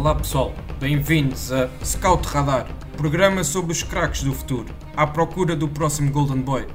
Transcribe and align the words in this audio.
Olá 0.00 0.14
pessoal, 0.14 0.54
bem-vindos 0.78 1.52
a 1.52 1.68
Scout 1.84 2.26
Radar, 2.26 2.66
programa 2.96 3.44
sobre 3.44 3.72
os 3.72 3.82
craques 3.82 4.22
do 4.22 4.32
futuro, 4.32 4.74
à 4.96 5.06
procura 5.06 5.54
do 5.54 5.68
próximo 5.68 6.10
Golden 6.10 6.40
Boy. 6.40 6.66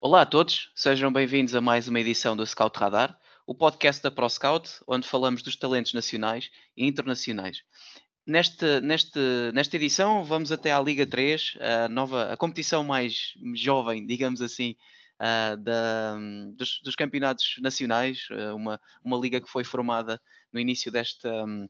Olá 0.00 0.22
a 0.22 0.26
todos, 0.26 0.70
sejam 0.74 1.12
bem-vindos 1.12 1.54
a 1.54 1.60
mais 1.60 1.86
uma 1.86 2.00
edição 2.00 2.34
do 2.34 2.46
Scout 2.46 2.78
Radar, 2.78 3.14
o 3.46 3.54
podcast 3.54 4.02
da 4.02 4.10
ProScout, 4.10 4.70
onde 4.88 5.06
falamos 5.06 5.42
dos 5.42 5.54
talentos 5.54 5.92
nacionais 5.92 6.48
e 6.74 6.86
internacionais. 6.86 7.58
Neste, 8.26 8.80
neste, 8.80 9.20
nesta 9.52 9.76
edição 9.76 10.24
vamos 10.24 10.50
até 10.50 10.72
à 10.72 10.80
Liga 10.80 11.06
3, 11.06 11.58
a, 11.60 11.88
nova, 11.90 12.32
a 12.32 12.38
competição 12.38 12.82
mais 12.82 13.34
jovem, 13.54 14.06
digamos 14.06 14.40
assim, 14.40 14.74
uh, 15.24 15.56
da, 15.56 16.16
dos, 16.54 16.80
dos, 16.82 16.94
campeonatos 16.94 17.56
nacionais, 17.60 18.28
uh, 18.30 18.54
uma, 18.54 18.80
uma 19.02 19.16
liga 19.16 19.40
que 19.40 19.48
foi 19.48 19.64
formada 19.64 20.20
no 20.52 20.60
início 20.60 20.92
desta, 20.92 21.44
um, 21.44 21.66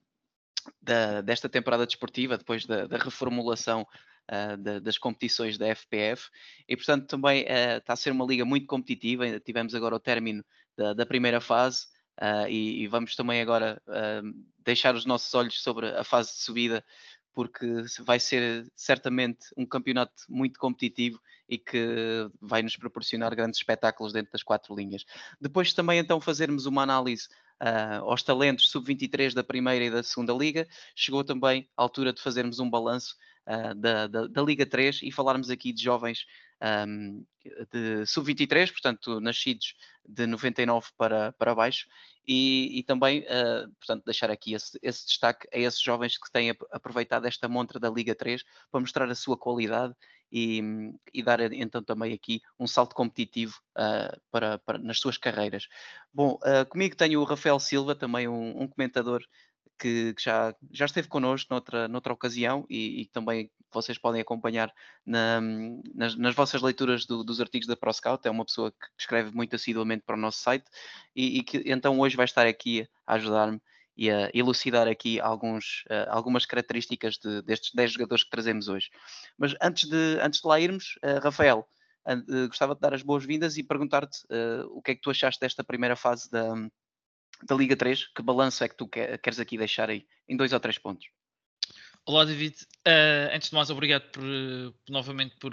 da, 0.83 1.21
desta 1.21 1.49
temporada 1.49 1.87
desportiva, 1.87 2.37
depois 2.37 2.67
da, 2.67 2.87
da 2.87 2.99
reformulação 2.99 3.83
uh, 4.31 4.57
da, 4.57 4.81
das 4.81 4.99
competições 4.99 5.57
da 5.57 5.67
FPF, 5.75 6.29
e 6.69 6.77
portanto 6.77 7.07
também 7.07 7.45
está 7.49 7.93
a 7.93 7.97
ser 7.97 8.11
uma 8.11 8.27
liga 8.27 8.45
muito 8.45 8.67
competitiva, 8.67 9.25
ainda 9.25 9.39
tivemos 9.39 9.75
agora 9.75 9.95
o 9.95 10.01
término 10.01 10.45
da, 10.77 10.93
da 10.93 11.07
primeira 11.07 11.41
fase, 11.41 11.87
Uh, 12.23 12.47
e, 12.49 12.85
e, 12.85 12.87
vamos 12.87 13.17
também 13.17 13.43
agora 13.43 13.83
uh, 13.89 14.45
deixar 14.61 14.95
os 14.95 15.05
nossos 15.05 15.35
olhos 15.35 15.61
sobre 15.61 15.89
a 15.89 16.05
fase 16.05 16.31
de 16.31 16.43
subida, 16.43 16.85
porque 17.35 17.67
vai 18.01 18.21
ser 18.21 18.67
certamente 18.77 19.47
um 19.57 19.67
campeonato 19.67 20.15
muito 20.29 20.59
competitivo 20.59 21.21
e 21.49 21.59
que 21.59 22.31
vai 22.41 22.63
nos 22.63 22.77
proporcionar 22.77 23.35
grandes 23.35 23.59
espetáculos 23.59 24.13
dentro 24.13 24.33
das 24.33 24.43
quatro 24.43 24.75
linhas. 24.75 25.05
Depois 25.41 25.73
também 25.73 25.99
então 25.99 26.21
fazermos 26.21 26.65
uma 26.65 26.83
análise 26.83 27.29
uh, 27.61 28.05
aos 28.05 28.23
talentos 28.23 28.71
sub-23 28.71 29.35
da 29.35 29.43
primeira 29.43 29.85
e 29.85 29.91
da 29.91 30.03
segunda 30.03 30.33
liga, 30.33 30.67
chegou 30.95 31.25
também 31.25 31.69
a 31.77 31.83
altura 31.83 32.13
de 32.13 32.23
fazermos 32.23 32.61
um 32.61 32.71
balanço 32.71 33.17
da, 33.77 34.07
da, 34.07 34.27
da, 34.27 34.43
Liga 34.43 34.65
3 34.65 35.01
e 35.03 35.13
falarmos 35.13 35.51
aqui 35.51 35.73
de 35.73 35.83
jovens 35.83 36.27
um, 36.65 37.25
de 37.73 38.07
sub-23, 38.07 38.71
portanto, 38.71 39.21
nascidos 39.21 39.75
de 40.07 40.27
99 40.27 40.89
para, 40.97 41.33
para 41.33 41.55
baixo, 41.55 41.87
e, 42.27 42.79
e 42.79 42.83
também, 42.83 43.21
uh, 43.21 43.71
portanto, 43.79 44.05
deixar 44.05 44.31
aqui 44.31 44.55
esse, 44.55 44.79
esse, 44.83 45.07
destaque 45.07 45.47
a 45.53 45.59
esses 45.59 45.81
jovens 45.81 46.17
que 46.17 46.31
têm 46.33 46.57
aproveitado 46.71 47.27
esta 47.27 47.49
montra 47.49 47.79
da 47.79 47.91
Liga 47.91 48.15
3 48.15 48.43
para 48.71 48.81
mostrar 48.81 49.11
a 49.11 49.15
sua 49.15 49.37
qualidade 49.37 49.95
e, 50.33 50.63
e 51.13 51.23
dar 51.23 51.41
então 51.53 51.83
também 51.83 52.15
aqui 52.15 52.41
um 52.59 52.67
salto 52.67 52.95
competitivo 52.95 53.61
uh, 53.77 54.19
para, 54.31 54.59
para, 54.59 54.79
nas 54.79 54.99
suas 54.99 55.19
carreiras. 55.19 55.69
Bom, 56.13 56.39
uh, 56.43 56.67
comigo 56.69 56.97
tenho 56.97 57.21
o 57.21 57.25
Rafael 57.25 57.61
Silva, 57.61 57.95
também 57.95 58.27
um, 58.27 58.63
um 58.63 58.67
comentador 58.67 59.23
que, 59.79 60.15
que, 60.15 60.23
já, 60.23 60.55
já 60.71 60.87
esteve 60.87 61.09
connosco 61.09 61.53
noutra, 61.53 61.89
noutra 61.89 62.13
ocasião 62.13 62.65
e, 62.71 63.03
e 63.03 63.07
também 63.07 63.51
vocês 63.75 63.99
podem 63.99 64.21
acompanhar 64.21 64.73
na, 65.05 65.41
nas, 65.95 66.17
nas, 66.17 66.35
vossas 66.35 66.63
leituras 66.63 67.05
do, 67.07 67.23
dos 67.23 67.41
artigos 67.41 67.67
da 67.67 67.77
ProScout. 67.77 68.27
É 68.27 68.31
uma 68.31 68.45
pessoa 68.45 68.71
que 68.71 68.87
escreve 68.99 69.35
muito 69.35 69.55
assiduamente 69.57 70.05
para 70.07 70.17
o 70.17 70.19
nosso 70.19 70.39
site 70.39 70.65
e, 71.15 71.39
e 71.39 71.43
que 71.43 71.63
então 71.67 71.99
hoje 71.99 72.17
vai 72.17 72.25
estar 72.25 72.47
aqui 72.47 72.89
a 73.07 73.15
ajudar-me 73.15 73.61
e 73.97 74.11
a 74.11 74.31
elucidar 74.35 74.89
aqui 74.89 75.21
alguns, 75.21 75.85
uh, 75.89 76.11
algumas 76.11 76.45
características 76.45 77.17
de, 77.17 77.43
destes 77.43 77.73
10 77.75 77.93
jogadores 77.93 78.25
que 78.25 78.31
trazemos 78.31 78.69
hoje. 78.69 78.91
Mas 79.39 79.55
antes 79.63 79.89
de, 79.89 80.19
antes 80.21 80.41
de 80.41 80.49
lá 80.49 80.61
irmos, 80.61 80.99
uh, 81.05 81.23
Rafael, 81.23 81.67
uh, 82.07 82.49
gostava 82.49 82.75
de 82.75 82.81
dar 82.81 82.93
as 82.93 83.03
boas-vindas 83.03 83.57
e 83.57 83.63
perguntar-te 83.63 84.19
o 84.71 84.83
que 84.83 84.93
é 84.93 84.95
que 84.95 85.01
tu 85.01 85.11
achaste 85.11 85.41
desta 85.41 85.63
primeira 85.63 85.97
fase 85.97 86.31
da, 86.31 86.55
da 87.43 87.55
Liga 87.55 87.77
3, 87.77 88.09
que 88.09 88.23
balanço 88.23 88.65
é 88.65 88.69
que 88.69 88.77
tu 88.77 88.89
queres 88.89 89.39
aqui 89.39 89.57
deixar 89.57 89.91
aí, 89.91 90.07
em 90.29 90.37
dois 90.37 90.53
ou 90.53 90.61
três 90.61 90.79
pontos? 90.79 91.07
Olá, 92.07 92.27
David. 92.27 92.55
Uh, 92.87 93.35
antes 93.35 93.49
de 93.49 93.55
mais, 93.55 93.71
obrigado 93.71 94.03
por, 94.11 94.23
novamente 94.91 95.37
por, 95.37 95.53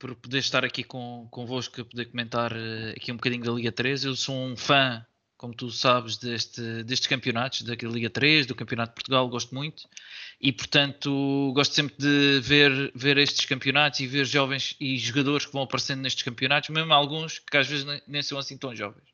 por, 0.00 0.16
poder 0.16 0.38
estar 0.38 0.64
aqui 0.64 0.82
com, 0.82 1.28
convosco, 1.30 1.84
poder 1.84 2.06
comentar 2.06 2.52
uh, 2.52 2.90
aqui 2.96 3.12
um 3.12 3.14
bocadinho 3.14 3.44
da 3.44 3.52
Liga 3.52 3.70
3. 3.70 4.06
Eu 4.06 4.16
sou 4.16 4.34
um 4.34 4.56
fã, 4.56 5.06
como 5.36 5.54
tu 5.54 5.70
sabes, 5.70 6.16
deste, 6.16 6.82
destes 6.82 7.06
campeonatos, 7.06 7.62
da 7.62 7.74
Liga 7.74 8.10
3, 8.10 8.46
do 8.46 8.54
Campeonato 8.56 8.90
de 8.90 8.94
Portugal, 8.96 9.28
gosto 9.28 9.54
muito. 9.54 9.84
E, 10.40 10.50
portanto, 10.50 11.52
gosto 11.54 11.72
sempre 11.72 11.94
de 11.96 12.40
ver, 12.40 12.90
ver 12.96 13.16
estes 13.18 13.46
campeonatos 13.46 14.00
e 14.00 14.06
ver 14.08 14.24
jovens 14.24 14.74
e 14.80 14.98
jogadores 14.98 15.46
que 15.46 15.52
vão 15.52 15.62
aparecendo 15.62 16.00
nestes 16.00 16.24
campeonatos, 16.24 16.70
mesmo 16.70 16.92
alguns 16.92 17.38
que 17.38 17.56
às 17.56 17.68
vezes 17.68 17.86
nem 18.08 18.22
são 18.22 18.38
assim 18.38 18.58
tão 18.58 18.74
jovens. 18.74 19.06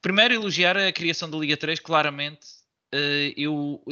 Primeiro, 0.00 0.34
elogiar 0.34 0.76
a 0.76 0.92
criação 0.92 1.28
da 1.28 1.36
Liga 1.36 1.56
3, 1.56 1.80
claramente. 1.80 2.59
Eh, 2.92 3.34
eu, 3.36 3.82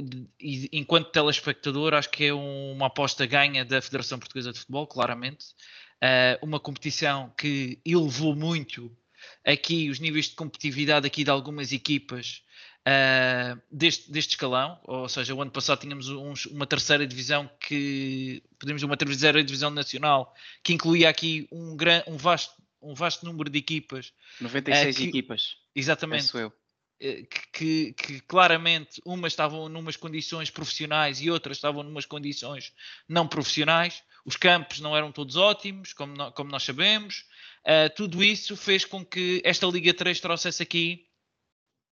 enquanto 0.73 1.11
telespectador, 1.11 1.95
acho 1.95 2.11
que 2.11 2.25
é 2.25 2.35
uma 2.35 2.87
aposta 2.87 3.27
ganha 3.27 3.65
da 3.65 3.81
Federação 3.81 4.19
Portuguesa 4.19 4.53
de 4.53 4.59
Futebol, 4.59 4.87
claramente. 4.87 5.47
Eh, 6.01 6.39
uma 6.43 6.61
competição 6.61 7.33
que 7.37 7.79
elevou 7.85 8.35
muito 8.35 8.97
aqui 9.45 9.89
os 9.91 9.99
níveis 9.99 10.27
de 10.27 10.35
competitividade 10.35 11.07
aqui 11.07 11.25
de 11.25 11.31
algumas 11.31 11.73
equipas 11.73 12.43
uh, 12.87 13.61
deste, 13.71 14.11
deste 14.11 14.31
escalão, 14.31 14.79
ou 14.85 15.09
seja, 15.09 15.35
o 15.35 15.43
ano 15.43 15.51
passado 15.51 15.81
tínhamos 15.81 16.09
uns, 16.09 16.47
uma 16.47 16.67
terceira 16.67 17.07
divisão 17.07 17.51
que 17.61 18.43
podemos 18.59 18.83
uma 18.83 18.97
terceira 18.97 19.43
divisão 19.43 19.71
nacional 19.71 20.35
que 20.63 20.73
incluía 20.73 21.09
aqui 21.09 21.49
um, 21.51 21.77
gran, 21.77 22.03
um 22.07 22.17
vasto 22.17 22.55
um 22.81 22.95
vasto 22.95 23.27
número 23.27 23.51
de 23.51 23.59
equipas. 23.59 24.13
96 24.41 24.95
uh, 24.95 24.99
que, 24.99 25.09
equipas. 25.09 25.57
Exatamente. 25.75 26.33
Eu. 26.37 26.53
Eh, 27.01 27.23
que, 27.53 27.93
que, 27.93 28.21
claramente 28.23 29.01
umas 29.05 29.33
estavam 29.33 29.69
numas 29.69 29.97
condições 29.97 30.51
profissionais 30.51 31.21
e 31.21 31.31
outras 31.31 31.57
estavam 31.57 31.85
numas 31.85 32.05
condições 32.05 32.73
não 33.09 33.29
profissionais. 33.29 34.03
Os 34.25 34.37
campos 34.37 34.81
não 34.81 34.97
eram 34.97 35.13
todos 35.13 35.37
ótimos, 35.37 35.93
como, 35.93 36.15
no, 36.15 36.33
como 36.33 36.51
nós 36.51 36.65
sabemos. 36.65 37.25
Uh, 37.65 37.95
tudo 37.95 38.23
isso 38.23 38.57
fez 38.57 38.85
com 38.85 39.05
que 39.05 39.41
esta 39.45 39.67
Liga 39.67 39.95
3 39.95 40.19
trouxesse 40.21 40.63
aqui, 40.63 41.07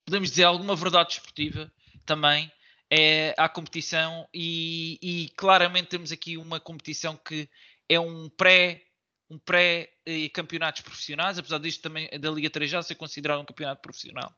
podemos 0.06 0.30
dizer, 0.32 0.46
alguma 0.46 0.76
verdade 0.76 1.14
esportiva 1.14 1.72
também 2.06 2.52
é, 2.90 3.36
à 3.38 3.48
competição 3.48 4.28
e, 4.34 4.98
e 5.02 5.30
claramente 5.38 5.90
temos 5.90 6.12
aqui 6.12 6.38
uma 6.38 6.60
competição 6.60 7.16
que 7.18 7.50
é 7.90 8.00
um 8.00 8.30
pré 8.30 8.82
um 9.28 9.40
pré-campeonatos 9.40 10.82
profissionais, 10.82 11.40
apesar 11.40 11.58
disto 11.58 11.82
também 11.82 12.08
da 12.20 12.30
Liga 12.30 12.50
3 12.50 12.70
já 12.70 12.84
ser 12.84 12.94
considerado 12.94 13.42
um 13.42 13.46
campeonato 13.46 13.82
profissional. 13.82 14.32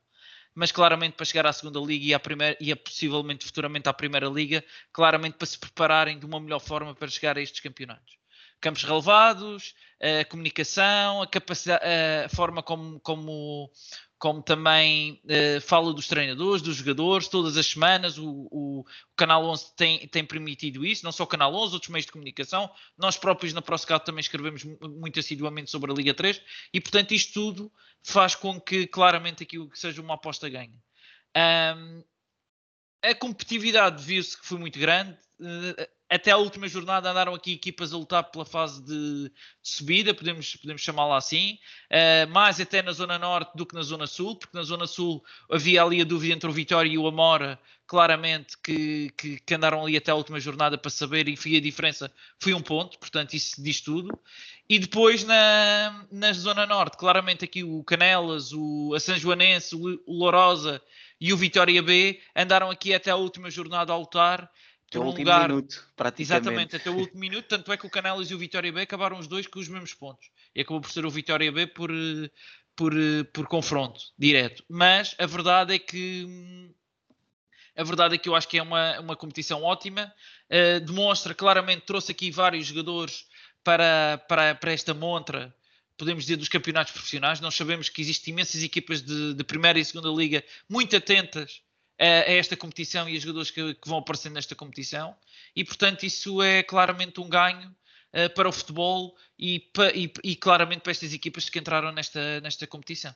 Mas 0.59 0.72
claramente 0.72 1.13
para 1.13 1.23
chegar 1.23 1.45
à 1.45 1.53
segunda 1.53 1.79
liga 1.79 2.03
e, 2.03 2.13
à 2.16 2.19
primeira, 2.19 2.57
e 2.59 2.72
a 2.72 2.75
possivelmente 2.75 3.45
futuramente 3.45 3.88
à 3.88 3.94
primeira 3.94 4.25
liga, 4.25 4.66
claramente 4.91 5.38
para 5.38 5.45
se 5.45 5.56
prepararem 5.56 6.18
de 6.18 6.25
uma 6.25 6.40
melhor 6.40 6.59
forma 6.59 6.95
para 6.95 7.07
chegar 7.07 7.38
a 7.38 7.41
estes 7.41 7.59
campeonatos. 7.59 8.18
Campos 8.59 8.84
relevados, 8.84 9.75
a 10.01 10.25
comunicação, 10.25 11.22
a, 11.22 11.28
capacidade, 11.28 11.84
a 12.25 12.29
forma 12.29 12.63
como, 12.63 13.00
como 13.01 13.72
como 14.19 14.41
também 14.41 15.22
uh, 15.25 15.61
fala 15.61 15.94
dos 15.94 16.07
treinadores, 16.07 16.61
dos 16.61 16.78
jogadores, 16.78 17.28
todas 17.28 17.55
as 17.55 17.67
semanas. 17.67 18.17
O, 18.17 18.47
o, 18.51 18.79
o, 18.79 18.85
Canal 19.16 19.45
11 19.45 19.75
tem, 19.75 20.07
tem 20.07 20.25
permitido 20.25 20.85
isso, 20.85 21.05
não 21.05 21.11
só 21.11 21.23
o 21.23 21.28
Canal 21.28 21.53
11, 21.53 21.73
outros 21.73 21.91
meios 21.91 22.05
de 22.05 22.11
comunicação. 22.11 22.69
Nós 22.97 23.17
próprios 23.17 23.53
na 23.53 23.61
ProScout 23.61 24.06
também 24.06 24.22
escrevemos 24.22 24.63
muito 24.63 25.19
assiduamente 25.19 25.69
sobre 25.69 25.91
a 25.91 25.95
Liga 25.95 26.13
3 26.13 26.41
e, 26.73 26.81
portanto, 26.81 27.13
isto 27.13 27.33
tudo 27.33 27.72
faz 28.03 28.33
com 28.33 28.59
que 28.59 28.88
claramente 28.88 29.44
aquilo 29.44 29.69
que 29.69 29.77
seja 29.77 30.01
uma 30.01 30.16
aposta 30.16 30.50
ganhe. 30.50 30.73
Um, 31.35 32.03
a 33.03 33.13
competitividade 33.13 34.03
viu-se 34.03 34.38
que 34.38 34.45
foi 34.45 34.57
muito 34.57 34.79
grande. 34.79 35.17
Uh, 35.39 35.88
até 36.10 36.31
a 36.31 36.38
última 36.38 36.68
jornada 36.68 37.12
andaram 37.12 37.34
aqui 37.34 37.54
equipas 37.54 37.94
a 37.94 37.98
lutar 37.98 38.24
pela 38.31 38.45
fase 38.45 38.81
de, 38.81 39.31
subida, 39.62 40.13
podemos, 40.13 40.56
podemos 40.56 40.81
chamá-la 40.81 41.18
assim, 41.18 41.60
uh, 41.92 42.31
mais 42.31 42.60
até 42.60 42.81
na 42.81 42.92
Zona 42.92 43.19
Norte 43.19 43.51
do 43.56 43.66
que 43.66 43.75
na 43.75 43.81
Zona 43.81 44.07
Sul, 44.07 44.36
porque 44.36 44.56
na 44.56 44.63
Zona 44.63 44.88
Sul 44.88 45.24
havia 45.51 45.84
ali 45.84 46.01
a 46.01 46.06
dúvida 46.06 46.34
entre 46.34 46.50
o 46.50 46.54
Vitória 46.54 46.89
e 46.89 46.98
o 46.98 47.07
Amora, 47.07 47.60
claramente, 47.86 48.57
que, 48.57 49.12
que, 49.18 49.39
que 49.39 49.56
andaram 49.56 49.84
ali 49.84 49.95
até 49.95 50.12
a 50.12 50.16
última 50.16 50.39
jornada 50.39 50.78
para 50.78 50.89
saber, 50.89 51.28
e 51.28 51.57
a 51.57 51.62
diferença 51.62 52.12
foi 52.39 52.54
um 52.54 52.62
ponto, 52.62 52.98
portanto 53.00 53.34
isso 53.34 53.62
diz 53.62 53.81
tudo. 53.81 54.18
E 54.69 54.80
depois 54.80 55.24
na, 55.24 56.06
na 56.12 56.34
Zona 56.34 56.66
Norte, 56.66 56.98
claramente 56.98 57.45
aqui 57.45 57.63
o 57.63 57.84
Canelas, 57.84 58.51
o, 58.51 58.94
a 58.94 59.00
São 59.00 59.18
Joanense, 59.18 59.75
o, 59.75 60.01
o 60.06 60.13
Lourosa 60.19 60.81
e 61.19 61.31
o 61.31 61.38
Vitória 61.38 61.81
B 61.81 62.19
andaram 62.36 62.69
aqui 62.69 62.94
até 62.94 63.10
a 63.10 63.16
última 63.16 63.50
jornada 63.50 63.94
a 63.94 63.98
lutar 63.98 64.51
até 64.89 65.00
o 65.00 65.04
último 65.04 65.25
lugar, 65.25 65.50
minuto, 65.50 65.86
praticamente. 65.95 66.22
Exatamente, 66.22 66.75
até 66.78 66.89
o 66.89 66.95
último 66.95 67.19
minuto. 67.19 67.45
Tanto 67.45 67.72
é 67.72 67.78
que 67.78 67.86
o 67.86 67.89
Canelas 67.89 68.31
e 68.31 68.36
o 68.36 68.38
Vitória 68.38 68.72
B 68.72 68.81
acabaram 68.81 69.19
os 69.19 69.28
dois 69.28 69.45
com 69.45 69.60
os 69.60 69.68
mesmos 69.68 69.94
pontos. 69.94 70.30
E 70.56 70.62
acabou 70.62 70.80
por 70.80 70.89
ser 70.89 71.06
o 71.06 71.10
Vitória 71.10 71.51
B 71.51 71.68
por, 71.68 71.92
por, 72.75 72.94
por 73.34 73.48
confronto 73.48 74.00
direto. 74.18 74.63
Mas 74.69 75.13
a 75.19 75.25
verdade 75.25 75.75
é 75.75 75.80
que. 75.80 76.74
A 77.75 77.84
verdade 77.84 78.16
é 78.16 78.18
que 78.18 78.28
eu 78.28 78.36
acho 78.36 78.48
que 78.48 78.57
é 78.57 78.63
uma, 78.63 79.00
uma 79.00 79.16
competição 79.16 79.62
ótima. 79.62 80.12
Uh, 80.50 80.80
demonstra 80.80 81.36
claramente, 81.36 81.86
trouxe 81.86 82.12
aqui 82.12 82.31
vários 82.31 82.66
jogadores 82.66 83.25
para, 83.63 84.18
para, 84.28 84.56
para 84.56 84.72
esta 84.72 84.94
montra 84.94 85.54
podemos 85.98 86.24
dizer, 86.24 86.38
dos 86.38 86.48
campeonatos 86.48 86.94
profissionais. 86.94 87.42
Nós 87.42 87.56
sabemos 87.56 87.89
que 87.89 88.01
existem 88.01 88.31
imensas 88.31 88.62
equipas 88.62 89.01
de, 89.01 89.34
de 89.34 89.44
primeira 89.44 89.80
e 89.80 89.84
segunda 89.84 90.10
liga 90.10 90.44
muito 90.69 90.95
atentas 90.95 91.62
a, 91.99 92.05
esta 92.05 92.55
competição 92.55 93.07
e 93.07 93.15
a 93.15 93.19
jogadores 93.19 93.51
que, 93.51 93.73
que, 93.75 93.88
vão 93.88 93.99
aparecendo 93.99 94.33
nesta 94.33 94.55
competição. 94.55 95.15
E, 95.55 95.63
portanto, 95.63 96.03
isso 96.05 96.41
é 96.41 96.63
claramente 96.63 97.19
um 97.19 97.29
ganho 97.29 97.69
uh, 98.13 98.33
para 98.33 98.49
o 98.49 98.51
futebol 98.51 99.15
e, 99.38 99.59
pa, 99.59 99.89
e, 99.89 100.11
e, 100.23 100.35
claramente 100.35 100.81
para 100.81 100.91
estas 100.91 101.13
equipas 101.13 101.49
que 101.49 101.59
entraram 101.59 101.91
nesta, 101.91 102.41
nesta 102.41 102.67
competição. 102.67 103.15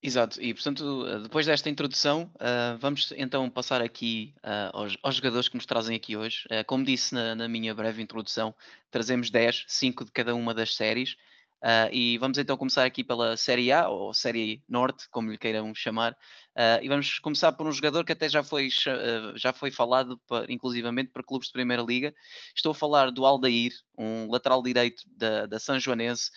Exato, 0.00 0.40
e 0.40 0.54
portanto, 0.54 1.06
eh, 1.08 1.18
depois 1.20 1.44
desta 1.44 1.68
introdução, 1.68 2.30
uh, 2.36 2.78
vamos 2.78 3.12
então 3.16 3.50
passar 3.50 3.82
aqui 3.82 4.32
uh, 4.44 4.70
aos, 4.72 4.96
aos, 5.02 5.16
jogadores 5.16 5.48
que 5.48 5.56
nos 5.56 5.66
trazem 5.66 5.96
aqui 5.96 6.16
hoje. 6.16 6.46
Uh, 6.46 6.64
como 6.66 6.84
disse 6.84 7.12
na, 7.12 7.34
na, 7.34 7.48
minha 7.48 7.74
breve 7.74 8.00
introdução, 8.00 8.54
trazemos 8.92 9.28
10, 9.28 9.64
5 9.66 10.04
de 10.04 10.12
cada 10.12 10.36
uma 10.36 10.54
das 10.54 10.76
séries. 10.76 11.16
e 11.90 12.16
vamos 12.18 12.38
então 12.38 12.56
começar 12.56 12.84
aqui 12.84 13.02
pela 13.02 13.36
Série 13.36 13.72
A, 13.72 13.88
ou 13.88 14.14
Série 14.14 14.62
Norte, 14.68 15.08
como 15.10 15.32
lhe 15.32 15.38
queiram 15.38 15.74
chamar. 15.74 16.16
E 16.82 16.88
vamos 16.88 17.18
começar 17.20 17.52
por 17.52 17.66
um 17.66 17.72
jogador 17.72 18.04
que 18.04 18.12
até 18.12 18.28
já 18.28 18.42
foi, 18.42 18.68
já 19.36 19.52
foi 19.52 19.70
falado, 19.70 20.18
para, 20.26 20.52
inclusivamente, 20.52 21.10
para 21.10 21.22
clubes 21.22 21.48
de 21.48 21.52
Primeira 21.52 21.82
Liga. 21.82 22.14
Estou 22.54 22.72
a 22.72 22.74
falar 22.74 23.10
do 23.10 23.24
Aldair, 23.24 23.72
um 23.96 24.30
lateral 24.30 24.62
direito 24.62 25.02
da, 25.06 25.46
da 25.46 25.58
São 25.58 25.78
Joanense, 25.78 26.30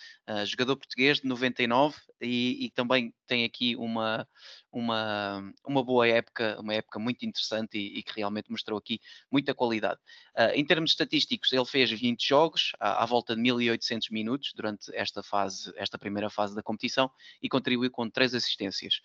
jogador 0.46 0.76
português 0.76 1.20
de 1.20 1.26
99, 1.26 1.96
e, 2.20 2.66
e, 2.66 2.70
também 2.70 3.12
tem 3.26 3.44
aqui 3.44 3.74
uma, 3.76 4.26
uma, 4.70 5.52
uma 5.66 5.84
boa 5.84 6.06
época, 6.06 6.56
uma 6.60 6.74
época 6.74 6.98
muito 6.98 7.26
interessante 7.26 7.76
e, 7.76 7.98
e 7.98 8.02
que 8.02 8.12
realmente 8.16 8.50
mostrou 8.50 8.78
aqui 8.78 9.00
muita 9.30 9.54
qualidade. 9.54 9.98
Uh, 10.36 10.54
em 10.54 10.64
termos 10.64 10.92
estatísticos, 10.92 11.52
ele 11.52 11.64
fez 11.64 11.90
20 11.90 12.26
jogos, 12.26 12.72
à, 12.78 13.02
à, 13.02 13.06
volta 13.06 13.34
de 13.34 13.42
1800 13.42 14.10
minutos 14.10 14.52
durante 14.54 14.94
esta 14.94 15.22
fase, 15.22 15.72
esta 15.76 15.98
primeira 15.98 16.30
fase 16.30 16.54
da 16.54 16.62
competição 16.62 17.10
e 17.42 17.48
contribuiu 17.48 17.90
com 17.90 18.08
três 18.08 18.34
assistências. 18.34 19.00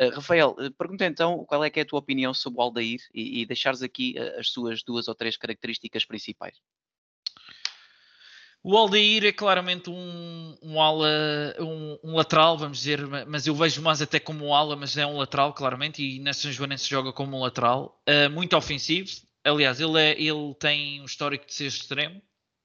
Uh, 0.00 0.10
Rafael, 0.14 0.56
uh, 0.58 0.70
pergunta 0.72 1.04
então 1.04 1.44
qual 1.44 1.64
é 1.64 1.70
que 1.70 1.80
é 1.80 1.82
a 1.82 1.86
tua 1.86 1.98
opinião 1.98 2.32
sobre 2.32 2.60
o 2.60 2.62
Aldair 2.62 3.00
e, 3.12 3.40
e 3.40 3.46
deixares 3.46 3.82
aqui 3.82 4.16
as 4.38 4.50
suas 4.50 4.82
duas 4.82 5.08
ou 5.08 5.14
três 5.14 5.36
características 5.36 6.04
principais. 6.04 6.56
O 8.62 8.76
Aldair 8.76 9.24
é 9.24 9.32
claramente 9.32 9.88
um, 9.88 10.56
um 10.60 10.82
ala, 10.82 11.08
um, 11.60 11.98
um, 12.02 12.16
lateral, 12.16 12.58
vamos 12.58 12.78
dizer, 12.78 13.00
mas 13.26 13.46
eu 13.46 13.54
vejo 13.54 13.80
mais 13.80 14.02
até 14.02 14.18
como 14.18 14.46
um 14.46 14.54
ala, 14.54 14.74
mas 14.74 14.96
é 14.96 15.06
um 15.06 15.16
lateral, 15.16 15.52
claramente, 15.54 16.02
e 16.02 16.18
na 16.18 16.32
São 16.32 16.50
Joanense 16.50 16.88
joga 16.88 17.12
como 17.12 17.36
um 17.36 17.40
lateral, 17.40 18.02
uh, 18.08 18.28
muito 18.30 18.56
ofensivo. 18.56 19.08
Aliás, 19.44 19.80
ele, 19.80 19.98
é, 20.00 20.20
ele 20.20 20.54
tem 20.58 21.00
um 21.00 21.04
histórico 21.04 21.46
de 21.46 21.54
ser 21.54 21.66
extremo, 21.66 22.20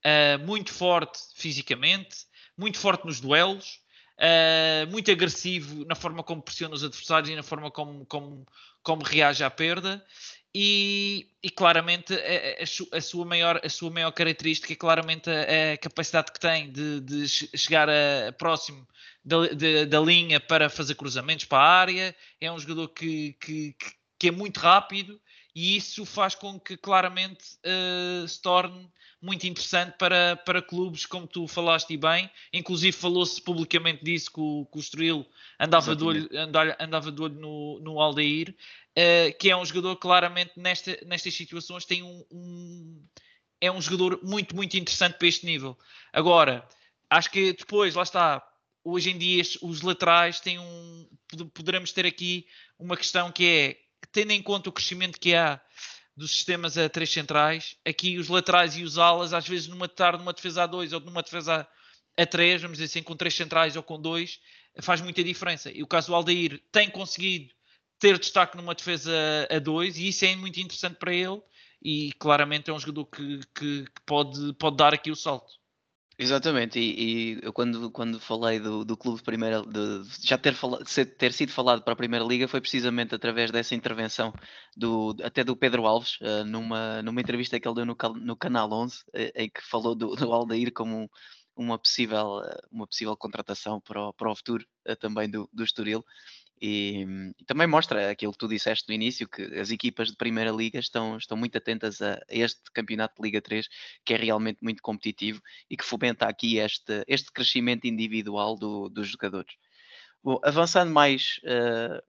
uh, 0.06 0.46
muito 0.46 0.74
forte 0.74 1.20
fisicamente, 1.36 2.18
muito 2.58 2.80
forte 2.80 3.06
nos 3.06 3.22
duelos, 3.22 3.80
uh, 4.20 4.92
muito 4.92 5.12
agressivo 5.12 5.86
na 5.86 5.96
forma 5.96 6.24
como 6.24 6.42
pressiona 6.42 6.76
os 6.76 6.84
adversários 6.84 7.30
e 7.30 7.36
na 7.36 7.44
forma 7.44 7.72
como, 7.72 8.06
como, 8.06 8.46
como 8.82 9.04
reage 9.04 9.44
à 9.44 9.50
perda. 9.50 10.04
E, 10.56 11.28
e, 11.42 11.50
claramente 11.50 12.14
a, 12.14 12.96
a, 12.96 12.98
a, 12.98 13.02
sua 13.02 13.26
maior, 13.26 13.60
a 13.64 13.70
sua 13.70 13.90
maior 13.90 14.12
característica 14.12 14.72
é 14.72 14.76
claramente 14.76 15.28
a, 15.28 15.74
a 15.74 15.78
capacidade 15.78 16.32
que 16.32 16.40
tem 16.40 16.72
de, 16.72 17.00
de 17.00 17.28
chegar 17.28 17.90
a, 17.90 18.32
próximo 18.38 18.88
da, 19.26 19.48
de, 19.48 19.86
da, 19.88 20.00
linha 20.00 20.40
para 20.40 20.70
fazer 20.70 20.94
cruzamentos 20.94 21.46
para 21.46 21.58
a 21.58 21.80
área. 21.80 22.16
É 22.40 22.52
um 22.52 22.60
jogador 22.60 22.90
que, 22.90 23.34
que, 23.40 23.76
que 24.20 24.28
é 24.28 24.32
muito 24.32 24.60
rápido 24.60 25.20
e 25.56 25.78
isso 25.78 26.06
faz 26.06 26.36
com 26.36 26.60
que 26.60 26.76
claramente 26.76 27.44
uh, 27.66 28.28
se 28.28 28.42
torne 28.42 28.90
muito 29.22 29.48
interessante 29.48 29.96
para, 29.98 30.36
para 30.36 30.62
clubes, 30.62 31.06
como 31.06 31.26
tu 31.26 31.48
falaste 31.48 31.96
bem. 31.96 32.30
Inclusive 32.52 32.92
falou-se 32.92 33.42
publicamente 33.42 34.04
disso 34.04 34.32
que 34.32 34.40
o, 34.42 34.68
que 34.70 34.78
o 34.78 34.82
Estoril 34.82 35.26
andava 35.58 35.96
de 35.96 36.04
olho, 36.04 36.30
andava, 36.34 36.76
andava 36.80 37.12
de 37.12 37.22
olho 37.22 37.36
no, 37.36 37.80
no 37.80 38.02
Aldeir, 38.02 38.50
uh, 38.50 39.38
que 39.40 39.50
é 39.50 39.56
um 39.56 39.66
jogador 39.66 39.96
claramente 39.96 40.52
nesta, 40.58 41.00
nestas 41.06 41.34
situações 41.34 41.86
tem 41.86 42.04
um, 42.04 42.26
um, 42.32 43.06
é 43.62 43.72
um 43.72 43.82
jogador 43.82 44.20
muito, 44.24 44.54
muito 44.54 44.76
interessante 44.76 45.18
para 45.18 45.28
este 45.28 45.46
nível. 45.46 45.78
Agora, 46.12 46.68
acho 47.10 47.32
que 47.32 47.54
depois, 47.54 47.96
lá 47.96 48.04
está, 48.04 48.46
hoje 48.84 49.12
em 49.12 49.18
dia 49.18 49.42
os 49.62 49.82
laterais 49.82 50.40
têm 50.40 50.60
um. 50.60 51.08
Poderemos 51.54 51.92
ter 51.94 52.06
aqui 52.06 52.46
uma 52.78 52.98
questão 52.98 53.32
que 53.32 53.46
é, 53.46 53.78
tendo 54.14 54.32
em 54.32 54.42
conta 54.42 54.70
o 54.70 54.72
crescimento 54.72 55.20
que 55.20 55.36
há 55.36 55.60
dos 56.16 56.32
sistemas 56.32 56.78
a 56.78 56.88
três 56.88 57.10
centrais, 57.10 57.76
aqui 57.84 58.18
os 58.18 58.30
laterais 58.30 58.78
e 58.78 58.84
os 58.84 58.98
alas, 58.98 59.34
às 59.34 59.48
vezes 59.48 59.68
numa 59.68 59.90
tarde, 59.90 60.20
numa 60.20 60.32
defesa 60.32 60.64
a 60.64 60.68
dois 60.68 60.94
ou 60.94 61.00
numa 61.00 61.24
defesa 61.24 61.68
a 62.16 62.26
três, 62.26 62.62
vamos 62.62 62.78
dizer 62.78 62.86
assim, 62.86 63.04
com 63.04 63.16
três 63.16 63.34
centrais 63.34 63.76
ou 63.76 63.82
com 63.82 64.00
dois, 64.00 64.40
faz 64.82 65.02
muita 65.02 65.24
diferença. 65.24 65.72
E 65.72 65.82
o 65.82 65.88
caso 65.88 66.08
do 66.08 66.16
Aldair 66.16 66.62
tem 66.72 66.90
conseguido 66.90 67.52
ter 68.00 68.20
destaque 68.20 68.56
numa 68.56 68.76
defesa 68.76 69.12
a 69.50 69.58
dois 69.58 69.98
e 69.98 70.08
isso 70.10 70.24
é 70.26 70.36
muito 70.36 70.60
interessante 70.60 70.98
para 70.98 71.14
ele 71.14 71.42
e 71.82 72.14
claramente 72.14 72.70
é 72.70 72.74
um 72.74 72.80
jogador 72.80 73.06
que, 73.06 73.40
que, 73.56 73.84
que 73.84 74.02
pode, 74.06 74.54
pode 74.54 74.78
dar 74.78 74.94
aqui 74.94 75.10
o 75.10 75.16
salto. 75.16 75.52
Exatamente, 76.18 76.80
e, 76.80 77.38
e, 77.38 77.40
eu 77.42 77.52
quando, 77.52 77.90
quando 77.90 78.20
falei 78.20 78.60
do, 78.60 78.86
do 78.86 78.96
clube 78.96 79.18
de 79.18 79.24
primeira, 79.24 79.64
de, 79.64 80.04
já 80.22 80.38
ter, 80.38 80.54
fala, 80.54 80.84
ter 81.18 81.34
sido 81.34 81.52
falado 81.52 81.82
para 81.82 81.94
a 81.94 81.96
Primeira 81.96 82.24
Liga 82.24 82.48
foi 82.48 82.62
precisamente 82.62 83.16
através 83.16 83.50
dessa 83.50 83.74
intervenção 83.74 84.32
do, 84.78 85.16
até 85.24 85.44
do 85.44 85.56
Pedro 85.56 85.88
Alves, 85.88 86.20
uh, 86.22 86.46
numa, 86.46 87.02
numa 87.02 87.20
entrevista 87.20 87.60
que 87.60 87.68
ele 87.68 87.76
deu 87.76 87.86
no, 87.86 87.98
no 88.22 88.36
Canal 88.38 88.72
11, 88.72 88.98
uh, 88.98 89.02
eh, 89.16 89.32
em 89.36 89.50
que 89.50 89.62
falou 89.64 89.96
do, 89.96 90.16
do 90.16 90.32
Aldair 90.32 90.72
como 90.72 91.10
uma 91.56 91.80
possível, 91.80 92.42
uma 92.72 92.86
possível 92.86 93.18
contratação 93.18 93.82
para 93.82 94.10
o, 94.10 94.14
para 94.14 94.32
o 94.32 94.36
futuro 94.36 94.64
uh, 94.88 94.96
também 94.96 95.28
do, 95.28 95.50
do 95.52 95.64
Estoril. 95.64 96.06
E, 96.62 97.06
e, 97.40 97.46
também 97.46 97.68
mostra 97.68 98.12
aquilo 98.12 98.32
que 98.32 98.38
tu 98.38 98.48
disseste 98.48 98.88
no 98.88 98.96
início, 98.96 99.28
que 99.28 99.42
as 99.60 99.70
equipas 99.72 100.10
de 100.10 100.16
Primeira 100.16 100.52
Liga 100.52 100.80
estão, 100.80 101.18
estão 101.18 101.36
muito 101.38 101.58
atentas 101.58 102.02
a, 102.02 102.20
este 102.30 102.62
campeonato 102.74 103.16
de 103.16 103.28
Liga 103.28 103.42
3, 103.42 103.68
que 104.06 104.14
é 104.14 104.18
realmente 104.18 104.60
muito 104.62 104.82
competitivo 104.82 105.42
e 105.70 105.76
que 105.76 105.84
fomenta 105.84 106.26
aqui 106.26 106.58
este, 106.58 107.04
este 107.08 107.32
crescimento 107.32 107.86
individual 107.86 108.56
do, 108.56 108.90
dos 108.90 109.08
jogadores. 109.10 109.54
Bom, 110.24 110.40
avançando 110.44 110.92
mais 110.92 111.40
uh, 111.44 112.02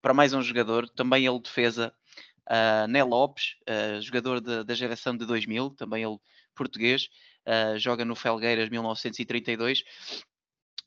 para 0.00 0.14
mais 0.14 0.32
um 0.32 0.42
jogador, 0.42 0.88
também 0.88 1.26
ele 1.26 1.40
defesa, 1.40 1.92
uh, 2.48 2.86
Né 2.88 3.04
Lopes, 3.04 3.56
uh, 3.68 4.00
jogador 4.00 4.40
de, 4.40 4.64
da 4.64 4.74
geração 4.74 5.16
de 5.16 5.26
2000, 5.26 5.70
também 5.70 6.02
ele 6.02 6.16
português, 6.54 7.08
uh, 7.46 7.78
joga 7.78 8.04
no 8.04 8.14
Felgueiras 8.14 8.68
1932 8.68 9.84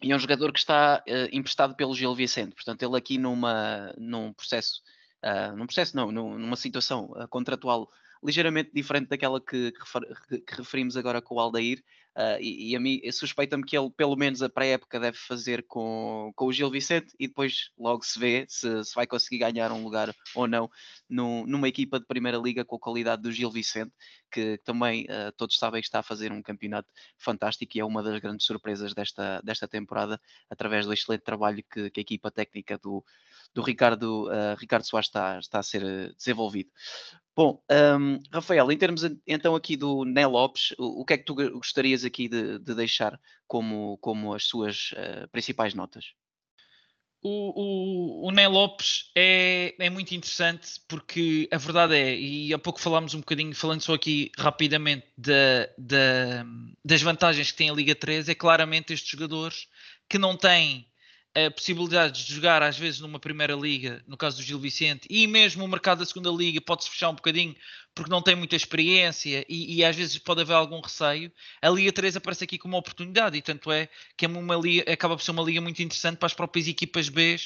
e 0.04 0.12
é 0.12 0.16
um 0.16 0.20
jogador 0.20 0.52
que 0.52 0.60
está 0.60 1.02
uh, 1.08 1.30
emprestado 1.32 1.76
pelo 1.76 1.96
Gil 1.96 2.14
Vicente. 2.14 2.54
Portanto, 2.54 2.84
ele 2.84 2.98
aqui 2.98 3.18
numa, 3.18 3.94
num 3.98 4.34
processo, 4.34 4.82
uh, 5.24 5.56
num 5.56 5.66
processo 5.66 5.96
não, 5.96 6.12
numa 6.12 6.58
situação 6.58 7.06
uh, 7.12 7.28
contratual 7.30 7.90
ligeiramente 8.22 8.72
diferente 8.74 9.08
daquela 9.08 9.40
que, 9.40 9.72
que, 9.72 10.42
que, 10.42 10.56
referimos 10.56 10.98
agora 10.98 11.22
com 11.22 11.36
o 11.36 11.40
Aldair, 11.40 11.82
Uh, 12.16 12.38
e, 12.40 12.72
e, 12.72 12.76
a 12.76 12.80
mim 12.80 13.02
suspeita-me 13.12 13.64
que 13.64 13.76
ele, 13.76 13.90
pelo 13.90 14.16
menos 14.16 14.44
a 14.44 14.50
pré-época, 14.50 15.00
deve 15.00 15.18
fazer 15.18 15.66
com, 15.68 16.32
com 16.36 16.46
o 16.46 16.54
Gil 16.54 16.70
Vicente 16.70 17.12
e 17.20 17.28
depois 17.28 17.72
logo 17.76 18.04
se 18.06 18.20
vê 18.20 18.46
se, 18.48 18.84
se 18.84 18.94
vai 18.94 19.08
conseguir 19.08 19.40
ganhar 19.40 19.72
um 19.72 19.84
lugar 19.84 20.14
ou 20.36 20.48
não 20.48 20.70
numa 21.10 21.68
equipa 21.68 22.00
de 22.00 22.06
Primeira 22.06 22.38
Liga 22.38 22.64
com 22.64 22.76
a 22.76 22.80
qualidade 22.80 23.24
do 23.24 23.32
Gil 23.32 23.50
Vicente, 23.50 23.92
que 24.32 24.60
também 24.64 25.06
uh, 25.06 25.32
todos 25.36 25.58
sabem 25.58 25.82
que 25.82 25.88
está 25.88 26.00
a 26.00 26.04
fazer 26.04 26.32
um 26.32 26.42
campeonato 26.42 26.88
fantástico 27.18 27.78
e 27.78 27.82
é 27.82 27.86
uma 27.86 28.04
das 28.04 28.20
grandes 28.20 28.46
surpresas 28.46 28.94
desta, 28.94 29.42
desta 29.44 29.68
temporada, 29.68 30.20
através 30.50 30.86
do 30.86 30.94
excelente 30.94 31.24
trabalho 31.24 31.64
que, 31.72 31.90
que 31.90 32.00
a 32.00 32.02
equipa 32.02 32.30
técnica 32.30 32.78
do, 32.78 33.04
do 33.54 33.62
Ricardo, 33.62 34.28
uh, 34.28 34.56
Ricardo 34.60 34.86
Soares 34.86 35.08
está, 35.08 35.40
está 35.40 35.60
a 35.60 35.64
ser 35.64 36.14
desenvolvido. 36.16 36.70
Bom, 37.36 37.64
um, 38.00 38.20
Rafael, 38.32 38.72
em 38.72 38.78
termos 38.78 39.04
então 39.26 39.56
aqui 39.56 39.76
do 39.76 40.06
Né 40.06 40.26
Lopes, 40.28 40.74
o, 40.78 41.02
o, 41.02 41.06
que 41.06 41.14
é 41.14 41.18
que 41.18 41.26
tu 41.26 41.34
gostarias 41.34 42.06
aqui 42.06 42.30
de, 42.30 42.60
de 42.60 42.76
deixar 42.76 43.20
como, 43.48 43.98
como 43.98 44.36
as 44.36 44.44
suas 44.44 44.92
uh, 44.92 45.28
principais 45.32 45.74
notas? 45.74 46.14
O, 47.24 48.26
o, 48.26 48.28
o 48.28 48.32
Né 48.32 48.48
Lopes 48.48 49.10
é, 49.16 49.74
é 49.80 49.90
muito 49.90 50.14
interessante 50.14 50.80
porque 50.88 51.48
a 51.52 51.58
verdade 51.58 51.96
é, 51.96 52.16
e 52.16 52.54
há 52.54 52.60
pouco 52.60 52.80
falámos 52.80 53.16
um 53.16 53.20
bocadinho, 53.20 53.56
falando 53.56 53.82
só 53.82 53.96
aqui 53.96 54.30
rapidamente 54.38 55.08
da, 55.18 55.70
da, 55.76 56.46
das 56.86 57.02
vantagens 57.02 57.52
que 57.52 57.58
tem 57.58 57.70
a 57.70 57.74
Liga 57.74 57.96
3, 57.96 58.30
é 58.30 58.36
claramente 58.36 58.94
estes 58.94 59.10
jogadores 59.10 59.68
que 60.08 60.20
não 60.20 60.38
têm 60.38 60.86
a 61.36 61.50
possibilidade 61.50 62.26
de 62.26 62.34
jogar 62.34 62.62
às 62.62 62.78
vezes 62.78 63.00
numa 63.00 63.20
primeira 63.20 63.56
liga, 63.56 64.04
no 64.08 64.16
caso 64.16 64.38
do 64.38 64.44
Gil 64.44 64.60
Vicente, 64.60 65.08
e 65.10 65.26
mesmo 65.26 65.66
o 65.66 65.68
mercado 65.68 66.00
da 66.00 66.06
segunda 66.06 66.30
liga 66.30 66.62
pode-se 66.62 66.90
fechar 66.90 67.10
um 67.10 67.16
bocadinho 67.16 67.56
porque 67.96 68.10
não 68.10 68.22
tem 68.22 68.36
muita 68.36 68.56
experiência 68.56 69.46
e, 69.50 69.78
e, 69.78 69.86
às 69.86 69.96
vezes 69.96 70.18
pode 70.18 70.42
haver 70.42 70.54
algum 70.54 70.80
receio. 70.80 71.32
A 71.62 71.70
Liga 71.70 71.92
3 71.92 72.18
aparece 72.18 72.44
aqui 72.44 72.58
como 72.58 72.74
uma 72.74 72.80
oportunidade 72.80 73.38
e 73.38 73.42
tanto 73.42 73.72
é 73.72 73.90
que 74.16 74.26
é 74.26 74.28
uma 74.28 74.56
liga, 74.56 74.92
acaba 74.92 75.16
por 75.16 75.24
ser 75.24 75.32
uma 75.32 75.44
liga 75.44 75.62
muito 75.62 75.82
interessante 75.82 76.18
para 76.18 76.28
as 76.28 76.34
próprias 76.34 76.68
equipas 76.68 77.10
B 77.10 77.38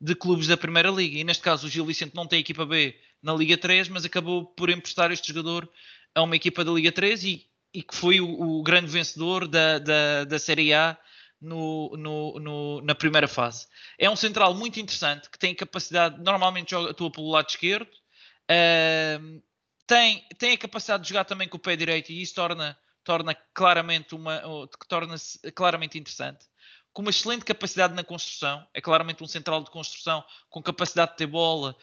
de 0.00 0.14
clubes 0.14 0.46
da 0.46 0.56
primeira 0.56 0.90
liga. 0.90 1.18
E 1.18 1.24
neste 1.24 1.42
caso 1.42 1.66
o 1.66 1.70
Gil 1.70 1.86
Vicente 1.86 2.14
não 2.14 2.26
tem 2.26 2.40
equipa 2.40 2.66
B 2.66 2.96
na 3.22 3.34
Liga 3.34 3.56
3, 3.56 3.88
mas 3.88 4.04
acabou 4.04 4.44
por 4.44 4.70
emprestar 4.70 5.10
este 5.10 5.28
jogador 5.28 5.68
a 6.14 6.22
uma 6.22 6.36
equipa 6.36 6.64
da 6.64 6.72
Liga 6.72 6.92
3 6.92 7.24
e, 7.24 7.46
e 7.74 7.82
que 7.82 7.94
foi 7.94 8.20
o, 8.20 8.28
o 8.28 8.62
grande 8.62 8.90
vencedor 8.90 9.48
da, 9.48 9.78
da, 9.78 10.24
da 10.24 10.38
Série 10.38 10.72
A 10.72 10.96
no, 11.40 11.96
no, 11.96 12.40
no, 12.40 12.80
na 12.82 12.94
primeira 12.94 13.28
fase. 13.28 13.66
É 13.98 14.08
um 14.08 14.16
central 14.16 14.54
muito 14.54 14.80
interessante 14.80 15.30
que 15.30 15.38
tem 15.38 15.54
capacidade, 15.54 16.20
normalmente 16.22 16.70
joga, 16.70 16.90
atua 16.90 17.10
pelo 17.10 17.30
lado 17.30 17.48
esquerdo, 17.48 17.88
uh, 17.88 19.42
tem, 19.86 20.26
tem 20.38 20.52
a 20.52 20.58
capacidade 20.58 21.02
de 21.02 21.08
jogar 21.10 21.24
também 21.24 21.48
com 21.48 21.56
o 21.56 21.60
pé 21.60 21.76
direito 21.76 22.10
e 22.10 22.20
isso 22.20 22.34
torna, 22.34 22.76
torna 23.04 23.34
claramente 23.54 24.14
uma 24.14 24.42
torna-se 24.88 25.38
claramente 25.52 25.98
interessante. 25.98 26.44
Com 26.92 27.02
uma 27.02 27.10
excelente 27.10 27.44
capacidade 27.44 27.94
na 27.94 28.02
construção, 28.02 28.66
é 28.72 28.80
claramente 28.80 29.22
um 29.22 29.26
central 29.26 29.62
de 29.62 29.70
construção 29.70 30.24
com 30.48 30.62
capacidade 30.62 31.12
de 31.12 31.18
ter 31.18 31.26
bola, 31.26 31.76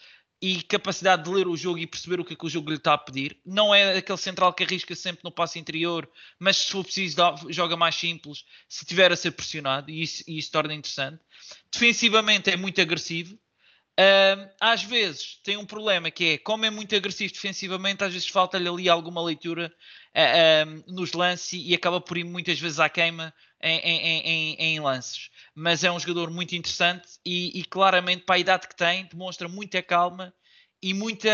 e 0.43 0.61
capacidade 0.61 1.23
de 1.23 1.29
ler 1.29 1.47
o 1.47 1.55
jogo 1.55 1.79
e 1.79 1.87
perceber 1.87 2.19
o 2.19 2.25
que, 2.25 2.33
é 2.33 2.35
que 2.35 2.45
o 2.45 2.49
jogo 2.49 2.69
lhe 2.69 2.75
está 2.75 2.95
a 2.95 2.97
pedir. 2.97 3.37
Não 3.45 3.73
é 3.73 3.97
aquele 3.97 4.17
central 4.17 4.53
que 4.53 4.61
arrisca 4.61 4.93
sempre 4.93 5.21
no 5.23 5.31
passo 5.31 5.57
interior, 5.57 6.05
mas 6.37 6.57
se 6.57 6.69
for 6.69 6.83
preciso 6.83 7.15
joga 7.47 7.77
mais 7.77 7.95
simples 7.95 8.43
se 8.67 8.83
tiver 8.83 9.09
a 9.09 9.15
ser 9.15 9.31
pressionado 9.31 9.89
e 9.89 10.01
isso, 10.01 10.21
e 10.27 10.37
isso 10.37 10.51
torna 10.51 10.73
interessante. 10.73 11.21
Defensivamente 11.71 12.49
é 12.49 12.57
muito 12.57 12.81
agressivo. 12.81 13.39
Às 14.59 14.83
vezes 14.83 15.39
tem 15.43 15.57
um 15.57 15.65
problema 15.65 16.09
que 16.09 16.25
é, 16.25 16.37
como 16.37 16.65
é 16.65 16.69
muito 16.69 16.95
agressivo 16.95 17.33
defensivamente, 17.33 18.03
às 18.03 18.13
vezes 18.13 18.27
falta-lhe 18.27 18.67
ali 18.67 18.89
alguma 18.89 19.21
leitura 19.21 19.71
uh, 20.15 20.69
uh, 20.69 20.93
nos 20.93 21.13
lances 21.13 21.61
e 21.63 21.73
acaba 21.75 22.01
por 22.01 22.17
ir 22.17 22.23
muitas 22.23 22.59
vezes 22.59 22.79
à 22.79 22.89
queima 22.89 23.33
em, 23.61 23.79
em, 23.79 24.19
em, 24.19 24.55
em 24.55 24.79
lances. 24.79 25.29
Mas 25.55 25.83
é 25.83 25.91
um 25.91 25.99
jogador 25.99 26.31
muito 26.31 26.55
interessante 26.55 27.07
e, 27.25 27.59
e, 27.59 27.63
claramente 27.65 28.23
para 28.23 28.35
a 28.35 28.39
idade 28.39 28.67
que 28.67 28.75
tem 28.75 29.05
demonstra 29.05 29.47
muita 29.47 29.81
calma 29.83 30.33
e 30.81 30.93
muita, 30.93 31.29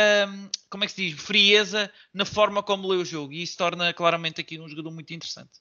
como 0.69 0.83
é 0.83 0.87
que 0.87 0.93
se 0.93 1.09
diz, 1.09 1.21
frieza 1.21 1.91
na 2.13 2.25
forma 2.25 2.61
como 2.61 2.87
lê 2.87 2.97
o 2.97 3.05
jogo. 3.05 3.33
E 3.33 3.41
isso 3.41 3.57
torna 3.57 3.93
claramente 3.93 4.41
aqui 4.41 4.59
um 4.59 4.67
jogador 4.67 4.91
muito 4.91 5.13
interessante. 5.13 5.59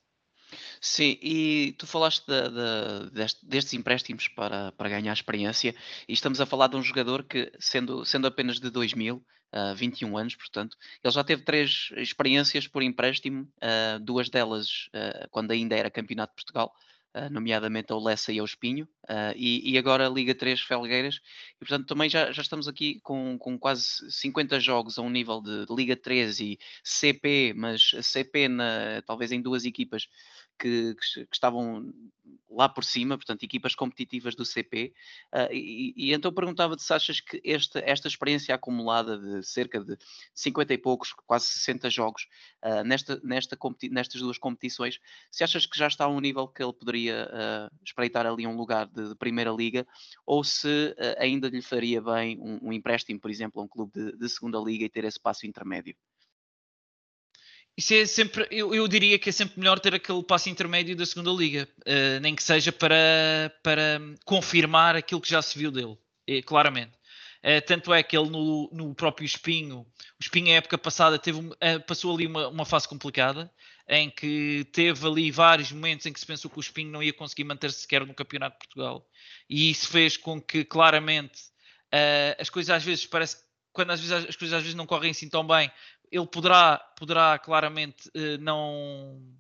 Sim, 0.81 1.19
e 1.23 1.75
tu 1.79 1.87
falaste 1.87 2.25
de, 2.27 2.49
de, 2.49 3.11
deste, 3.11 3.45
destes 3.45 3.75
empréstimos 3.75 4.29
para, 4.29 4.73
para 4.73 4.89
ganhar 4.89 5.13
experiência 5.13 5.75
e 6.09 6.13
estamos 6.13 6.41
a 6.41 6.47
falar 6.47 6.69
de 6.69 6.77
um 6.77 6.83
jogador 6.83 7.25
que, 7.25 7.53
sendo, 7.59 8.05
sendo 8.05 8.27
apenas 8.27 8.61
de 8.61 8.71
2000, 8.71 9.17
uh, 9.17 9.75
21 9.75 10.17
anos, 10.17 10.35
portanto, 10.35 10.77
ele 11.03 11.13
já 11.13 11.25
teve 11.25 11.43
três 11.43 11.91
experiências 11.97 12.67
por 12.67 12.83
empréstimo, 12.83 13.43
uh, 13.43 13.99
duas 14.01 14.29
delas 14.29 14.89
uh, 14.89 15.29
quando 15.31 15.51
ainda 15.51 15.77
era 15.77 15.91
campeonato 15.91 16.33
de 16.33 16.37
Portugal, 16.37 16.75
nomeadamente 17.31 17.93
ao 17.93 18.03
Lessa 18.03 18.33
e 18.33 18.39
ao 18.39 18.45
Espinho, 18.45 18.89
uh, 19.05 19.35
e, 19.35 19.73
e, 19.73 19.79
agora 19.79 20.07
a 20.07 20.11
Liga 20.11 20.35
3 20.35 20.61
Felgueiras, 20.61 21.21
e 21.57 21.59
portanto 21.59 21.87
também 21.87 22.09
já, 22.09 22.31
já 22.33 22.43
estamos 22.43 22.69
aqui 22.69 23.01
com, 23.03 23.37
com 23.39 23.59
quase 23.59 24.11
50 24.11 24.61
jogos 24.61 24.99
a 24.99 25.03
um 25.03 25.11
nível 25.11 25.41
de, 25.41 25.67
de 25.67 25.75
Liga 25.75 25.97
3 25.97 26.41
e 26.41 26.59
CP, 26.85 27.55
mas 27.57 27.91
CP 28.03 28.49
na, 28.49 29.03
talvez 29.07 29.33
em 29.33 29.41
duas 29.41 29.65
equipas 29.65 30.07
que, 30.59 30.95
que, 30.95 31.25
que, 31.27 31.35
estavam 31.35 31.93
lá 32.51 32.69
por 32.69 32.85
cima, 32.85 33.17
portanto, 33.17 33.43
equipas 33.43 33.75
competitivas 33.75 34.35
do 34.35 34.45
CP. 34.45 34.93
Uh, 35.33 35.37
ah, 35.39 35.49
e, 35.53 35.93
e, 35.97 36.13
então 36.13 36.33
perguntava-te 36.33 36.83
se 36.83 36.93
achas 36.93 37.21
que 37.21 37.41
esta, 37.45 37.81
esta 37.81 38.09
experiência 38.09 38.55
acumulada 38.55 39.19
de 39.19 39.47
cerca 39.47 39.81
de 39.81 39.97
50 40.35 40.75
e 40.75 40.79
poucos, 40.79 41.13
quase 41.27 41.47
60 41.47 41.91
jogos, 41.91 42.27
uh, 42.65 42.83
nesta, 42.85 43.21
nesta 43.23 43.57
nestas 43.91 44.21
duas 44.21 44.39
competições, 44.39 44.99
se 45.31 45.45
achas 45.45 45.67
que 45.67 45.79
já 45.79 45.87
está 45.87 46.05
a 46.05 46.09
um 46.09 46.21
nível 46.21 46.49
que 46.49 46.63
ele 46.63 46.73
poderia 46.73 47.29
uh, 47.29 47.77
espreitar 47.85 48.27
ali 48.27 48.47
um 48.47 48.57
lugar 48.57 48.87
de, 48.87 49.09
de 49.09 49.15
Primeira 49.15 49.51
Liga, 49.51 49.87
ou 50.25 50.43
se 50.43 50.95
ainda 51.19 51.49
lhe 51.49 51.63
faria 51.63 52.01
bem 52.01 52.39
um, 52.41 52.69
um, 52.69 52.73
empréstimo, 52.73 53.21
por 53.21 53.31
exemplo, 53.31 53.61
a 53.61 53.65
um 53.65 53.69
clube 53.69 53.93
de, 53.93 54.17
de 54.17 54.29
Segunda 54.29 54.59
Liga 54.59 54.85
e 54.85 54.89
ter 54.89 55.05
esse 55.05 55.21
passo 55.21 55.47
intermédio? 55.47 55.95
Isso 57.79 57.95
é 57.95 58.05
sempre, 58.07 58.45
eu, 58.51 58.75
eu, 58.75 58.89
diria 58.89 59.21
que 59.21 59.29
é 59.29 59.33
sempre 59.33 59.61
melhor 59.61 59.79
ter 59.79 59.95
aquele 59.95 60.21
passo 60.25 60.49
intermédio 60.49 60.97
da 60.97 61.07
segunda 61.07 61.31
liga, 61.31 61.69
uh, 61.87 62.19
nem 62.21 62.35
que 62.35 62.43
seja 62.43 62.73
para, 62.73 63.55
para 63.63 64.01
confirmar 64.25 64.97
aquilo 64.97 65.21
que 65.21 65.31
já 65.31 65.41
se 65.41 65.57
viu 65.57 65.71
dele, 65.71 65.97
é, 66.27 66.43
claramente. 66.43 66.91
Uh, 67.39 67.65
tanto 67.65 67.95
é 67.95 68.03
que 68.03 68.19
ele 68.19 68.31
no, 68.31 68.69
no 68.73 68.93
próprio 68.97 69.25
Espinho, 69.25 69.83
o 69.83 69.87
Espinho, 70.21 70.49
a 70.49 70.57
época 70.57 70.77
passada, 70.77 71.21
teve, 71.21 71.39
uh, 71.39 71.55
passou 71.87 72.13
ali 72.17 72.27
uma, 72.27 72.49
uma 72.49 72.65
fase 72.65 72.89
complicada, 72.89 73.49
em 73.89 74.11
que 74.11 74.67
teve 74.73 75.07
ali 75.07 75.31
vários 75.31 75.71
momentos 75.71 76.05
em 76.05 76.13
que 76.13 76.19
se 76.19 76.27
pensou 76.27 76.51
que 76.51 76.59
o 76.59 76.61
Espinho 76.61 76.91
não 76.91 77.01
ia 77.01 77.13
conseguir 77.13 77.45
manter-se 77.45 77.83
sequer 77.83 78.05
no 78.05 78.13
Campeonato 78.13 78.55
de 78.55 78.67
Portugal. 78.67 79.09
E 79.49 79.71
isso 79.71 79.87
fez 79.89 80.17
com 80.17 80.43
que, 80.43 80.65
claramente, 80.65 81.43
as 82.39 82.51
coisas 82.51 82.71
às 82.71 82.83
vezes 82.83 83.07
parece 83.07 83.37
quando 83.79 83.93
às 83.93 84.01
vezes 84.01 84.29
as 84.29 84.35
coisas 84.35 84.57
às 84.57 84.63
vezes 84.63 84.75
não 84.75 84.87
correm 84.87 85.13
assim 85.13 85.29
tão 85.29 85.47
bem, 85.47 85.71
ele 86.11 86.27
poderá, 86.27 86.79
poderá 86.97 87.39
claramente 87.39 88.09
uh, 88.09 88.39
não 88.41 89.39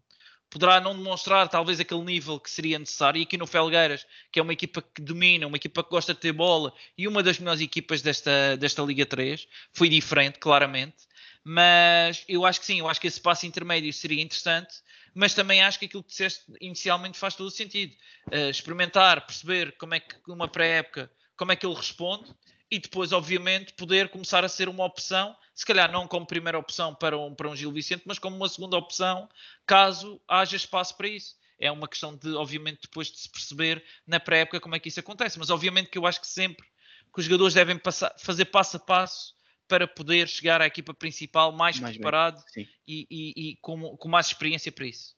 poderá 0.50 0.80
não 0.80 0.96
demonstrar 0.96 1.48
talvez 1.48 1.78
aquele 1.78 2.02
nível 2.02 2.40
que 2.40 2.50
seria 2.50 2.78
necessário. 2.78 3.18
E 3.18 3.22
aqui 3.22 3.36
no 3.36 3.46
Felgueiras, 3.46 4.06
que 4.32 4.38
é 4.38 4.42
uma 4.42 4.52
equipa 4.52 4.82
que 4.82 5.02
domina, 5.02 5.46
uma 5.46 5.56
equipa 5.56 5.84
que 5.84 5.90
gosta 5.90 6.14
de 6.14 6.20
ter 6.20 6.32
bola 6.32 6.72
e 6.96 7.06
uma 7.06 7.22
das 7.22 7.38
melhores 7.38 7.60
equipas 7.60 8.02
desta, 8.02 8.56
desta 8.56 8.82
Liga 8.82 9.04
3, 9.04 9.46
foi 9.72 9.88
diferente, 9.88 10.38
claramente. 10.38 10.96
Mas 11.44 12.24
eu 12.28 12.44
acho 12.44 12.60
que 12.60 12.66
sim, 12.66 12.80
eu 12.80 12.88
acho 12.88 13.00
que 13.00 13.06
esse 13.06 13.20
passo 13.20 13.46
intermédio 13.46 13.92
seria 13.92 14.22
interessante. 14.22 14.74
Mas 15.14 15.34
também 15.34 15.62
acho 15.62 15.78
que 15.78 15.86
aquilo 15.86 16.02
que 16.02 16.10
disseste 16.10 16.44
inicialmente 16.60 17.18
faz 17.18 17.34
todo 17.34 17.46
o 17.46 17.50
sentido. 17.50 17.94
Uh, 18.32 18.50
experimentar, 18.50 19.26
perceber 19.26 19.72
como 19.76 19.94
é 19.94 20.00
que 20.00 20.16
uma 20.28 20.48
pré-época, 20.48 21.10
como 21.36 21.52
é 21.52 21.56
que 21.56 21.66
ele 21.66 21.74
responde 21.74 22.34
e 22.70 22.78
depois, 22.78 23.12
obviamente, 23.12 23.72
poder 23.72 24.08
começar 24.08 24.44
a 24.44 24.48
ser 24.48 24.68
uma 24.68 24.84
opção, 24.84 25.36
se 25.54 25.64
calhar 25.64 25.90
não 25.90 26.06
como 26.06 26.26
primeira 26.26 26.58
opção 26.58 26.94
para 26.94 27.16
um, 27.18 27.34
para 27.34 27.48
um 27.48 27.56
Gil 27.56 27.72
Vicente, 27.72 28.02
mas 28.06 28.18
como 28.18 28.36
uma 28.36 28.48
segunda 28.48 28.76
opção, 28.76 29.28
caso 29.66 30.20
haja 30.28 30.56
espaço 30.56 30.96
para 30.96 31.08
isso. 31.08 31.36
É 31.58 31.72
uma 31.72 31.88
questão 31.88 32.14
de, 32.14 32.34
obviamente, 32.34 32.82
depois 32.82 33.10
de 33.10 33.18
se 33.18 33.28
perceber 33.28 33.82
na 34.06 34.20
pré-época 34.20 34.60
como 34.60 34.76
é 34.76 34.78
que 34.78 34.88
isso 34.88 35.00
acontece. 35.00 35.38
Mas, 35.38 35.50
obviamente, 35.50 35.90
que 35.90 35.98
eu 35.98 36.06
acho 36.06 36.20
que 36.20 36.26
sempre 36.26 36.64
que 37.12 37.20
os 37.20 37.24
jogadores 37.24 37.54
devem 37.54 37.78
passar, 37.78 38.14
fazer 38.18 38.44
passo 38.44 38.76
a 38.76 38.80
passo 38.80 39.34
para 39.66 39.86
poder 39.86 40.28
chegar 40.28 40.62
à 40.62 40.66
equipa 40.66 40.94
principal 40.94 41.52
mais, 41.52 41.78
mais 41.80 41.96
preparado 41.96 42.42
e, 42.56 43.06
e, 43.10 43.32
e 43.36 43.56
com, 43.60 43.96
com 43.96 44.08
mais 44.08 44.26
experiência 44.26 44.70
para 44.70 44.86
isso. 44.86 45.14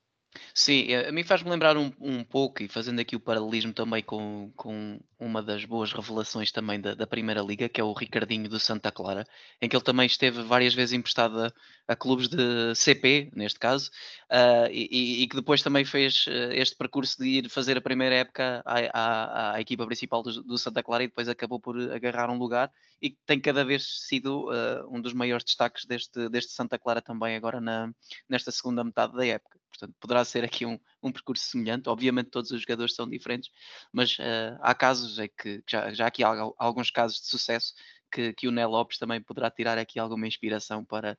Sim, 0.55 0.93
eh, 0.93 1.09
a 1.09 1.13
mim 1.13 1.25
faz-me 1.25 1.51
lembrar 1.51 1.77
um, 1.77 1.93
um 2.01 2.25
pouco, 2.25 2.63
e 2.63 2.69
fazendo 2.69 3.01
aqui 3.01 3.17
o 3.17 3.21
paralelismo 3.21 3.73
também 3.73 4.03
com, 4.03 4.53
com 4.57 5.01
uma 5.21 5.43
das 5.43 5.65
boas 5.67 5.93
revelações 5.93 6.51
também 6.51 6.81
da, 6.81 6.95
da 6.95 7.07
Primeira 7.07 7.43
Liga, 7.43 7.69
que 7.69 7.81
é 7.81 7.85
o 7.85 7.93
Ricardinho 7.93 8.49
do 8.49 8.59
Santa 8.59 8.91
Clara, 8.91 9.27
em 9.61 9.69
que 9.69 9.77
ele 9.77 9.85
também 9.85 10.07
esteve 10.07 10.43
várias 10.43 10.75
vezes 10.75 10.95
emprestado 10.95 11.45
a, 11.45 11.53
a 11.87 11.95
clubes 11.95 12.27
de 12.27 12.75
CP, 12.75 13.31
neste 13.35 13.59
caso, 13.59 13.91
uh, 14.31 14.71
e, 14.73 15.23
e, 15.23 15.29
que 15.29 15.37
depois 15.37 15.63
também 15.63 15.85
fez 15.85 16.27
uh, 16.27 16.53
este 16.53 16.75
percurso 16.75 17.23
de 17.23 17.29
ir 17.29 17.49
fazer 17.51 17.77
a 17.77 17.83
primeira 17.83 18.15
época 18.15 18.63
à, 18.65 18.79
à, 18.93 19.55
à 19.57 19.61
equipa 19.61 19.87
principal 19.87 20.23
do, 20.23 20.43
do, 20.43 20.59
Santa 20.59 20.83
Clara 20.83 21.05
e 21.05 21.09
depois 21.09 21.29
acabou 21.29 21.61
por 21.61 21.79
agarrar 21.93 22.31
um 22.31 22.39
lugar 22.39 22.73
e 23.03 23.11
tem 23.27 23.39
cada 23.39 23.65
vez 23.65 24.07
sido 24.09 24.49
uh, 24.49 24.89
um 24.91 25.01
dos 25.01 25.13
maiores 25.13 25.45
destaques 25.45 25.85
deste, 25.85 26.29
deste 26.31 26.53
Santa 26.53 26.79
Clara 26.79 27.03
também 27.03 27.37
agora 27.37 27.61
na, 27.61 27.93
nesta 28.29 28.51
segunda 28.51 28.83
metade 28.83 29.15
da 29.15 29.27
época. 29.27 29.61
Portanto, 29.69 29.95
poderá 30.01 30.25
ser 30.25 30.45
aqui 30.45 30.65
um, 30.65 30.79
um 31.03 31.13
percurso 31.13 31.45
semelhante. 31.45 31.89
Obviamente, 31.89 32.31
todos 32.31 32.51
os 32.51 32.61
jogadores 32.61 32.95
são 32.95 33.09
diferentes, 33.09 33.51
mas 33.93 34.19
uh, 34.19 34.59
há 34.61 34.75
casos, 34.75 35.19
é 35.19 35.29
que 35.29 35.63
já, 35.69 35.93
já 35.93 36.07
aqui 36.07 36.23
há 36.25 36.35
alguns 36.59 36.91
casos 36.91 37.21
de 37.21 37.27
sucesso 37.27 37.75
que, 38.11 38.33
que 38.33 38.49
o 38.49 38.51
Né 38.51 38.67
Lopes 38.67 38.99
também 38.99 39.21
poderá 39.23 39.51
tirar 39.51 39.79
aqui 39.79 39.99
alguma 39.99 40.27
inspiração 40.27 40.85
para, 40.85 41.19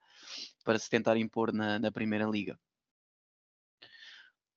para 0.64 0.78
se 0.78 0.90
tentar 0.90 1.18
impor 1.18 1.52
na, 1.54 1.80
na 1.80 1.92
Primeira 1.92 2.26
Liga. 2.26 2.60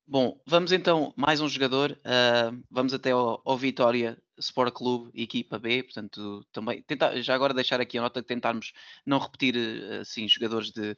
Bom, 0.07 0.39
vamos 0.47 0.71
então, 0.71 1.15
mais 1.17 1.41
um 1.41 1.49
jogador, 1.49 1.93
uh, 1.93 2.63
vamos 2.71 2.93
até 2.93 3.13
ao, 3.13 3.41
ao, 3.43 3.57
Vitória 3.57 4.21
Sport 4.39 4.75
Clube, 4.75 5.11
equipa 5.15 5.59
B, 5.59 5.83
portanto, 5.83 6.47
também, 6.53 6.83
tentar, 6.83 7.19
já 7.23 7.35
agora 7.35 7.55
deixar 7.55 7.81
aqui 7.81 7.97
a 7.97 8.03
nota 8.03 8.21
de 8.21 8.27
tentarmos 8.27 8.75
não 9.07 9.19
repetir, 9.19 9.57
assim, 10.03 10.29
jogadores 10.29 10.71
de, 10.71 10.95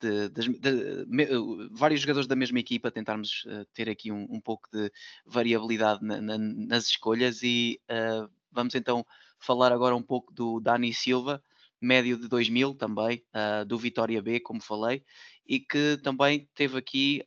de, 0.00 0.28
de, 0.28 0.58
de 0.58 1.06
me, 1.06 1.26
vários 1.70 2.00
jogadores 2.00 2.26
da 2.26 2.36
mesma 2.36 2.58
equipa, 2.58 2.90
tentarmos 2.90 3.44
uh, 3.46 3.64
ter 3.72 3.88
aqui 3.88 4.12
um, 4.12 4.26
um, 4.30 4.40
pouco 4.40 4.68
de 4.70 4.90
variabilidade 5.24 6.04
na, 6.04 6.20
na, 6.20 6.38
nas 6.38 6.86
escolhas 6.86 7.42
e 7.42 7.80
uh, 7.90 8.30
vamos 8.50 8.74
então 8.74 9.04
falar 9.38 9.72
agora 9.72 9.96
um 9.96 10.02
pouco 10.02 10.32
do 10.32 10.60
Dani 10.60 10.92
Silva, 10.92 11.42
médio 11.80 12.18
de 12.18 12.28
2000 12.28 12.74
também, 12.74 13.22
uh, 13.34 13.64
do 13.64 13.78
Vitória 13.78 14.20
B, 14.20 14.40
como 14.40 14.62
falei, 14.62 15.04
e 15.46 15.60
que 15.60 15.98
também 16.02 16.48
teve 16.54 16.76
aqui 16.76 17.22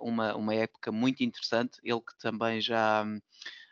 uma, 0.00 0.34
uma 0.34 0.52
época 0.52 0.90
muito 0.90 1.22
interessante, 1.22 1.78
ele 1.84 2.00
que 2.00 2.18
também 2.18 2.60
já, 2.60 3.04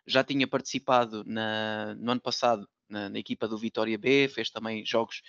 já 0.06 0.22
tinha 0.22 0.46
participado 0.46 1.24
na, 1.26 1.96
no 1.96 2.12
ano 2.12 2.20
passado 2.20 2.68
na, 2.88 3.08
na, 3.08 3.18
equipa 3.18 3.48
do 3.48 3.58
Vitória 3.58 3.98
B, 3.98 4.28
fez 4.28 4.50
também 4.50 4.84
jogos 4.84 5.20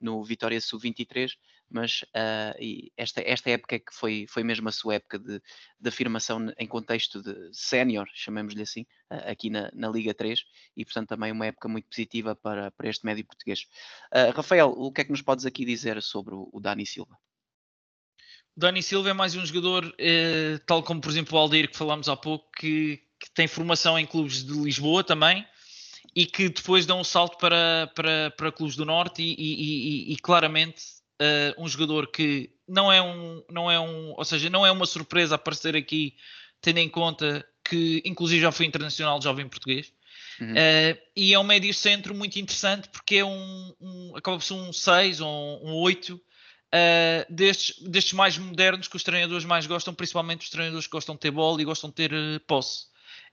no 0.00 0.24
Vitória 0.24 0.60
Sub-23, 0.60 1.36
mas 1.68 2.02
uh, 2.02 2.90
esta, 2.96 3.22
esta 3.22 3.50
época 3.50 3.76
é 3.76 3.78
que 3.78 3.92
foi, 3.92 4.26
foi 4.28 4.42
mesmo 4.44 4.68
a 4.68 4.72
sua 4.72 4.94
época 4.94 5.18
de, 5.18 5.40
de 5.80 5.88
afirmação 5.88 6.52
em 6.58 6.66
contexto 6.66 7.22
de 7.22 7.50
sénior, 7.52 8.06
chamemos-lhe 8.14 8.62
assim, 8.62 8.82
uh, 9.10 9.30
aqui 9.30 9.50
na, 9.50 9.70
na, 9.74 9.88
Liga 9.88 10.14
3, 10.14 10.44
e 10.76 10.84
portanto 10.84 11.08
também 11.08 11.32
uma 11.32 11.46
época 11.46 11.68
muito 11.68 11.88
positiva 11.88 12.34
para, 12.34 12.70
para 12.70 12.88
este 12.88 13.04
médio 13.04 13.24
português. 13.24 13.66
Uh, 14.12 14.34
Rafael, 14.34 14.70
o 14.70 14.92
que 14.92 15.00
é 15.00 15.04
que 15.04 15.10
nos 15.10 15.22
podes 15.22 15.46
aqui 15.46 15.64
dizer 15.64 16.00
sobre 16.02 16.34
o, 16.34 16.48
o 16.52 16.60
Dani 16.60 16.86
Silva? 16.86 17.18
Dani 18.56 18.82
Silva 18.82 19.10
é 19.10 19.12
mais 19.12 19.34
um 19.34 19.44
jogador, 19.44 19.94
eh, 19.98 20.58
tal 20.66 20.82
como 20.82 20.98
por 20.98 21.10
exemplo 21.10 21.36
o 21.36 21.38
Aldir 21.38 21.70
que 21.70 21.76
falámos 21.76 22.08
há 22.08 22.16
pouco, 22.16 22.50
que, 22.56 23.02
que, 23.20 23.30
tem 23.34 23.46
formação 23.46 23.98
em 23.98 24.06
clubes 24.06 24.42
de 24.42 24.52
Lisboa 24.54 25.04
também 25.04 25.46
e 26.14 26.24
que 26.24 26.48
depois 26.48 26.86
dá 26.86 26.94
um 26.94 27.04
salto 27.04 27.36
para, 27.36 27.92
para, 27.94 28.30
para 28.30 28.50
clubes 28.50 28.74
do 28.74 28.86
Norte 28.86 29.22
e, 29.22 29.34
e, 29.34 30.10
e, 30.10 30.12
e 30.14 30.16
claramente 30.16 30.82
uh, 31.20 31.62
um 31.62 31.68
jogador 31.68 32.08
que 32.08 32.50
não 32.68 32.92
é 32.92 33.00
um, 33.00 33.42
não 33.50 33.70
é 33.70 33.78
um, 33.78 34.14
ou 34.16 34.24
seja, 34.24 34.50
não 34.50 34.66
é 34.66 34.70
uma 34.70 34.86
surpresa 34.86 35.34
aparecer 35.34 35.76
aqui, 35.76 36.14
tendo 36.60 36.78
em 36.78 36.88
conta 36.88 37.46
que 37.64 38.02
inclusive 38.04 38.40
já 38.40 38.52
foi 38.52 38.66
internacional 38.66 39.20
jovem 39.20 39.48
português. 39.48 39.92
Uhum. 40.40 40.52
Uh, 40.52 40.98
e 41.16 41.32
é 41.32 41.38
um 41.38 41.44
médio 41.44 41.72
centro 41.72 42.14
muito 42.14 42.38
interessante 42.38 42.88
porque 42.90 43.16
é 43.16 43.24
um, 43.24 43.74
um 43.80 44.16
acaba 44.16 44.36
por 44.36 44.44
ser 44.44 44.54
um 44.54 44.72
6 44.72 45.20
ou 45.20 45.66
um 45.66 45.72
8 45.74 46.20
Uh, 46.66 47.32
destes, 47.32 47.80
destes 47.80 48.12
mais 48.12 48.36
modernos 48.36 48.88
que 48.88 48.96
os 48.96 49.04
treinadores 49.04 49.44
mais 49.44 49.66
gostam, 49.66 49.94
principalmente 49.94 50.42
os 50.42 50.50
treinadores 50.50 50.86
que 50.86 50.92
gostam 50.92 51.14
de 51.14 51.20
ter 51.20 51.30
bola 51.30 51.62
e 51.62 51.64
gostam 51.64 51.88
de 51.88 51.94
ter 51.94 52.12
uh, 52.12 52.40
posse. 52.40 52.86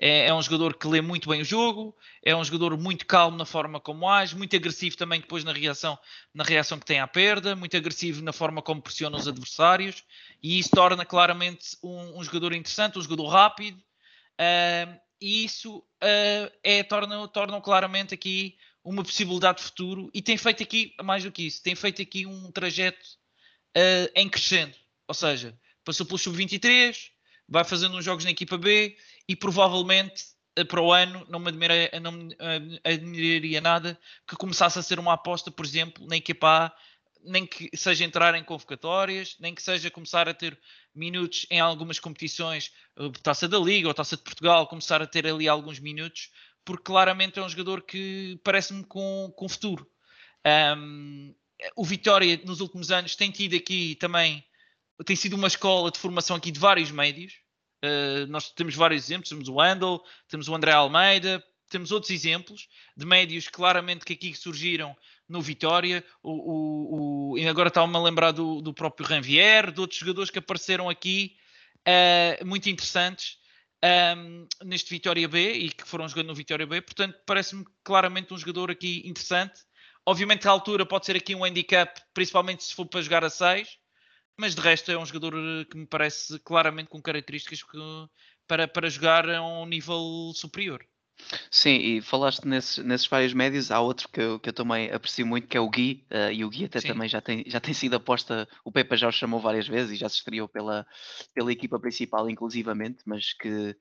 É, 0.05 0.25
é, 0.25 0.33
um 0.33 0.41
jogador 0.41 0.75
que 0.75 0.86
lê 0.86 1.00
muito 1.00 1.29
bem 1.29 1.39
o 1.39 1.45
jogo, 1.45 1.95
é 2.22 2.36
um 2.36 2.43
jogador 2.43 2.77
muito 2.77 3.05
calmo 3.05 3.38
na 3.38 3.45
forma 3.45 3.79
como 3.79 4.05
age, 4.05 4.36
muito 4.36 4.53
agressivo 4.53 4.98
também 4.98 5.22
depois 5.22 5.45
na 5.45 5.53
reação, 5.53 5.98
na 6.33 6.43
reação 6.43 6.77
que 6.77 6.86
tem 6.86 7.00
à 7.00 7.07
perda, 7.07 7.55
muito 7.55 7.77
agressivo 7.77 8.22
na 8.22 8.33
forma 8.33 8.62
como 8.62 8.81
pressiona 8.81 9.15
os 9.15 9.29
adversários, 9.29 10.03
e 10.41 10.60
isso 10.60 10.72
torna 10.72 11.05
claramente 11.05 11.77
um, 11.81 12.19
um 12.19 12.22
jogador 12.22 12.51
interessante, 12.51 13.00
um 13.00 13.01
jogador 13.01 13.27
rápido, 13.29 13.77
uh, 13.77 15.00
e 15.22 15.45
isso 15.45 15.81
é, 16.01 16.83
torna, 16.83 17.25
torna 17.29 17.62
claramente 17.62 18.13
aqui 18.13 18.57
uma 18.83 19.03
possibilidade 19.03 19.60
de 19.60 19.63
futuro, 19.63 20.12
e 20.13 20.22
tem 20.22 20.36
feito 20.36 20.62
aqui, 20.62 20.93
mais 21.01 21.24
do 21.24 21.31
que 21.31 21.43
isso, 21.43 21.63
tem 21.63 21.75
feito 21.75 22.01
aqui 22.01 22.25
um 22.25 22.51
trajeto 22.51 23.00
uh, 23.77 24.12
em 24.13 24.27
crescendo. 24.27 24.75
Ou 25.07 25.15
seja, 25.15 25.57
passou 25.86 26.05
pelo 26.05 26.19
sub-23, 26.19 26.93
vai 27.48 27.63
fazendo 27.63 27.98
uns 27.98 28.03
jogos 28.03 28.25
na 28.25 28.31
equipa 28.31 28.57
B 28.57 28.98
e 29.27 29.36
provavelmente 29.36 30.24
uh, 30.60 30.65
para 30.65 30.82
o 30.82 30.92
ano 30.92 31.25
não 31.30 31.39
me, 31.39 31.50
admiraria, 31.50 32.00
não 32.00 32.12
me 32.12 32.34
uh, 32.34 32.80
admiraria 32.84 33.62
nada 33.62 34.00
que 34.27 34.36
começasse 34.36 34.77
a 34.77 34.84
ser 34.84 35.00
uma 35.00 35.13
aposta, 35.13 35.51
por 35.51 35.65
exemplo, 35.65 36.06
na 36.08 36.18
equipa 36.18 36.65
A, 36.65 36.74
nem 37.25 37.46
que 37.46 37.70
seja 37.75 38.03
entrar 38.03 38.36
em 38.36 38.44
convocatórias, 38.44 39.38
nem 39.39 39.56
que 39.56 39.62
seja 39.62 39.89
começar 39.89 40.27
a 40.27 40.34
ter 40.34 40.60
minutos 40.94 41.46
em 41.50 41.60
algumas 41.60 42.00
competições, 42.00 42.72
taça 43.22 43.48
da 43.48 43.58
Liga 43.58 43.88
ou 43.88 43.94
taça 43.94 44.18
de 44.18 44.24
Portugal, 44.24 44.68
começar 44.68 45.01
a 45.01 45.08
ter 45.08 45.25
ali 45.25 45.48
alguns 45.48 45.80
minutos, 45.80 46.32
porque 46.65 46.84
claramente 46.84 47.39
é 47.39 47.44
um 47.44 47.48
jogador 47.48 47.82
que 47.82 48.39
parece-me 48.44 48.84
com, 48.84 49.34
com 49.38 49.48
futuro. 49.48 49.89
Um, 50.77 51.34
o 51.77 51.86
Vitória 51.86 52.42
nos 52.44 52.60
últimos 52.60 52.92
anos 52.92 53.15
tem 53.15 53.32
tido 53.32 53.56
aqui 53.56 53.96
também 53.96 54.44
tem 55.06 55.15
sido 55.15 55.36
uma 55.36 55.48
escola 55.48 55.89
de 55.89 55.98
formação 55.98 56.36
aqui 56.36 56.51
de 56.51 56.60
vários 56.60 56.92
médios. 56.92 57.34
Uh, 57.83 58.25
nós 58.27 58.49
temos 58.51 58.75
vários 58.75 59.03
exemplos, 59.03 59.29
temos 59.29 59.49
o 59.49 59.59
Andel, 59.59 60.01
temos 60.29 60.47
o 60.47 60.55
André 60.55 60.71
Almeida, 60.71 61.43
temos 61.69 61.91
outros 61.91 62.11
exemplos 62.11 62.67
de 62.95 63.05
médios 63.05 63.47
claramente 63.47 64.05
que 64.05 64.13
aqui 64.13 64.33
surgiram 64.33 64.95
no 65.27 65.41
Vitória. 65.41 66.03
O, 66.21 67.33
o, 67.33 67.33
o 67.33 67.49
agora 67.49 67.67
estava-me 67.67 67.95
a 67.95 68.01
lembrar 68.01 68.31
do, 68.31 68.61
do, 68.61 68.73
próprio 68.73 69.05
Ranvier, 69.05 69.71
de 69.71 69.81
outros 69.81 69.99
jogadores 69.99 70.29
que 70.29 70.39
apareceram 70.39 70.89
aqui, 70.89 71.35
uh, 71.87 72.45
muito 72.45 72.69
interessantes. 72.69 73.41
Um, 73.83 73.85
ehm, 73.85 74.47
neste 74.63 74.89
Vitória 74.89 75.27
B 75.27 75.51
e 75.51 75.69
que 75.69 75.85
foram 75.85 76.07
jogando 76.07 76.27
no 76.27 76.35
Vitória 76.35 76.65
B, 76.65 76.79
portanto, 76.79 77.19
parece-me 77.25 77.65
claramente 77.83 78.33
um 78.33 78.37
jogador 78.37 78.71
aqui 78.71 79.01
interessante 79.05 79.59
Obviamente, 80.05 80.47
a 80.47 80.51
altura 80.51 80.85
pode 80.85 81.05
ser 81.05 81.15
aqui 81.15 81.33
um 81.33 81.45
handicap, 81.45 82.01
principalmente 82.13 82.63
se 82.63 82.75
for 82.75 82.85
para 82.85 83.01
jogar 83.01 83.23
a 83.23 83.29
6, 83.29 83.77
mas 84.37 84.55
de 84.55 84.61
resto 84.61 84.91
é 84.91 84.97
um 84.97 85.05
jogador 85.05 85.33
que 85.65 85.77
me 85.77 85.85
parece 85.85 86.39
claramente 86.39 86.89
com 86.89 87.01
características 87.01 87.63
que, 87.63 87.77
para, 88.48 88.67
para 88.67 88.89
jogar 88.89 89.29
a 89.29 89.41
um 89.41 89.65
nível 89.65 90.31
superior. 90.35 90.85
Sim, 91.50 91.75
e 91.75 92.01
falaste 92.01 92.46
nesses, 92.46 92.83
nesses 92.83 93.07
vários 93.07 93.33
médios, 93.33 93.72
há 93.72 93.79
outro 93.79 94.09
que 94.09 94.19
eu, 94.19 94.39
que 94.39 94.50
eu 94.50 94.53
também 94.53 94.91
aprecio 94.91 95.25
muito, 95.25 95.48
que 95.48 95.55
é 95.55 95.59
o 95.59 95.69
Gui, 95.69 96.05
uh, 96.11 96.31
e 96.31 96.43
o 96.43 96.50
Gui 96.50 96.65
até 96.65 96.81
Sim. 96.81 96.89
também 96.89 97.07
já 97.07 97.22
tem, 97.22 97.43
já 97.48 97.59
tem 97.59 97.74
sido 97.74 97.96
aposta, 97.96 98.48
o 98.65 98.72
Pepa 98.72 98.98
já 98.98 99.07
o 99.07 99.11
chamou 99.11 99.39
várias 99.39 99.67
vezes 99.67 99.91
e 99.91 99.96
já 99.96 100.09
se 100.09 100.17
estreou 100.17 100.48
pela, 100.48 100.85
pela 101.33 101.51
equipa 101.51 101.79
principal, 101.79 102.29
inclusivamente, 102.29 103.03
mas 103.05 103.33
que 103.33 103.75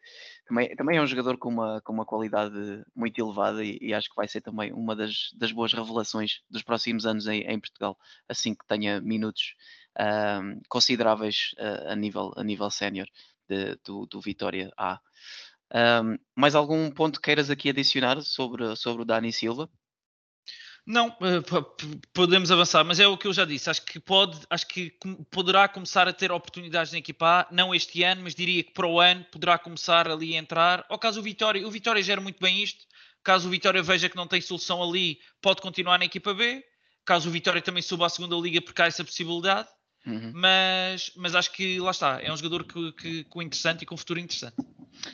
também, 0.47 0.75
também 0.77 0.99
é 0.99 1.03
um 1.03 1.07
jogador 1.07 1.37
com 1.37 1.49
uma, 1.49 1.81
com 1.81 1.93
uma 1.93 2.05
qualidade 2.05 2.55
muito 2.95 3.19
elevada 3.19 3.65
e, 3.65 3.79
e 3.81 3.95
acho 3.95 4.09
que 4.09 4.17
vai 4.17 4.29
ser 4.29 4.41
também 4.41 4.73
uma 4.73 4.95
das, 4.95 5.31
das 5.35 5.51
boas 5.53 5.73
revelações 5.73 6.43
dos 6.51 6.63
próximos 6.63 7.07
anos 7.07 7.27
em, 7.27 7.41
em 7.43 7.59
Portugal, 7.59 7.99
assim 8.29 8.55
que 8.55 8.67
tenha 8.67 9.01
minutos 9.01 9.55
uh, 9.99 10.61
consideráveis 10.69 11.55
a 11.87 11.95
nível, 11.95 12.33
a 12.37 12.43
nível 12.43 12.71
sénior 12.71 13.07
do, 13.85 14.07
do 14.07 14.21
Vitória 14.21 14.71
A. 14.77 15.01
Um, 15.75 16.19
mais 16.37 16.55
algum 16.55 16.91
ponto 16.91 17.21
queiras 17.21 17.49
aqui 17.49 17.71
adicionar 17.71 18.21
sobre, 18.21 18.77
sobre 18.77 19.03
o 19.03 19.05
Dani 19.05 19.33
Silva? 19.33 19.71
Não, 20.85 21.09
uh, 21.09 22.03
podemos 22.13 22.51
avançar, 22.51 22.85
mas 22.85 22.99
é 22.99 23.07
o 23.07 23.17
que 23.17 23.27
eu 23.27 23.33
já 23.33 23.45
disse. 23.45 23.71
Acho 23.71 23.85
que 23.85 24.01
pode, 24.01 24.39
acho 24.51 24.67
que 24.67 24.93
poderá 25.31 25.69
começar 25.69 26.09
a 26.09 26.13
ter 26.13 26.33
oportunidades 26.33 26.93
na 26.93 26.99
equipa 26.99 27.27
A, 27.27 27.55
não 27.55 27.75
este 27.75 28.03
ano, 28.03 28.23
mas 28.25 28.35
diria 28.35 28.65
que 28.65 28.73
para 28.73 28.87
o 28.87 29.01
ano 29.01 29.25
poderá 29.31 29.57
começar 29.59 30.09
ali 30.09 30.35
a 30.35 30.39
entrar. 30.39 30.85
Ou 30.91 30.99
caso 30.99 31.21
o 31.21 31.23
Vitória, 31.23 31.67
o 31.67 31.71
Vitória 31.71 32.03
gera 32.03 32.21
muito 32.21 32.41
bem 32.41 32.63
isto. 32.63 32.85
Caso 33.23 33.47
o 33.47 33.51
Vitória 33.51 33.83
veja 33.83 34.09
que 34.09 34.17
não 34.17 34.27
tem 34.27 34.41
solução 34.41 34.83
ali, 34.83 35.21
pode 35.41 35.63
continuar 35.63 35.99
na 35.99 36.05
equipa 36.05 36.35
B. 36.35 36.65
Caso 37.05 37.29
o 37.29 37.33
Vitória 37.33 37.63
também 37.63 37.83
suba 37.83 38.07
à 38.07 38.09
segunda 38.09 38.37
liga, 38.37 38.61
porque 38.61 38.83
há 38.83 38.87
essa 38.87 39.05
possibilidade. 39.05 39.69
Uhum. 40.07 40.33
Mas, 40.35 41.13
mas 41.17 41.35
acho 41.35 41.53
que 41.53 41.79
lá 41.79 41.91
está, 41.91 42.21
é 42.21 42.33
um 42.33 42.37
jogador 42.37 42.65
que, 42.65 42.93
que, 42.93 43.25
com 43.25 43.41
interessante 43.41 43.83
e 43.83 43.87
com 43.87 43.97
futuro 43.97 44.19
interessante. 44.19 44.57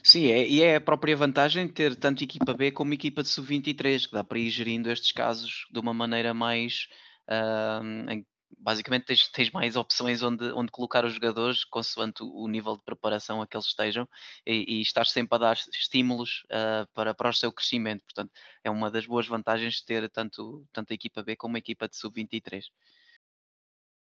Sim, 0.02 0.26
é, 0.26 0.46
e 0.46 0.62
é 0.62 0.76
a 0.76 0.80
própria 0.80 1.16
vantagem 1.16 1.66
de 1.66 1.72
ter 1.72 1.94
tanto 1.94 2.24
equipa 2.24 2.54
B 2.54 2.70
como 2.70 2.94
equipa 2.94 3.22
de 3.22 3.28
sub-23, 3.28 4.06
que 4.06 4.12
dá 4.12 4.24
para 4.24 4.38
ir 4.38 4.50
gerindo 4.50 4.90
estes 4.90 5.12
casos 5.12 5.66
de 5.70 5.78
uma 5.78 5.94
maneira 5.94 6.32
mais. 6.34 6.88
Uh, 7.28 8.10
em, 8.10 8.26
basicamente, 8.58 9.04
tens, 9.04 9.28
tens, 9.28 9.50
mais 9.50 9.76
opções 9.76 10.22
onde, 10.22 10.44
onde 10.52 10.72
colocar 10.72 11.04
os 11.04 11.12
jogadores, 11.12 11.64
consoante 11.64 12.22
o, 12.22 12.44
o 12.44 12.48
nível 12.48 12.76
de 12.76 12.82
preparação 12.82 13.42
a 13.42 13.46
que 13.46 13.56
eles 13.56 13.66
estejam, 13.66 14.08
e, 14.46 14.78
e 14.78 14.82
estar 14.82 15.06
sempre 15.06 15.36
a 15.36 15.38
dar 15.38 15.58
estímulos 15.74 16.44
uh, 16.46 16.88
para, 16.94 17.14
para 17.14 17.28
o 17.28 17.32
seu 17.32 17.52
crescimento. 17.52 18.02
Portanto, 18.04 18.32
é 18.64 18.70
uma 18.70 18.90
das 18.90 19.06
boas 19.06 19.26
vantagens 19.26 19.74
de 19.74 19.84
ter 19.84 20.08
tanto, 20.10 20.66
tanto 20.72 20.92
a 20.92 20.94
equipa 20.94 21.22
B 21.22 21.36
como 21.36 21.56
a 21.56 21.58
equipa 21.58 21.88
de 21.88 21.96
sub-23. 21.96 22.64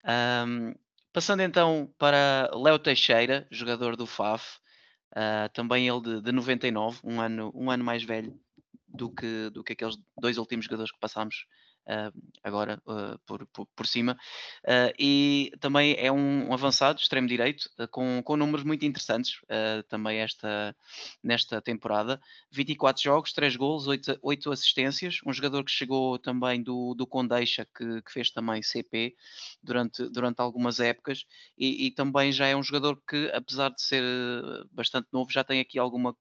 Um, 0.07 0.75
passando 1.13 1.43
então 1.43 1.93
para 1.99 2.51
Léo 2.55 2.79
Teixeira, 2.79 3.47
jogador 3.51 3.97
do 3.97 4.07
FAF. 4.07 4.59
Uh, 5.13 5.49
também 5.55 5.89
ele 5.89 6.01
de, 6.01 6.21
de 6.21 6.33
99, 6.33 7.01
um 7.03 7.21
ano, 7.21 7.51
um 7.55 7.71
ano 7.71 7.83
mais 7.83 8.03
velho 8.03 8.39
do 8.87 9.11
que, 9.11 9.51
do 9.51 9.65
que 9.65 9.73
aqueles 9.73 9.97
dois 10.21 10.37
últimos 10.37 10.67
jogadores 10.67 10.93
que 10.93 10.99
passámos 10.99 11.47
agora 12.43 12.83
uh, 12.87 13.19
por, 13.27 13.47
por, 13.47 13.67
por, 13.67 13.87
cima. 13.87 14.19
Uh, 14.65 14.93
e 14.99 15.53
também 15.61 15.95
é 15.99 16.11
um, 16.11 16.49
um 16.49 16.53
avançado, 16.53 17.01
extremo 17.01 17.29
direito, 17.29 17.69
com, 17.91 18.23
com 18.23 18.37
números 18.37 18.65
muito 18.65 18.85
interessantes 18.85 19.41
também 19.89 20.19
esta, 20.19 20.77
nesta 21.23 21.61
temporada. 21.61 22.21
24 22.51 23.03
jogos, 23.03 23.33
3 23.33 23.57
gols, 23.57 23.87
8, 23.87 24.19
8 24.23 24.53
assistências. 24.53 25.19
Um 25.25 25.33
jogador 25.33 25.65
que 25.65 25.71
chegou 25.71 26.19
também 26.19 26.63
do, 26.63 26.95
do 26.95 27.07
Condeixa, 27.07 27.67
que, 27.77 28.03
que 28.03 28.13
fez 28.13 28.31
também 28.31 28.63
CP 28.63 29.15
durante, 29.63 30.09
durante 30.09 30.41
algumas 30.41 30.81
épocas. 30.81 31.25
E, 31.57 31.87
e 31.87 31.91
também 31.91 32.33
já 32.33 32.47
é 32.47 32.57
um 32.57 32.63
jogador 32.63 33.01
que, 33.09 33.31
apesar 33.33 33.71
de 33.71 33.83
ser 33.83 34.03
bastante 34.73 35.09
novo, 35.13 35.31
já 35.31 35.45
tem 35.45 35.61
aqui 35.61 35.79
alguma 35.79 36.17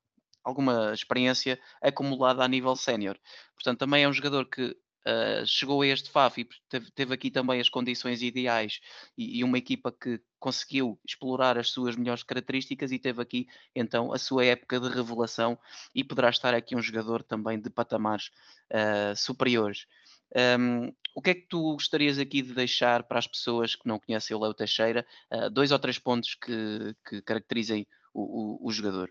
alguma 0.46 0.94
experiência 0.94 1.60
acumulada 1.82 2.44
a 2.44 2.48
nível 2.48 2.76
sénior. 2.76 3.18
Portanto, 3.56 3.80
também 3.80 4.04
é 4.04 4.08
um 4.08 4.14
jogador 4.14 4.46
que 4.46 4.78
uh, 5.08 5.46
chegou 5.46 5.82
a 5.82 5.88
este 5.88 6.10
FAF 6.10 6.42
e 6.42 6.50
teve, 6.70 6.92
teve, 6.92 7.14
aqui 7.14 7.32
também 7.32 7.60
as 7.60 7.70
condições 7.70 8.22
ideais 8.22 8.80
e, 9.18 9.40
e, 9.40 9.44
uma 9.44 9.58
equipa 9.58 9.92
que 9.92 10.20
conseguiu 10.40 11.00
explorar 11.08 11.58
as 11.58 11.70
suas 11.70 11.96
melhores 11.96 12.24
características 12.24 12.92
e 12.92 13.00
teve 13.00 13.22
aqui 13.22 13.48
então 13.76 14.12
a 14.12 14.18
sua 14.18 14.46
época 14.46 14.80
de 14.80 14.90
revelação 14.90 15.58
e 15.94 16.04
poderá 16.04 16.30
estar 16.30 16.54
aqui 16.54 16.76
um 16.76 16.82
jogador 16.82 17.24
também 17.24 17.60
de 17.60 17.70
patamares 17.70 18.30
uh, 18.72 19.16
superiores. 19.16 19.86
Um, 20.60 20.92
o 21.16 21.22
que 21.22 21.30
é 21.30 21.34
que 21.36 21.48
tu 21.48 21.74
gostarias 21.74 22.20
aqui 22.20 22.42
de 22.42 22.54
deixar 22.54 23.04
para 23.04 23.20
as 23.20 23.28
pessoas 23.28 23.74
que 23.76 23.88
não 23.88 24.00
conhecem 24.00 24.36
o 24.36 24.40
Léo 24.40 24.54
Teixeira? 24.54 25.06
Uh, 25.32 25.50
dois 25.50 25.72
ou 25.72 25.80
três 25.80 25.98
pontos 25.98 26.36
que, 26.36 26.96
que 27.08 27.22
caracterizem 27.22 27.88
o, 28.14 28.66
o, 28.66 28.68
o 28.68 28.72
jogador. 28.72 29.10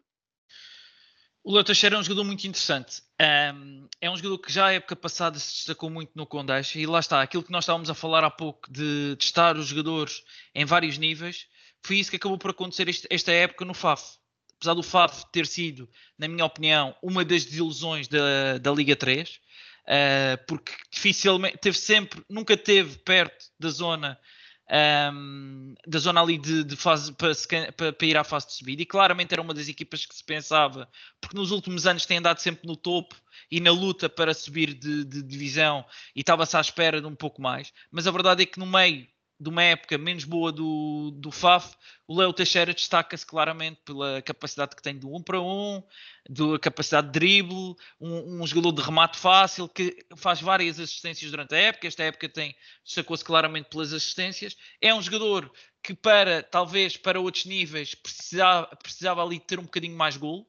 O 1.46 1.52
Léo 1.52 1.62
Teixeira 1.62 1.96
é 1.96 1.98
um 1.98 2.02
jogador 2.02 2.24
muito 2.24 2.46
interessante. 2.46 3.02
Um, 3.20 3.87
é 4.00 4.11
um 4.11 4.16
jogador 4.16 4.38
que 4.38 4.50
já 4.50 4.68
a 4.68 4.72
época 4.72 4.96
passada 4.96 5.38
se 5.38 5.57
destacou 5.57 5.90
muito 5.90 6.12
no 6.14 6.24
Condeixa 6.24 6.78
e 6.78 6.87
lá 6.87 6.98
está, 6.98 7.20
aquilo 7.20 7.42
que 7.42 7.52
nós 7.52 7.64
estávamos 7.64 7.90
a 7.90 7.94
falar 7.94 8.24
há 8.24 8.30
pouco 8.30 8.72
de 8.72 9.14
testar 9.18 9.54
os 9.59 9.66
jogadores 9.66 10.22
em 10.54 10.64
vários 10.64 10.96
níveis, 10.96 11.46
foi 11.83 11.96
isso 11.96 12.09
que 12.09 12.16
acabou 12.16 12.38
por 12.38 12.50
acontecer 12.50 12.88
este, 12.88 13.07
esta 13.11 13.30
época 13.30 13.62
no 13.66 13.74
FAF. 13.74 14.16
Apesar 14.57 14.72
do 14.72 14.83
FAF 14.83 15.26
ter 15.30 15.46
sido, 15.46 15.87
na 16.18 16.28
minha 16.28 16.46
opinião, 16.46 16.96
uma 17.02 17.22
das 17.22 17.44
desilusões 17.44 18.09
da, 18.09 18.57
da 18.57 18.72
Liga 18.72 18.96
3, 18.96 19.28
uh, 19.28 19.35
ah, 19.87 20.38
porque 20.48 20.72
dificilmente 20.90 21.59
teve 21.59 21.76
sempre, 21.76 22.24
nunca 22.26 22.57
teve 22.57 22.96
perto 23.00 23.50
da 23.61 23.68
zona 23.68 24.18
um, 24.70 25.74
da 25.87 25.98
zona 25.98 26.22
ali 26.22 26.38
de, 26.38 26.64
de 26.64 26.77
fase 26.77 27.12
para, 27.12 27.33
para, 27.77 27.92
para, 27.92 28.07
ir 28.07 28.16
à 28.16 28.24
fase 28.24 28.46
de 28.46 28.53
subida. 28.55 28.83
E 28.83 28.87
claramente 28.87 29.33
era 29.33 29.42
uma 29.42 29.55
das 29.55 29.68
equipas 29.68 30.07
que 30.07 30.14
se 30.14 30.24
pensava, 30.24 30.88
porque 31.20 31.37
nos 31.37 31.50
últimos 31.50 31.87
anos 31.87 32.07
tem 32.07 32.18
andado 32.18 32.38
sempre 32.38 32.66
no 32.66 32.77
topo 32.77 33.14
e 33.50 33.61
na 33.61 33.70
luta 33.70 34.09
para 34.09 34.33
subir 34.33 34.74
de, 34.74 35.05
de 35.05 35.22
divisão 35.22 35.85
e 36.14 36.20
estava-se 36.20 36.57
à 36.57 36.61
espera 36.61 37.00
de 37.00 37.07
um 37.07 37.14
pouco 37.14 37.42
mais, 37.42 37.72
mas 37.90 38.07
a 38.07 38.11
verdade 38.11 38.42
é 38.42 38.46
que 38.46 38.59
no 38.59 38.66
meio 38.66 39.07
de 39.44 39.50
uma 39.50 39.62
época 39.62 39.98
menos 39.98 40.24
boa 40.24 40.50
do, 40.50 41.11
do 41.14 41.30
FAF, 41.30 41.76
o 42.09 42.18
Léo 42.18 42.33
Teixeira 42.33 42.72
destaca-se 42.72 43.26
claramente 43.26 43.80
pela 43.85 44.22
capacidade 44.22 44.74
que 44.74 44.83
tem 44.83 44.96
do 44.96 45.09
1 45.09 45.16
um 45.16 45.22
para 45.22 45.40
1, 45.40 45.44
um, 45.44 45.83
da 46.30 46.59
capacidade 46.59 47.09
de 47.09 47.12
drible, 47.12 47.76
um, 48.00 48.42
um, 48.42 48.46
jogador 48.46 48.72
de 48.72 48.80
remate 48.80 49.18
fácil, 49.18 49.68
que 49.68 49.98
faz 50.16 50.40
várias 50.40 50.80
assistências 50.80 51.30
durante 51.30 51.54
a 51.54 51.59
época. 51.59 51.87
Esta 51.87 52.02
época 52.04 52.26
tem 52.26 52.57
destacou-se 52.83 53.22
claramente 53.22 53.68
pelas 53.68 53.92
assistências. 53.92 54.57
É 54.80 54.94
um 54.94 55.02
jogador 55.02 55.52
que, 55.83 55.94
para 55.94 56.42
talvez 56.42 56.96
para 56.96 57.20
outros 57.20 57.44
níveis, 57.44 57.94
precisava, 57.94 58.66
precisava 58.76 59.22
ali 59.22 59.38
ter 59.38 59.59
um 59.59 59.64
bocadinho 59.64 59.96
mais 59.96 60.16
golo. 60.16 60.46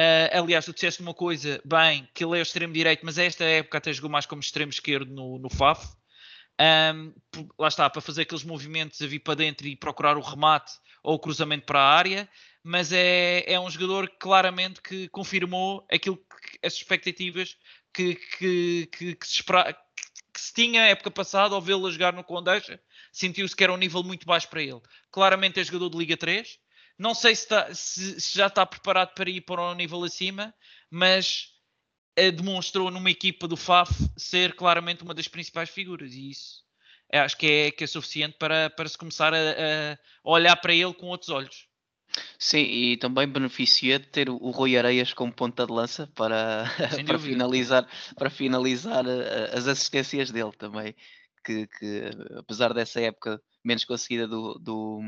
Uh, 0.00 0.32
aliás, 0.32 0.64
tu 0.64 0.72
disseste 0.72 1.02
uma 1.02 1.14
coisa, 1.14 1.60
bem, 1.62 2.08
que 2.14 2.24
ele 2.24 2.38
é 2.38 2.40
o 2.40 2.42
extremo 2.42 2.72
direito, 2.72 3.04
mas 3.04 3.18
esta 3.18 3.44
época 3.44 3.78
até 3.78 3.92
jogou 3.92 4.10
mais 4.10 4.24
como 4.24 4.40
extremo 4.40 4.70
esquerdo 4.70 5.12
no, 5.12 5.38
no 5.38 5.50
FAF. 5.50 5.86
Um, 6.60 7.12
lá 7.58 7.68
está, 7.68 7.90
para 7.90 8.00
fazer 8.00 8.22
aqueles 8.22 8.44
movimentos 8.44 9.00
a 9.02 9.06
vir 9.06 9.18
para 9.18 9.34
dentro 9.34 9.66
e 9.66 9.74
procurar 9.74 10.16
o 10.16 10.20
remate 10.20 10.72
ou 11.02 11.16
o 11.16 11.18
cruzamento 11.18 11.66
para 11.66 11.80
a 11.80 11.92
área, 11.92 12.28
mas 12.62 12.92
é, 12.92 13.44
é 13.52 13.58
um 13.58 13.68
jogador 13.68 14.08
claramente 14.18 14.80
que 14.80 15.08
confirmou 15.08 15.86
aquilo 15.90 16.16
que 16.16 16.58
as 16.66 16.74
expectativas 16.74 17.56
que, 17.92 18.14
que, 18.14 18.88
que, 18.92 19.14
que 19.16 19.26
se 19.26 19.34
espera, 19.34 19.76
que 20.32 20.40
se 20.40 20.52
tinha 20.52 20.82
a 20.82 20.86
época 20.86 21.10
passada 21.10 21.54
ao 21.54 21.60
vê-lo 21.60 21.90
jogar 21.90 22.12
no 22.12 22.24
Condeixa, 22.24 22.80
sentiu-se 23.12 23.54
que 23.54 23.62
era 23.62 23.72
um 23.72 23.76
nível 23.76 24.02
muito 24.02 24.26
baixo 24.26 24.48
para 24.48 24.62
ele. 24.62 24.80
Claramente 25.10 25.60
é 25.60 25.64
jogador 25.64 25.90
de 25.90 25.98
Liga 25.98 26.16
3. 26.16 26.58
Não 26.98 27.14
sei 27.14 27.34
se, 27.34 27.42
está, 27.42 27.74
se, 27.74 28.20
se 28.20 28.36
já 28.36 28.46
está 28.46 28.64
preparado 28.64 29.14
para 29.14 29.30
ir 29.30 29.40
para 29.42 29.62
um 29.62 29.74
nível 29.74 30.02
acima, 30.02 30.54
mas 30.90 31.53
demonstrou 32.16 32.90
numa 32.90 33.10
equipa 33.10 33.48
do 33.48 33.56
FAF 33.56 33.90
ser 34.16 34.54
claramente 34.54 35.02
uma 35.02 35.14
das 35.14 35.28
principais 35.28 35.70
figuras 35.70 36.12
e 36.14 36.30
isso 36.30 36.64
eh, 37.10 37.18
acho 37.18 37.36
que 37.36 37.46
é, 37.46 37.70
que 37.70 37.84
é 37.84 37.86
suficiente 37.86 38.36
para, 38.38 38.70
para 38.70 38.88
se 38.88 38.98
começar 38.98 39.32
a, 39.34 39.38
a 39.38 39.98
olhar 40.24 40.56
para 40.56 40.74
ele 40.74 40.94
com 40.94 41.06
outros 41.06 41.30
olhos. 41.30 41.68
Sim, 42.38 42.62
e 42.62 42.96
também 42.96 43.26
beneficia 43.26 43.98
de 43.98 44.06
ter 44.06 44.28
o 44.28 44.50
Rui 44.50 44.76
Areias 44.76 45.12
como 45.12 45.32
ponta 45.32 45.66
de 45.66 45.72
lança 45.72 46.06
para, 46.14 46.64
para 47.06 47.18
finalizar, 47.18 47.88
para 48.16 48.30
finalizar 48.30 49.04
eh, 49.06 49.50
as 49.52 49.66
assistências 49.66 50.30
dele 50.30 50.52
também, 50.52 50.94
que, 51.44 51.66
que 51.66 52.10
apesar 52.36 52.72
dessa 52.72 53.00
época 53.00 53.40
menos 53.64 53.84
conseguida 53.84 54.28
do, 54.28 54.54
do, 54.58 55.00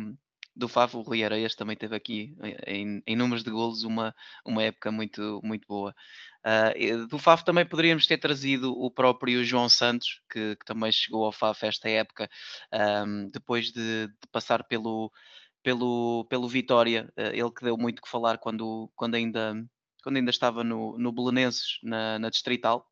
do 0.56 0.68
Favo, 0.68 0.98
o 0.98 1.02
Rui 1.02 1.22
Areias 1.22 1.54
também 1.54 1.76
teve 1.76 1.94
aqui 1.94 2.34
em, 2.66 3.02
em 3.06 3.14
números 3.14 3.44
de 3.44 3.50
golos 3.50 3.84
uma, 3.84 4.14
uma 4.44 4.62
época 4.62 4.90
muito, 4.90 5.40
muito 5.44 5.66
boa. 5.68 5.94
Uh, 6.44 7.06
do 7.08 7.18
FAF 7.18 7.44
também 7.44 7.66
poderíamos 7.66 8.06
ter 8.06 8.18
trazido 8.18 8.72
o 8.72 8.90
próprio 8.90 9.44
João 9.44 9.68
Santos, 9.68 10.22
que, 10.30 10.56
que 10.56 10.64
também 10.64 10.90
chegou 10.92 11.24
ao 11.24 11.32
FAF 11.32 11.66
esta 11.66 11.90
época, 11.90 12.30
um, 13.06 13.28
depois 13.30 13.66
de, 13.66 14.06
de, 14.06 14.28
passar 14.32 14.64
pelo, 14.64 15.12
pelo, 15.62 16.24
pelo 16.30 16.48
Vitória, 16.48 17.12
uh, 17.18 17.34
ele 17.34 17.50
que 17.50 17.64
deu 17.64 17.76
muito 17.76 18.00
que 18.00 18.08
falar 18.08 18.38
quando, 18.38 18.90
quando, 18.94 19.16
ainda, 19.16 19.54
quando 20.02 20.16
ainda 20.16 20.30
estava 20.30 20.64
no, 20.64 20.96
no 20.96 21.12
Belenenses, 21.12 21.78
na, 21.82 22.18
na 22.18 22.30
Distrital, 22.30 22.86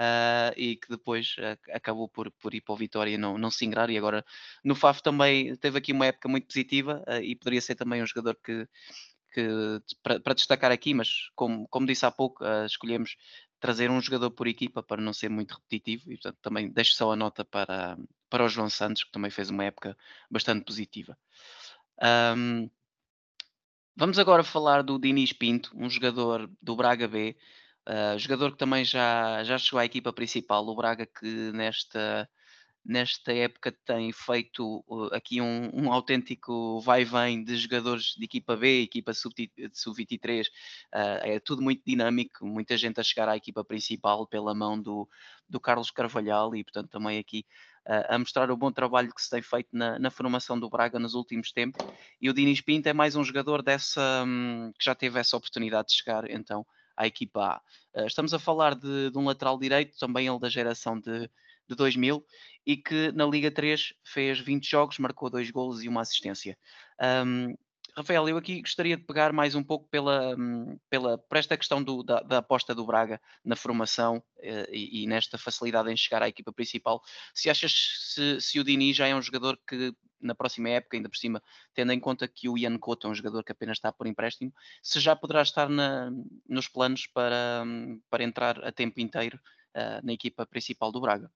uh, 0.00 0.52
e 0.56 0.76
que 0.76 0.88
depois 0.88 1.36
acabou 1.72 2.08
por, 2.08 2.30
por 2.32 2.54
ir 2.54 2.60
para 2.60 2.74
o 2.74 2.76
Vitória 2.76 3.12
e 3.12 3.18
não, 3.18 3.36
não 3.38 3.50
se 3.50 3.64
ingrar, 3.64 3.90
e 3.90 3.98
agora 3.98 4.24
no 4.64 4.74
FAF 4.74 5.02
também 5.02 5.56
teve 5.56 5.78
aqui 5.78 5.92
uma 5.92 6.06
época 6.06 6.28
muito 6.28 6.46
positiva, 6.46 7.04
e 7.22 7.34
poderia 7.36 7.60
ser 7.60 7.74
também 7.74 8.02
um 8.02 8.06
jogador 8.06 8.36
que 8.42 8.68
que, 9.36 9.82
para, 10.02 10.34
destacar 10.34 10.72
aqui, 10.72 10.94
mas 10.94 11.28
como, 11.34 11.68
como 11.68 11.86
disse 11.86 12.06
há 12.06 12.10
pouco, 12.10 12.42
uh, 12.42 12.64
escolhemos 12.64 13.16
trazer 13.60 13.90
um 13.90 14.00
jogador 14.00 14.30
por 14.30 14.46
equipa 14.46 14.82
para 14.82 15.02
não 15.02 15.12
ser 15.12 15.28
muito 15.28 15.54
repetitivo 15.54 16.10
e 16.10 16.16
portanto 16.16 16.38
também 16.40 16.70
deixo 16.70 16.94
só 16.94 17.12
a 17.12 17.16
nota 17.16 17.44
para, 17.44 17.98
para 18.30 18.44
o 18.44 18.48
João 18.48 18.70
Santos, 18.70 19.04
que 19.04 19.10
também 19.10 19.30
fez 19.30 19.50
uma 19.50 19.64
época 19.64 19.96
bastante 20.30 20.64
positiva. 20.64 21.18
Um, 22.36 22.70
vamos 23.94 24.18
agora 24.18 24.42
falar 24.42 24.82
do 24.82 24.98
Dinis 24.98 25.32
Pinto, 25.32 25.70
um 25.74 25.90
jogador 25.90 26.50
do 26.62 26.76
Braga 26.76 27.06
B, 27.06 27.36
uh, 27.88 28.18
jogador 28.18 28.52
que 28.52 28.58
também 28.58 28.84
já, 28.84 29.42
já 29.44 29.58
chegou 29.58 29.80
à 29.80 29.84
equipa 29.84 30.12
principal, 30.12 30.66
o 30.66 30.74
Braga 30.74 31.06
que 31.06 31.52
nesta 31.52 32.28
nesta 32.86 33.32
época 33.32 33.72
tem 33.84 34.12
feito 34.12 34.84
uh, 34.86 35.12
aqui 35.12 35.40
um, 35.40 35.70
um 35.74 35.92
autêntico 35.92 36.80
vai-vem 36.80 37.42
de 37.42 37.56
jogadores 37.56 38.14
de 38.16 38.24
equipa 38.24 38.56
B, 38.56 38.82
equipa 38.82 39.12
sub-23, 39.12 40.46
uh, 40.46 40.48
é 40.94 41.40
tudo 41.40 41.62
muito 41.62 41.82
dinâmico, 41.84 42.46
muita 42.46 42.76
gente 42.76 43.00
a 43.00 43.02
chegar 43.02 43.28
à 43.28 43.36
equipa 43.36 43.64
principal 43.64 44.26
pela 44.26 44.54
mão 44.54 44.80
do, 44.80 45.08
do 45.48 45.58
Carlos 45.58 45.90
Carvalhal 45.90 46.54
e 46.54 46.62
portanto 46.62 46.88
também 46.88 47.18
aqui 47.18 47.44
uh, 47.88 48.14
a 48.14 48.18
mostrar 48.18 48.50
o 48.52 48.56
bom 48.56 48.70
trabalho 48.70 49.12
que 49.12 49.20
se 49.20 49.30
tem 49.30 49.42
feito 49.42 49.68
na, 49.72 49.98
na, 49.98 50.10
formação 50.10 50.58
do 50.58 50.70
Braga 50.70 50.98
nos 50.98 51.14
últimos 51.14 51.50
tempos. 51.50 51.84
E 52.20 52.30
o 52.30 52.32
Dinis 52.32 52.60
Pinto 52.60 52.88
é 52.88 52.92
mais 52.92 53.16
um 53.16 53.24
jogador 53.24 53.62
dessa, 53.62 54.22
um, 54.24 54.72
que 54.78 54.84
já 54.84 54.94
teve 54.94 55.18
essa 55.18 55.36
oportunidade 55.36 55.88
de 55.88 55.94
chegar 55.94 56.30
então 56.30 56.64
à 56.96 57.06
equipa 57.06 57.60
A. 57.94 58.02
Uh, 58.02 58.06
estamos 58.06 58.32
a 58.32 58.38
falar 58.38 58.74
de, 58.74 59.10
de 59.10 59.18
um 59.18 59.24
lateral 59.24 59.58
direito, 59.58 59.98
também 59.98 60.26
ele 60.26 60.38
da 60.38 60.48
geração 60.48 60.98
de 60.98 61.30
de 61.68 61.74
2000 61.74 62.24
e 62.64 62.76
que 62.76 63.12
na 63.12 63.26
Liga 63.26 63.50
3 63.50 63.92
fez 64.04 64.40
20 64.40 64.68
jogos, 64.68 64.98
marcou 64.98 65.30
dois 65.30 65.50
golos 65.50 65.82
e 65.82 65.88
uma 65.88 66.00
assistência. 66.00 66.56
Um, 67.26 67.54
Rafael, 67.96 68.28
eu 68.28 68.36
aqui 68.36 68.60
gostaria 68.60 68.94
de 68.94 69.04
pegar 69.04 69.32
mais 69.32 69.54
um 69.54 69.62
pouco 69.62 69.88
pela, 69.88 70.36
hum, 70.36 70.78
pela, 70.90 71.16
por 71.16 71.38
esta 71.38 71.56
questão 71.56 71.82
do, 71.82 72.02
da, 72.02 72.20
da, 72.20 72.38
aposta 72.38 72.74
do 72.74 72.84
Braga 72.84 73.18
na 73.42 73.56
formação 73.56 74.22
eh, 74.38 74.68
e, 74.70 75.02
e, 75.02 75.06
nesta 75.06 75.38
facilidade 75.38 75.90
em 75.90 75.96
chegar 75.96 76.22
à 76.22 76.28
equipa 76.28 76.52
principal. 76.52 77.02
Se 77.32 77.48
achas 77.48 77.72
se, 78.12 78.38
se 78.38 78.60
o 78.60 78.64
Dini 78.64 78.92
já 78.92 79.06
é 79.08 79.14
um 79.14 79.22
jogador 79.22 79.58
que 79.66 79.94
na 80.20 80.34
próxima 80.34 80.68
época, 80.68 80.96
ainda 80.96 81.08
por 81.08 81.16
cima, 81.16 81.42
tendo 81.72 81.90
em 81.92 82.00
conta 82.00 82.28
que 82.28 82.50
o 82.50 82.58
Ian 82.58 82.78
Couto 82.78 83.06
é 83.06 83.10
um 83.10 83.14
jogador 83.14 83.42
que 83.42 83.52
apenas 83.52 83.78
está 83.78 83.90
por 83.90 84.06
empréstimo, 84.06 84.52
se 84.82 85.00
já 85.00 85.16
poderá 85.16 85.40
estar 85.40 85.68
na, 85.70 86.10
nos 86.46 86.68
planos 86.68 87.06
para, 87.06 87.62
hum, 87.64 88.00
para 88.10 88.24
entrar 88.24 88.62
a 88.62 88.72
tempo 88.72 89.00
inteiro 89.00 89.40
uh, 89.74 90.04
na 90.04 90.12
equipa 90.12 90.44
principal 90.44 90.92
do 90.92 91.00
Braga? 91.00 91.30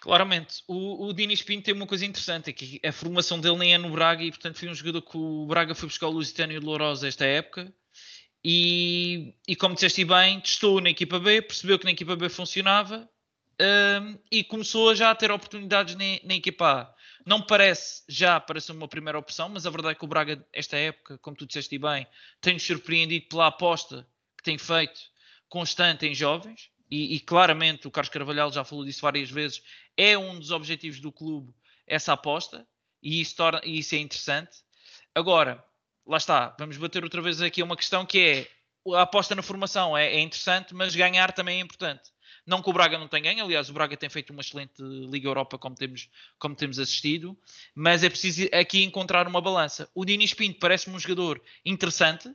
Claramente, 0.00 0.62
o, 0.66 1.06
o 1.06 1.12
Dinis 1.12 1.42
Pinto 1.42 1.64
tem 1.64 1.74
uma 1.74 1.86
coisa 1.86 2.06
interessante, 2.06 2.50
é 2.50 2.52
que 2.52 2.80
a 2.84 2.92
formação 2.92 3.40
dele 3.40 3.56
nem 3.56 3.74
é 3.74 3.78
no 3.78 3.90
Braga 3.90 4.22
e 4.22 4.30
portanto 4.30 4.58
foi 4.58 4.68
um 4.68 4.74
jogador 4.74 5.02
que 5.02 5.16
o 5.16 5.46
Braga 5.46 5.74
foi 5.74 5.88
buscar 5.88 6.06
o 6.06 6.12
Lusitânio 6.12 6.60
de 6.60 6.64
Lourosa 6.64 7.08
esta 7.08 7.24
época 7.24 7.72
e, 8.44 9.34
e 9.46 9.56
como 9.56 9.74
disseste 9.74 10.04
bem, 10.04 10.40
testou 10.40 10.80
na 10.80 10.90
equipa 10.90 11.18
B, 11.18 11.42
percebeu 11.42 11.78
que 11.78 11.84
na 11.84 11.90
equipa 11.90 12.14
B 12.14 12.28
funcionava 12.28 13.08
um, 13.60 14.18
e 14.30 14.44
começou 14.44 14.94
já 14.94 15.10
a 15.10 15.14
ter 15.14 15.30
oportunidades 15.30 15.94
na, 15.96 16.04
na 16.24 16.34
equipa 16.34 16.82
A. 16.82 16.94
Não 17.26 17.42
parece 17.42 18.04
já 18.08 18.40
para 18.40 18.60
ser 18.60 18.72
uma 18.72 18.88
primeira 18.88 19.18
opção, 19.18 19.48
mas 19.48 19.66
a 19.66 19.70
verdade 19.70 19.92
é 19.92 19.98
que 19.98 20.04
o 20.04 20.08
Braga, 20.08 20.42
esta 20.52 20.76
época, 20.76 21.18
como 21.18 21.36
tu 21.36 21.46
disseste 21.46 21.76
bem, 21.78 22.06
tem-nos 22.40 22.62
surpreendido 22.62 23.26
pela 23.28 23.48
aposta 23.48 24.06
que 24.36 24.44
tem 24.44 24.56
feito 24.56 25.00
constante 25.48 26.06
em 26.06 26.14
jovens. 26.14 26.70
E, 26.90 27.16
e, 27.16 27.20
claramente 27.20 27.86
o 27.86 27.90
Carlos 27.90 28.12
Carvalhal 28.12 28.50
já 28.50 28.64
falou 28.64 28.84
disso 28.84 29.02
várias 29.02 29.30
vezes, 29.30 29.62
é 29.96 30.16
um 30.16 30.38
dos 30.38 30.50
objetivos 30.50 31.00
do 31.00 31.12
clube 31.12 31.52
essa 31.86 32.12
aposta 32.12 32.66
e 33.02 33.20
isso, 33.20 33.36
torna, 33.36 33.60
e 33.64 33.78
isso 33.78 33.94
é 33.94 33.98
interessante. 33.98 34.58
Agora, 35.14 35.62
lá 36.06 36.16
está, 36.16 36.54
vamos 36.58 36.76
bater 36.76 37.04
outra 37.04 37.20
vez 37.20 37.40
aqui 37.42 37.62
uma 37.62 37.76
questão 37.76 38.06
que 38.06 38.18
é 38.18 38.50
a 38.94 39.02
aposta 39.02 39.34
na 39.34 39.42
formação 39.42 39.96
é, 39.96 40.14
é, 40.14 40.20
interessante, 40.20 40.74
mas 40.74 40.94
ganhar 40.94 41.32
também 41.32 41.58
é 41.58 41.62
importante. 41.62 42.10
Não 42.46 42.62
que 42.62 42.70
o 42.70 42.72
Braga 42.72 42.96
não 42.96 43.08
tenha 43.08 43.24
ganho, 43.24 43.44
aliás, 43.44 43.68
o 43.68 43.74
Braga 43.74 43.96
tem 43.96 44.08
feito 44.08 44.30
uma 44.30 44.40
excelente 44.40 44.80
Liga 44.80 45.28
Europa 45.28 45.58
como 45.58 45.74
temos, 45.74 46.08
como 46.38 46.54
temos 46.54 46.78
assistido, 46.78 47.36
mas 47.74 48.02
é 48.02 48.08
preciso 48.08 48.48
aqui 48.52 48.82
encontrar 48.82 49.28
uma 49.28 49.40
balança. 49.40 49.90
O 49.94 50.04
Diniz 50.04 50.32
Pinto 50.32 50.58
parece-me 50.58 50.96
um 50.96 50.98
jogador 50.98 51.42
interessante, 51.64 52.30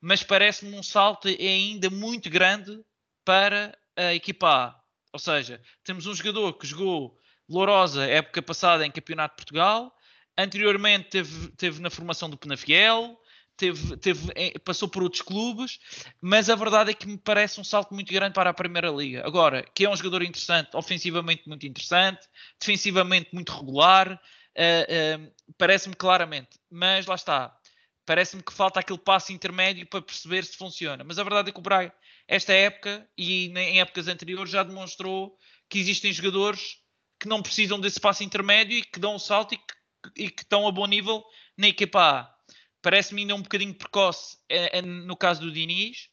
mas 0.00 0.22
parece-me 0.22 0.76
um 0.76 0.82
salto 0.82 1.28
ainda 1.28 1.88
muito 1.88 2.28
grande 2.28 2.78
para 3.24 3.74
a 3.96 4.14
equipa 4.14 4.48
A. 4.48 4.80
Ou 5.12 5.18
seja, 5.18 5.60
temos 5.84 6.06
um 6.06 6.14
jogador 6.14 6.52
que 6.54 6.66
jogou 6.66 7.18
Lourosa 7.48 8.04
época 8.04 8.40
passada 8.40 8.86
em 8.86 8.90
Campeonato 8.90 9.34
de 9.34 9.36
Portugal, 9.36 9.94
anteriormente 10.36 11.10
teve, 11.10 11.48
teve 11.50 11.80
na 11.80 11.90
formação 11.90 12.28
do 12.28 12.38
Penafiel, 12.38 13.18
teve, 13.56 13.96
teve, 13.98 14.58
passou 14.60 14.88
por 14.88 15.02
outros 15.02 15.22
clubes, 15.22 15.78
mas 16.20 16.48
a 16.50 16.54
verdade 16.54 16.90
é 16.90 16.94
que 16.94 17.06
me 17.06 17.18
parece 17.18 17.60
um 17.60 17.64
salto 17.64 17.94
muito 17.94 18.12
grande 18.12 18.34
para 18.34 18.50
a 18.50 18.54
Primeira 18.54 18.90
Liga. 18.90 19.26
Agora, 19.26 19.62
que 19.74 19.84
é 19.84 19.90
um 19.90 19.96
jogador 19.96 20.22
interessante, 20.22 20.70
ofensivamente 20.74 21.46
muito 21.46 21.66
interessante, 21.66 22.26
defensivamente 22.58 23.28
muito 23.32 23.52
regular, 23.52 24.12
uh, 24.12 25.22
uh, 25.22 25.32
parece-me 25.58 25.94
claramente, 25.94 26.58
mas 26.70 27.06
lá 27.06 27.14
está. 27.14 27.54
Parece-me 28.06 28.42
que 28.42 28.52
falta 28.52 28.80
aquele 28.80 28.98
passo 28.98 29.32
intermédio 29.32 29.86
para 29.86 30.02
perceber 30.02 30.44
se 30.44 30.56
funciona. 30.56 31.02
Mas 31.04 31.18
a 31.18 31.22
verdade 31.22 31.48
é 31.48 31.52
que 31.52 31.58
o 31.58 31.62
Braga 31.62 31.92
esta 32.26 32.52
época 32.52 33.08
e 33.16 33.46
em 33.46 33.80
épocas 33.80 34.08
anteriores 34.08 34.50
já 34.50 34.62
demonstrou 34.62 35.36
que 35.68 35.78
existem 35.78 36.12
jogadores 36.12 36.78
que 37.20 37.28
não 37.28 37.42
precisam 37.42 37.80
desse 37.80 37.96
espaço 37.96 38.24
intermédio 38.24 38.78
e 38.78 38.82
que 38.82 38.98
dão 38.98 39.14
um 39.14 39.18
salto 39.18 39.54
e 39.54 39.58
que, 39.58 40.24
e 40.24 40.30
que 40.30 40.42
estão 40.42 40.66
a 40.66 40.72
bom 40.72 40.86
nível 40.86 41.24
na 41.56 41.68
equipa 41.68 42.00
A. 42.00 42.34
Parece-me 42.82 43.22
ainda 43.22 43.34
um 43.34 43.42
bocadinho 43.42 43.74
precoce 43.74 44.36
é, 44.48 44.78
é, 44.78 44.82
no 44.82 45.16
caso 45.16 45.40
do 45.40 45.52
Diniz, 45.52 46.08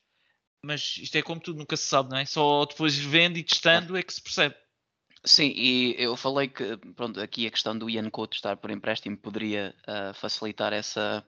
mas 0.63 0.97
isto 0.97 1.17
é 1.17 1.21
como 1.21 1.41
tudo, 1.41 1.57
nunca 1.57 1.75
se 1.75 1.85
sabe, 1.85 2.11
não 2.11 2.17
é? 2.17 2.25
Só 2.25 2.65
depois 2.65 2.97
vendo 2.97 3.37
e 3.37 3.43
testando 3.43 3.97
é 3.97 4.03
que 4.03 4.13
se 4.13 4.21
percebe. 4.21 4.55
Sim, 5.23 5.53
e 5.55 5.95
eu 5.99 6.15
falei 6.15 6.47
que 6.47 6.77
pronto, 6.95 7.19
aqui 7.19 7.45
a 7.45 7.51
questão 7.51 7.77
do 7.77 7.89
Ian 7.89 8.09
Couto 8.09 8.35
estar 8.35 8.57
por 8.57 8.71
empréstimo 8.71 9.17
poderia 9.17 9.75
uh, 9.87 10.13
facilitar 10.15 10.73
essa, 10.73 11.23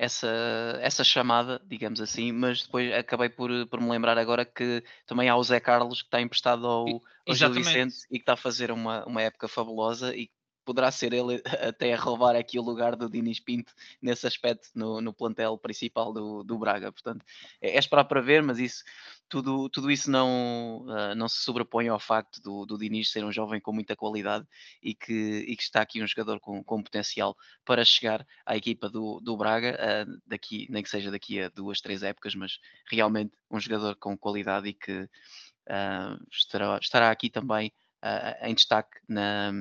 essa, 0.00 0.78
essa 0.80 1.04
chamada, 1.04 1.60
digamos 1.66 2.00
assim, 2.00 2.32
mas 2.32 2.62
depois 2.62 2.90
acabei 2.94 3.28
por, 3.28 3.50
por 3.66 3.78
me 3.82 3.90
lembrar 3.90 4.16
agora 4.16 4.46
que 4.46 4.82
também 5.04 5.28
há 5.28 5.36
o 5.36 5.44
Zé 5.44 5.60
Carlos 5.60 6.00
que 6.00 6.08
está 6.08 6.22
emprestado 6.22 6.66
ao, 6.66 6.86
ao 7.28 7.34
Gil 7.34 7.52
Vicente 7.52 7.96
e 8.10 8.14
que 8.14 8.22
está 8.22 8.32
a 8.32 8.36
fazer 8.36 8.72
uma, 8.72 9.04
uma 9.04 9.20
época 9.20 9.46
fabulosa 9.46 10.16
e 10.16 10.30
poderá 10.64 10.90
ser 10.90 11.12
ele 11.12 11.42
até 11.68 11.92
a 11.92 11.98
roubar 11.98 12.36
aqui 12.36 12.58
o 12.58 12.62
lugar 12.62 12.96
do 12.96 13.08
Dinis 13.08 13.40
Pinto 13.40 13.72
nesse 14.00 14.26
aspecto 14.26 14.68
no, 14.74 15.00
no 15.00 15.12
plantel 15.12 15.56
principal 15.58 16.12
do, 16.12 16.42
do 16.42 16.58
Braga. 16.58 16.92
Portanto, 16.92 17.24
é, 17.60 17.76
é 17.76 17.78
esperar 17.78 18.04
para 18.04 18.20
ver, 18.20 18.42
mas 18.42 18.58
isso 18.58 18.84
tudo, 19.28 19.68
tudo 19.68 19.90
isso 19.90 20.10
não, 20.10 20.84
uh, 20.86 21.14
não 21.14 21.28
se 21.28 21.42
sobrepõe 21.44 21.88
ao 21.88 22.00
facto 22.00 22.42
do, 22.42 22.66
do 22.66 22.76
Diniz 22.76 23.10
ser 23.10 23.24
um 23.24 23.30
jovem 23.30 23.60
com 23.60 23.72
muita 23.72 23.94
qualidade 23.94 24.44
e 24.82 24.92
que, 24.92 25.44
e 25.46 25.56
que 25.56 25.62
está 25.62 25.80
aqui 25.80 26.02
um 26.02 26.06
jogador 26.06 26.40
com, 26.40 26.62
com 26.64 26.82
potencial 26.82 27.36
para 27.64 27.84
chegar 27.84 28.26
à 28.44 28.56
equipa 28.56 28.90
do, 28.90 29.20
do 29.20 29.36
Braga, 29.36 29.78
uh, 29.78 30.20
daqui, 30.26 30.66
nem 30.68 30.82
que 30.82 30.90
seja 30.90 31.10
daqui 31.10 31.40
a 31.40 31.48
duas, 31.48 31.80
três 31.80 32.02
épocas, 32.02 32.34
mas 32.34 32.58
realmente 32.90 33.32
um 33.50 33.60
jogador 33.60 33.94
com 33.96 34.18
qualidade 34.18 34.68
e 34.68 34.74
que 34.74 35.02
uh, 35.02 36.26
estará, 36.30 36.78
estará 36.82 37.10
aqui 37.10 37.30
também 37.30 37.72
uh, 38.02 38.46
em 38.46 38.54
destaque 38.54 38.98
na, 39.08 39.52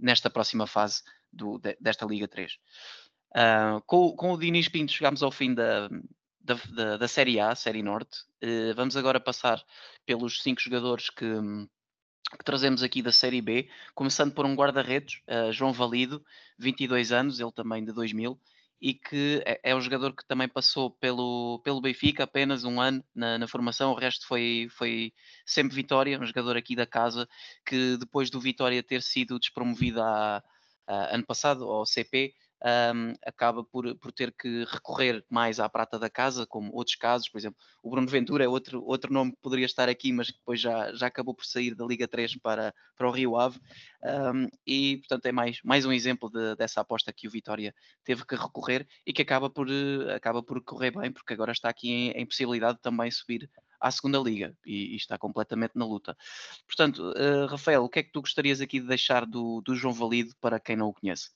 nesta 0.00 0.30
próxima 0.30 0.66
fase 0.66 1.02
do, 1.32 1.58
de, 1.58 1.76
desta 1.80 2.04
Liga 2.06 2.28
3. 2.28 2.52
Uh, 3.34 3.80
com, 3.86 4.14
com, 4.14 4.32
o 4.32 4.38
Diniz 4.38 4.68
Pinto 4.68 4.92
chegámos 4.92 5.22
ao 5.22 5.30
fim 5.30 5.54
da, 5.54 5.88
da, 6.40 6.54
da, 6.74 6.96
da 6.98 7.08
Série 7.08 7.40
A, 7.40 7.54
Série 7.54 7.82
Norte. 7.82 8.18
Uh, 8.42 8.74
vamos 8.74 8.96
agora 8.96 9.18
passar 9.18 9.62
pelos 10.04 10.42
cinco 10.42 10.60
jogadores 10.60 11.08
que, 11.08 11.24
que, 12.38 12.44
trazemos 12.44 12.82
aqui 12.82 13.00
da 13.00 13.12
Série 13.12 13.40
B, 13.40 13.68
começando 13.94 14.34
por 14.34 14.44
um 14.44 14.54
guarda-redes, 14.54 15.22
uh, 15.28 15.52
João 15.52 15.72
Valido, 15.72 16.22
22 16.58 17.12
anos, 17.12 17.40
ele 17.40 17.52
também 17.52 17.84
de 17.84 17.92
2000, 17.92 18.38
e 18.82 18.94
que 18.94 19.40
é, 19.46 19.60
é 19.70 19.76
um 19.76 19.80
jogador 19.80 20.12
que 20.12 20.26
também 20.26 20.48
passou 20.48 20.90
pelo, 20.90 21.60
pelo 21.62 21.80
Benfica 21.80 22.24
apenas 22.24 22.64
um 22.64 22.80
ano 22.80 23.02
na, 23.14 23.38
na, 23.38 23.46
formação, 23.46 23.92
o 23.92 23.94
resto 23.94 24.26
foi, 24.26 24.66
foi 24.72 25.12
sempre 25.46 25.76
Vitória, 25.76 26.18
um 26.18 26.26
jogador 26.26 26.56
aqui 26.56 26.74
da 26.74 26.84
casa 26.84 27.28
que 27.64 27.96
depois 27.96 28.28
do 28.28 28.40
Vitória 28.40 28.82
ter 28.82 29.00
sido 29.00 29.38
despromovido 29.38 30.02
a, 30.02 30.42
a, 30.88 31.14
ano 31.14 31.24
passado 31.24 31.64
ao 31.64 31.86
CP, 31.86 32.34
um, 32.64 33.14
acaba 33.26 33.64
por, 33.64 33.94
por 33.96 34.12
ter 34.12 34.32
que 34.32 34.64
recorrer 34.64 35.24
mais 35.28 35.58
à 35.58 35.68
prata 35.68 35.98
da 35.98 36.08
casa, 36.08 36.46
como 36.46 36.72
outros 36.72 36.96
casos, 36.96 37.28
por 37.28 37.38
exemplo, 37.38 37.58
o 37.82 37.90
Bruno 37.90 38.06
Ventura 38.06 38.44
é 38.44 38.48
outro, 38.48 38.82
outro 38.84 39.12
nome 39.12 39.32
que 39.32 39.40
poderia 39.42 39.66
estar 39.66 39.88
aqui, 39.88 40.12
mas 40.12 40.30
que 40.30 40.38
depois 40.38 40.60
já, 40.60 40.92
já 40.94 41.08
acabou 41.08 41.34
por 41.34 41.44
sair 41.44 41.74
da 41.74 41.84
Liga 41.84 42.06
3 42.06 42.36
para, 42.36 42.72
para 42.96 43.08
o 43.08 43.10
Rio 43.10 43.36
Ave, 43.36 43.58
um, 44.04 44.48
e 44.66 44.98
portanto 44.98 45.26
é 45.26 45.32
mais, 45.32 45.60
mais 45.64 45.84
um 45.84 45.92
exemplo 45.92 46.30
de, 46.30 46.54
dessa 46.56 46.80
aposta 46.80 47.12
que 47.12 47.26
o 47.26 47.30
Vitória 47.30 47.74
teve 48.04 48.24
que 48.24 48.36
recorrer 48.36 48.86
e 49.06 49.12
que 49.12 49.22
acaba 49.22 49.50
por, 49.50 49.66
acaba 50.14 50.42
por 50.42 50.62
correr 50.62 50.92
bem, 50.92 51.10
porque 51.10 51.32
agora 51.32 51.52
está 51.52 51.68
aqui 51.68 51.90
em, 51.90 52.10
em 52.10 52.26
possibilidade 52.26 52.76
de 52.76 52.82
também 52.82 53.10
subir 53.10 53.50
à 53.80 53.90
segunda 53.90 54.18
liga 54.18 54.56
e, 54.64 54.94
e, 54.94 54.96
está 54.96 55.18
completamente 55.18 55.72
na 55.74 55.84
luta. 55.84 56.16
Portanto, 56.66 57.02
uh, 57.10 57.46
Rafael, 57.46 57.82
o 57.82 57.88
que 57.88 57.98
é 57.98 58.02
que 58.04 58.12
tu 58.12 58.20
gostarias 58.20 58.60
aqui 58.60 58.78
de 58.78 58.86
deixar 58.86 59.26
do, 59.26 59.60
do 59.60 59.74
João 59.74 59.92
Valido 59.92 60.32
para 60.40 60.60
quem 60.60 60.76
não 60.76 60.88
o 60.88 60.94
conhece? 60.94 61.30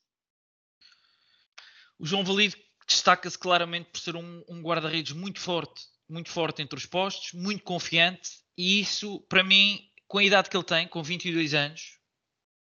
O 1.98 2.06
João 2.06 2.24
Valido 2.24 2.56
destaca-se 2.86 3.38
claramente 3.38 3.88
por 3.90 3.98
ser 3.98 4.16
um, 4.16 4.42
um 4.48 4.60
guarda-redes 4.62 5.12
muito 5.12 5.40
forte, 5.40 5.82
muito 6.08 6.30
forte 6.30 6.62
entre 6.62 6.78
os 6.78 6.86
postos, 6.86 7.32
muito 7.32 7.64
confiante, 7.64 8.30
e 8.56 8.80
isso, 8.80 9.20
para 9.28 9.42
mim, 9.42 9.80
com 10.06 10.18
a 10.18 10.24
idade 10.24 10.48
que 10.48 10.56
ele 10.56 10.64
tem, 10.64 10.86
com 10.86 11.02
22 11.02 11.54
anos, 11.54 11.98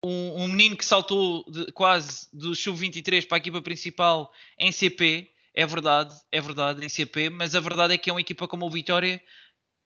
um, 0.03 0.43
um 0.43 0.47
menino 0.47 0.77
que 0.77 0.85
saltou 0.85 1.43
de, 1.49 1.71
quase 1.71 2.27
do 2.31 2.55
sub-23 2.55 3.27
para 3.27 3.37
a 3.37 3.39
equipa 3.39 3.61
principal 3.61 4.31
em 4.59 4.71
CP, 4.71 5.31
é 5.53 5.65
verdade, 5.65 6.13
é 6.31 6.41
verdade, 6.41 6.85
em 6.85 6.89
CP, 6.89 7.29
mas 7.29 7.55
a 7.55 7.59
verdade 7.59 7.93
é 7.93 7.97
que 7.97 8.09
é 8.09 8.13
uma 8.13 8.21
equipa 8.21 8.47
como 8.47 8.65
o 8.65 8.69
Vitória, 8.69 9.21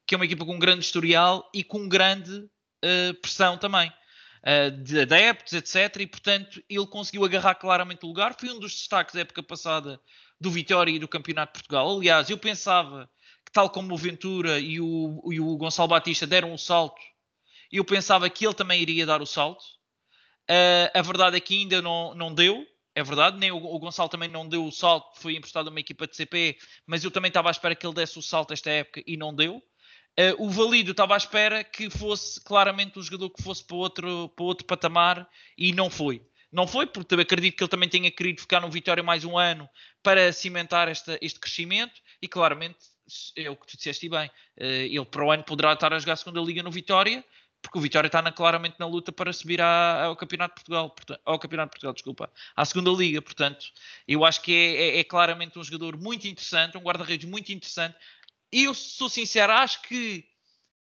que 0.08 0.16
é 0.16 0.18
uma 0.18 0.26
equipa 0.26 0.44
com 0.44 0.56
um 0.56 0.60
grande 0.60 0.84
historial 0.84 1.48
e 1.54 1.64
com 1.64 1.88
grande 1.88 2.32
uh, 2.34 3.14
pressão 3.22 3.58
também. 3.58 3.94
Eh, 4.42 4.70
de 4.70 5.02
adeptos, 5.02 5.54
etc. 5.54 5.98
E, 6.00 6.08
portanto, 6.08 6.64
ele 6.70 6.88
conseguiu 6.88 7.26
agarrar 7.26 7.56
claramente 7.56 8.06
o 8.06 8.08
lugar. 8.08 8.36
Foi 8.40 8.50
um 8.50 8.60
dos 8.60 8.74
destaques 8.74 9.14
da 9.14 9.22
época 9.22 9.44
passada 9.44 10.00
do 10.40 10.50
Vitória 10.50 10.92
e 10.92 11.00
do 11.00 11.08
Campeonato 11.08 11.54
de 11.54 11.60
Portugal. 11.60 11.98
Aliás, 11.98 12.30
eu 12.30 12.38
pensava 12.38 13.10
que, 13.46 13.52
tal 13.52 13.70
como 13.70 13.94
o 13.94 13.98
Ventura 13.98 14.60
e 14.60 14.80
o, 14.80 15.22
e 15.32 15.40
o 15.42 15.58
Gonçalo 15.58 15.90
Batista 15.90 16.26
deram 16.26 16.54
um 16.54 16.58
salto, 16.58 17.02
eu 17.72 17.84
pensava 17.84 18.30
que 18.30 18.46
ele 18.46 18.54
também 18.54 18.82
iria 18.82 19.06
dar 19.06 19.22
o 19.22 19.26
salto. 19.26 19.64
Uh, 20.50 20.90
a 20.98 21.02
verdade 21.02 21.38
é 21.38 21.40
que 21.40 21.56
ainda 21.56 21.82
não, 21.82 22.16
não 22.16 22.34
deu, 22.34 22.66
é 22.96 23.04
verdade, 23.04 23.38
nem 23.38 23.52
o, 23.52 23.58
o, 23.58 23.78
Gonçalo 23.78 24.10
também 24.10 24.30
não 24.30 24.48
deu 24.48 24.66
o 24.66 24.72
salto, 24.72 25.20
foi 25.20 25.36
emprestado 25.36 25.68
a 25.68 25.70
uma 25.70 25.80
equipa 25.80 26.08
de 26.08 26.16
CP, 26.16 26.58
mas 26.88 27.04
eu 27.04 27.12
também 27.12 27.30
estava 27.30 27.50
à 27.50 27.52
espera 27.52 27.76
que 27.76 27.86
ele 27.86 27.94
desse 27.94 28.18
o 28.18 28.22
salto 28.22 28.52
esta 28.52 28.70
época 28.70 29.04
e 29.06 29.16
não 29.16 29.36
deu. 29.36 29.62
Uh, 30.20 30.36
o 30.44 30.50
Valido 30.50 30.92
estava 30.92 31.14
à 31.14 31.18
espera 31.18 31.64
que 31.64 31.90
fosse 31.90 32.42
claramente 32.42 33.00
um 33.00 33.02
jogador 33.02 33.30
que 33.30 33.42
fosse 33.42 33.64
para 33.64 33.78
outro, 33.78 34.28
para 34.36 34.44
outro 34.44 34.66
patamar 34.66 35.26
e 35.58 35.72
não 35.72 35.90
foi. 35.90 36.22
Não 36.52 36.68
foi, 36.68 36.86
porque 36.86 37.16
acredito 37.16 37.56
que 37.56 37.64
ele 37.64 37.70
também 37.70 37.88
tenha 37.88 38.12
querido 38.12 38.42
ficar 38.42 38.60
no 38.60 38.70
Vitória 38.70 39.02
mais 39.02 39.24
um 39.24 39.38
ano 39.38 39.70
para 40.04 40.34
cimentar 40.34 40.90
esta, 40.90 41.18
este 41.22 41.40
crescimento 41.40 42.02
e 42.22 42.28
claramente 42.28 42.80
é 43.38 43.50
o 43.50 43.56
que 43.56 43.66
tu 43.66 43.78
disseste 43.78 44.10
bem. 44.10 44.28
Uh, 44.60 44.64
ele 44.92 45.06
para 45.06 45.24
o 45.24 45.32
ano 45.32 45.44
poderá 45.44 45.72
estar 45.72 45.94
a 45.94 46.00
jogar 46.00 46.14
a 46.14 46.18
segunda 46.18 46.42
liga 46.42 46.62
no 46.62 46.72
Vitória, 46.72 47.24
porque 47.62 47.78
o 47.78 47.82
Vitória 47.82 48.08
está 48.08 48.22
na, 48.22 48.32
claramente 48.32 48.76
na 48.78 48.88
luta 48.88 49.12
para 49.12 49.32
subir 49.32 49.62
à, 49.62 50.06
ao 50.06 50.16
Campeonato 50.16 50.56
de 50.56 50.62
Portugal, 50.62 50.90
portanto, 50.90 51.22
ao 51.24 51.40
Campeonato 51.40 51.70
de 51.70 51.72
Portugal, 51.72 51.94
desculpa, 51.94 52.32
à 52.56 52.66
segunda 52.66 52.92
liga, 52.92 53.22
portanto, 53.22 53.66
eu 54.08 54.26
acho 54.26 54.42
que 54.42 54.54
é, 54.54 54.98
é, 54.98 55.00
é 55.00 55.04
claramente 55.04 55.58
um 55.58 55.64
jogador 55.64 55.98
muito 55.98 56.28
interessante, 56.28 56.78
um 56.78 56.82
guarda-redes 56.82 57.30
muito 57.30 57.52
interessante, 57.52 57.96
eu 58.52 58.74
sou 58.74 59.10
sincero, 59.10 59.54
acho 59.54 59.82
que 59.84 60.26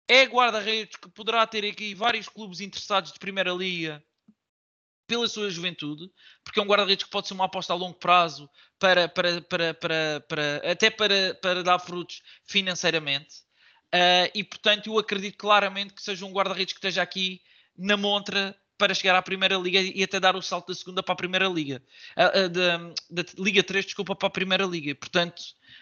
é 0.07 0.25
guarda-redes 0.25 0.95
que 0.97 1.09
poderá 1.09 1.45
ter 1.47 1.65
aqui 1.65 1.93
vários 1.93 2.27
clubes 2.27 2.59
interessados 2.59 3.11
de 3.11 3.19
Primeira 3.19 3.51
Liga 3.51 4.03
pela 5.07 5.27
sua 5.27 5.49
juventude, 5.49 6.09
porque 6.43 6.59
é 6.59 6.63
um 6.63 6.65
guarda-redes 6.65 7.03
que 7.03 7.11
pode 7.11 7.27
ser 7.27 7.33
uma 7.33 7.45
aposta 7.45 7.73
a 7.73 7.75
longo 7.75 7.97
prazo 7.97 8.49
para, 8.79 9.09
para, 9.09 9.41
para, 9.41 9.73
para, 9.73 10.25
para 10.27 10.71
até 10.71 10.89
para, 10.89 11.35
para 11.35 11.63
dar 11.63 11.79
frutos 11.79 12.21
financeiramente. 12.45 13.41
Uh, 13.93 14.31
e 14.33 14.43
portanto, 14.43 14.87
eu 14.87 14.97
acredito 14.97 15.37
claramente 15.37 15.93
que 15.93 16.01
seja 16.01 16.25
um 16.25 16.31
guarda-redes 16.31 16.73
que 16.73 16.79
esteja 16.79 17.01
aqui 17.01 17.41
na 17.77 17.97
montra 17.97 18.57
para 18.81 18.95
chegar 18.95 19.15
à 19.15 19.21
Primeira 19.21 19.57
Liga 19.57 19.79
e 19.79 20.01
até 20.01 20.19
dar 20.19 20.35
o 20.35 20.41
salto 20.41 20.69
da 20.69 20.73
segunda 20.73 21.03
para 21.03 21.13
a 21.13 21.15
Primeira 21.15 21.47
Liga, 21.47 21.83
uh, 22.17 22.45
uh, 22.45 22.49
da, 22.49 22.77
da 23.11 23.29
Liga 23.37 23.61
3, 23.61 23.85
desculpa, 23.85 24.15
para 24.15 24.27
a 24.27 24.31
Primeira 24.31 24.65
Liga. 24.65 24.95
Portanto, 24.95 25.39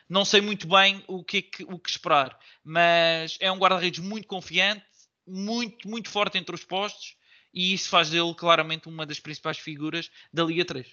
não 0.10 0.26
sei 0.26 0.42
muito 0.42 0.68
bem 0.68 1.02
o 1.08 1.24
que, 1.24 1.38
é 1.62 1.64
o 1.64 1.80
que 1.80 1.90
esperar, 1.90 2.38
mas 2.62 3.38
é 3.40 3.50
um 3.50 3.58
guarda-redes 3.58 4.00
muito 4.00 4.28
confiante, 4.28 4.84
muito, 5.26 5.88
muito 5.88 6.10
forte 6.10 6.38
entre 6.38 6.54
os 6.54 6.66
postos 6.66 7.16
e 7.54 7.74
isso 7.74 7.88
faz 7.88 8.10
dele 8.10 8.36
claramente 8.36 8.90
uma 8.90 9.06
das 9.06 9.22
principais 9.22 9.58
figuras 9.58 10.12
da 10.34 10.44
Liga 10.44 10.66
3. 10.66 10.86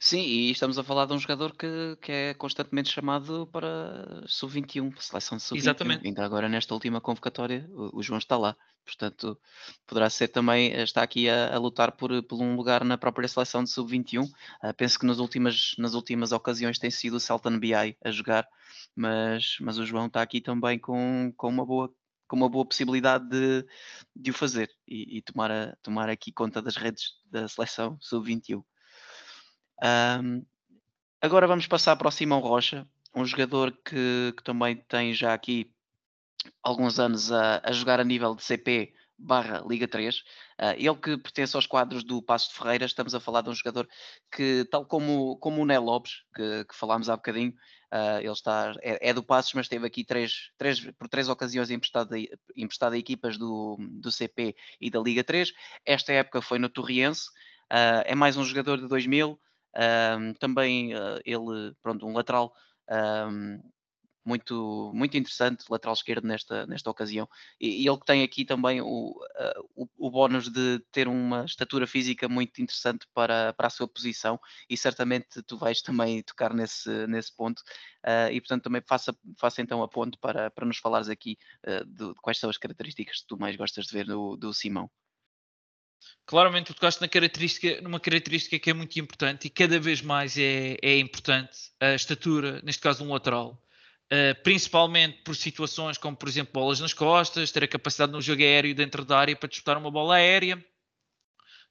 Sim, 0.00 0.20
e 0.20 0.50
estamos 0.50 0.76
a 0.76 0.82
falar 0.82 1.06
de 1.06 1.12
um 1.12 1.18
jogador 1.20 1.56
que, 1.56 1.96
que 2.02 2.12
é 2.12 2.34
constantemente 2.34 2.90
chamado 2.90 3.46
para 3.46 4.24
sub-21, 4.26 4.92
seleção 5.00 5.38
de 5.38 5.44
sub-21. 5.44 5.62
Exatamente. 5.62 6.06
Ainda 6.06 6.24
agora 6.24 6.48
nesta 6.48 6.74
última 6.74 7.00
convocatória, 7.00 7.64
o, 7.70 7.98
o, 7.98 8.02
João 8.02 8.18
está 8.18 8.36
lá. 8.36 8.56
Portanto, 8.88 9.38
poderá 9.86 10.08
ser 10.08 10.28
também, 10.28 10.72
eh, 10.72 10.82
está 10.82 11.02
aqui 11.02 11.28
a, 11.28 11.54
a 11.54 11.58
lutar 11.58 11.92
por, 11.92 12.22
por 12.22 12.40
um 12.40 12.56
lugar 12.56 12.84
na 12.84 12.96
própria 12.96 13.28
seleção 13.28 13.62
de 13.62 13.70
sub-21. 13.70 14.24
Uh, 14.24 14.32
ah, 14.62 14.72
penso 14.72 14.98
que 14.98 15.04
nas 15.04 15.18
últimas, 15.18 15.74
nas 15.76 15.92
últimas 15.92 16.32
ocasiões 16.32 16.78
tem 16.78 16.90
sido 16.90 17.16
o 17.16 17.20
Celtan 17.20 17.58
BI 17.58 17.74
a 17.74 18.10
jogar, 18.10 18.48
mas, 18.96 19.58
mas 19.60 19.76
o 19.76 19.84
João 19.84 20.06
está 20.06 20.22
aqui 20.22 20.40
também 20.40 20.78
com, 20.78 21.32
com 21.36 21.48
uma 21.48 21.66
boa 21.66 21.92
com 22.26 22.36
uma 22.36 22.48
boa 22.48 22.66
possibilidade 22.66 23.26
de, 23.26 23.66
de 24.14 24.30
o 24.30 24.34
fazer 24.34 24.70
e, 24.86 25.16
e 25.16 25.22
tomar, 25.22 25.50
a, 25.50 25.74
tomar 25.82 26.10
aqui 26.10 26.30
conta 26.30 26.60
das 26.60 26.76
redes 26.76 27.12
da 27.30 27.48
seleção 27.48 27.96
sub-21. 28.00 28.62
Um, 29.82 30.44
agora 31.22 31.46
vamos 31.46 31.66
passar 31.66 31.96
para 31.96 32.08
o 32.08 32.10
Simão 32.10 32.40
Rocha, 32.40 32.86
um 33.14 33.24
jogador 33.24 33.72
que, 33.82 34.34
que 34.36 34.42
também 34.44 34.76
tem 34.76 35.14
já 35.14 35.32
aqui 35.32 35.72
alguns 36.62 36.98
anos 36.98 37.32
a, 37.32 37.60
a, 37.64 37.72
jogar 37.72 38.00
a 38.00 38.04
nível 38.04 38.34
de 38.34 38.42
CP, 38.42 38.92
barra 39.18 39.64
Liga 39.66 39.88
3. 39.88 40.18
Uh, 40.18 40.22
ele 40.76 40.94
que 40.94 41.18
pertence 41.18 41.56
aos 41.56 41.66
quadros 41.66 42.04
do 42.04 42.22
Passo 42.22 42.50
de 42.50 42.54
Ferreira, 42.54 42.86
estamos 42.86 43.14
a 43.14 43.20
falar 43.20 43.42
de 43.42 43.50
um 43.50 43.54
jogador 43.54 43.88
que, 44.30 44.64
tal 44.70 44.86
como, 44.86 45.36
como 45.38 45.62
o 45.62 45.66
Né 45.66 45.78
Lopes, 45.78 46.22
que, 46.34 46.64
que 46.64 46.74
falámos 46.74 47.10
há 47.10 47.16
bocadinho, 47.16 47.52
uh, 47.92 48.20
ele 48.20 48.30
está, 48.30 48.74
é, 48.80 49.10
é, 49.10 49.12
do 49.12 49.22
Passos, 49.22 49.54
mas 49.54 49.66
esteve 49.66 49.86
aqui 49.86 50.04
três, 50.04 50.50
três, 50.56 50.80
por 50.92 51.08
três 51.08 51.28
ocasiões 51.28 51.70
emprestado, 51.70 52.14
emprestado 52.56 52.92
a 52.92 52.98
equipas 52.98 53.36
do, 53.36 53.76
do 53.80 54.10
CP 54.12 54.54
e 54.80 54.90
da 54.90 55.00
Liga 55.00 55.24
3. 55.24 55.52
Esta 55.84 56.12
época 56.12 56.40
foi 56.40 56.58
no 56.58 56.68
Torriense, 56.68 57.28
uh, 57.72 58.04
é 58.04 58.14
mais 58.14 58.36
um 58.36 58.44
jogador 58.44 58.78
de 58.78 58.86
2000, 58.86 59.38
também 60.40 60.90
ele, 61.24 61.72
pronto, 61.80 62.04
um 62.04 62.12
lateral 62.12 62.52
muito, 64.28 64.92
muito 64.94 65.16
interessante, 65.16 65.64
lateral 65.70 65.94
esquerdo 65.94 66.26
nesta, 66.26 66.66
nesta 66.66 66.90
ocasião. 66.90 67.26
E, 67.58 67.82
e 67.82 67.88
ele 67.88 67.98
tem 68.04 68.22
aqui 68.22 68.44
também 68.44 68.80
o, 68.82 69.12
uh, 69.12 69.68
o, 69.74 69.88
o 69.96 70.10
bónus 70.10 70.50
de 70.50 70.78
ter 70.92 71.08
uma 71.08 71.44
estatura 71.46 71.86
física 71.86 72.28
muito 72.28 72.60
interessante 72.60 73.06
para, 73.14 73.54
para 73.54 73.68
a 73.68 73.70
sua 73.70 73.88
posição 73.88 74.38
e 74.68 74.76
certamente 74.76 75.42
tu 75.42 75.56
vais 75.56 75.80
também 75.80 76.22
tocar 76.22 76.52
nesse, 76.52 77.06
nesse 77.06 77.34
ponto. 77.34 77.60
Uh, 78.06 78.30
e 78.30 78.40
portanto 78.40 78.64
também 78.64 78.82
faça, 78.86 79.16
faça 79.38 79.62
então 79.62 79.82
a 79.82 79.88
ponto 79.88 80.18
para, 80.18 80.50
para 80.50 80.66
nos 80.66 80.78
falares 80.78 81.08
aqui 81.08 81.38
uh, 81.66 81.84
de, 81.86 82.08
de, 82.08 82.20
quais 82.20 82.38
são 82.38 82.50
as 82.50 82.58
características 82.58 83.22
que 83.22 83.26
tu 83.26 83.38
mais 83.38 83.56
gostas 83.56 83.86
de 83.86 83.92
ver 83.92 84.04
do, 84.04 84.36
do 84.36 84.52
Simão. 84.52 84.90
Claramente 86.26 86.66
tu 86.66 86.74
tocaste 86.74 87.00
na 87.00 87.08
característica, 87.08 87.80
numa 87.80 87.98
característica 87.98 88.58
que 88.58 88.70
é 88.70 88.74
muito 88.74 89.00
importante 89.00 89.46
e 89.46 89.50
cada 89.50 89.80
vez 89.80 90.02
mais 90.02 90.36
é, 90.36 90.76
é 90.82 90.98
importante, 90.98 91.58
a 91.80 91.94
estatura, 91.94 92.60
neste 92.62 92.82
caso 92.82 93.02
um 93.04 93.12
lateral. 93.12 93.60
Uh, 94.10 94.42
principalmente 94.42 95.18
por 95.22 95.36
situações 95.36 95.98
como, 95.98 96.16
por 96.16 96.28
exemplo, 96.28 96.54
bolas 96.54 96.80
nas 96.80 96.94
costas, 96.94 97.52
ter 97.52 97.64
a 97.64 97.68
capacidade 97.68 98.10
no 98.10 98.22
jogo 98.22 98.40
aéreo 98.42 98.74
dentro 98.74 99.04
da 99.04 99.18
área 99.18 99.36
para 99.36 99.48
disputar 99.48 99.76
uma 99.76 99.90
bola 99.90 100.14
aérea. 100.14 100.64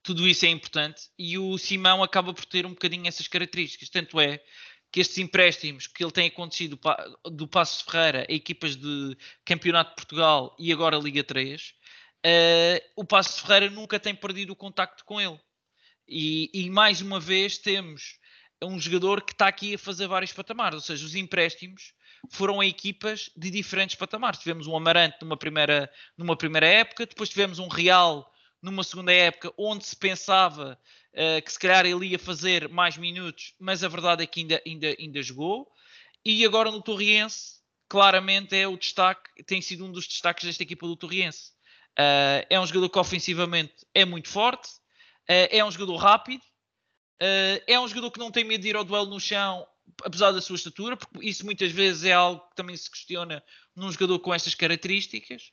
Tudo 0.03 0.27
isso 0.27 0.45
é 0.45 0.49
importante 0.49 1.09
e 1.17 1.37
o 1.37 1.57
Simão 1.57 2.03
acaba 2.03 2.33
por 2.33 2.45
ter 2.45 2.65
um 2.65 2.69
bocadinho 2.69 3.07
essas 3.07 3.27
características. 3.27 3.89
Tanto 3.89 4.19
é 4.19 4.39
que 4.91 5.01
estes 5.01 5.17
empréstimos 5.17 5.87
que 5.87 6.03
ele 6.03 6.11
tem 6.11 6.27
acontecido 6.27 6.79
do 7.25 7.47
Passo 7.47 7.83
Ferreira 7.85 8.25
a 8.29 8.33
equipas 8.33 8.75
de 8.75 9.17
Campeonato 9.43 9.89
de 9.89 9.95
Portugal 9.95 10.55
e 10.59 10.71
agora 10.71 10.97
Liga 10.97 11.23
3, 11.23 11.61
uh, 11.61 11.73
eh, 12.23 12.83
o 12.95 13.03
Passo 13.03 13.41
Ferreira 13.41 13.69
nunca 13.69 13.99
tem 13.99 14.15
perdido 14.15 14.53
o 14.53 14.55
contacto 14.55 15.03
com 15.03 15.19
ele. 15.19 15.39
E, 16.07 16.49
e 16.53 16.69
mais 16.69 17.01
uma 17.01 17.19
vez 17.19 17.57
temos 17.57 18.17
um 18.63 18.79
jogador 18.79 19.21
que 19.21 19.33
está 19.33 19.47
aqui 19.47 19.75
a 19.75 19.79
fazer 19.79 20.07
vários 20.07 20.31
patamares, 20.31 20.75
ou 20.75 20.81
seja, 20.81 21.05
os 21.05 21.15
empréstimos 21.15 21.93
foram 22.29 22.63
equipas 22.63 23.29
de 23.35 23.49
diferentes 23.49 23.95
patamares. 23.95 24.39
Tivemos 24.39 24.67
um 24.67 24.75
Amarante 24.75 25.17
numa 25.21 25.37
primeira, 25.37 25.91
numa 26.17 26.35
primeira 26.35 26.65
época, 26.65 27.05
depois 27.05 27.29
tivemos 27.29 27.59
um 27.59 27.67
Real 27.67 28.31
numa 28.61 28.83
segunda 28.83 29.13
época, 29.13 29.53
onde 29.57 29.85
se 29.85 29.95
pensava 29.95 30.79
uh, 31.13 31.41
que 31.41 31.51
se 31.51 31.59
calhar 31.59 31.85
ele 31.85 32.07
ia 32.07 32.19
fazer 32.19 32.67
mais 32.69 32.97
minutos, 32.97 33.53
mas 33.59 33.83
a 33.83 33.87
verdade 33.87 34.23
é 34.23 34.27
que 34.27 34.41
ainda, 34.41 34.61
ainda, 34.65 34.95
ainda 34.99 35.21
jogou. 35.21 35.67
E 36.25 36.45
agora 36.45 36.71
no 36.71 36.81
Torriense, 36.81 37.61
claramente 37.87 38.55
é 38.55 38.67
o 38.67 38.77
destaque, 38.77 39.43
tem 39.43 39.61
sido 39.61 39.85
um 39.85 39.91
dos 39.91 40.07
destaques 40.07 40.43
desta 40.43 40.63
equipa 40.63 40.87
do 40.87 40.95
Torriense. 40.95 41.51
Uh, 41.97 42.45
é 42.49 42.59
um 42.59 42.65
jogador 42.65 42.89
que 42.89 42.99
ofensivamente 42.99 43.73
é 43.93 44.05
muito 44.05 44.29
forte, 44.29 44.67
uh, 44.67 45.47
é 45.49 45.63
um 45.63 45.71
jogador 45.71 45.95
rápido, 45.97 46.43
é 47.65 47.79
um 47.79 47.87
jogador 47.87 48.11
que 48.11 48.19
não 48.19 48.29
tem 48.29 48.43
medo 48.43 48.61
de 48.61 48.69
ir 48.69 48.75
ao 48.75 48.83
duelo 48.83 49.09
no 49.09 49.19
chão 49.19 49.65
apesar 50.03 50.31
da 50.31 50.41
sua 50.41 50.55
estatura, 50.55 50.97
porque 50.97 51.25
isso 51.27 51.45
muitas 51.45 51.71
vezes 51.71 52.03
é 52.03 52.13
algo 52.13 52.41
que 52.49 52.55
também 52.55 52.75
se 52.75 52.89
questiona 52.89 53.43
num 53.75 53.91
jogador 53.91 54.19
com 54.19 54.33
estas 54.33 54.55
características. 54.55 55.51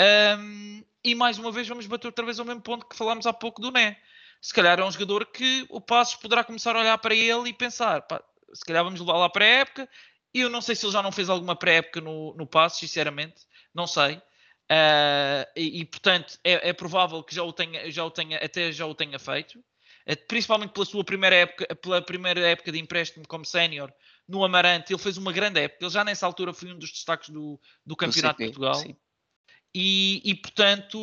Um, 0.00 0.84
e 1.04 1.14
mais 1.14 1.38
uma 1.38 1.50
vez 1.50 1.66
vamos 1.66 1.86
bater 1.86 2.06
outra 2.06 2.24
vez 2.24 2.38
ao 2.38 2.46
mesmo 2.46 2.60
ponto 2.60 2.86
que 2.86 2.96
falámos 2.96 3.26
há 3.26 3.32
pouco 3.32 3.60
do 3.60 3.70
Né. 3.70 3.96
Se 4.40 4.54
calhar 4.54 4.78
é 4.78 4.84
um 4.84 4.90
jogador 4.90 5.26
que 5.26 5.66
o 5.68 5.80
Passos 5.80 6.14
poderá 6.14 6.44
começar 6.44 6.76
a 6.76 6.80
olhar 6.80 6.98
para 6.98 7.14
ele 7.14 7.48
e 7.48 7.52
pensar, 7.52 8.02
pá, 8.02 8.22
se 8.54 8.64
calhar 8.64 8.84
vamos 8.84 9.00
levar 9.00 9.18
lá 9.18 9.28
para 9.28 9.44
a 9.44 9.48
época. 9.48 9.88
Eu 10.32 10.48
não 10.48 10.60
sei 10.60 10.76
se 10.76 10.86
ele 10.86 10.92
já 10.92 11.02
não 11.02 11.10
fez 11.10 11.28
alguma 11.28 11.56
pré-época 11.56 12.00
no, 12.00 12.34
no 12.34 12.46
Passos, 12.46 12.78
sinceramente, 12.78 13.46
não 13.74 13.86
sei. 13.86 14.16
Uh, 14.70 15.48
e, 15.56 15.80
e, 15.80 15.84
portanto 15.86 16.38
é, 16.44 16.68
é, 16.68 16.72
provável 16.74 17.22
que 17.22 17.34
já 17.34 17.42
o 17.42 17.52
tenha, 17.54 17.90
já 17.90 18.04
o 18.04 18.10
tenha, 18.10 18.36
até 18.36 18.70
já 18.70 18.86
o 18.86 18.94
tenha 18.94 19.18
feito. 19.18 19.58
Eh, 20.08 20.16
principalmente 20.16 20.72
pela 20.72 20.86
sua 20.86 21.04
primeira 21.04 21.36
época, 21.36 21.76
pela 21.76 22.00
primeira 22.00 22.40
época 22.40 22.72
de 22.72 22.78
empréstimo 22.78 23.28
como 23.28 23.44
sénior 23.44 23.92
no 24.26 24.42
Amarante, 24.42 24.90
ele 24.90 25.02
fez 25.02 25.18
uma 25.18 25.30
grande 25.30 25.60
época. 25.60 25.84
Ele 25.84 25.92
já 25.92 26.02
nessa 26.02 26.24
altura 26.24 26.54
foi 26.54 26.72
um 26.72 26.78
dos 26.78 26.90
destaques 26.90 27.28
do, 27.28 27.60
do 27.84 27.94
Campeonato 27.94 28.38
de 28.38 28.46
Portugal. 28.46 28.82
E, 29.74 30.22
e, 30.24 30.34
portanto, 30.34 30.98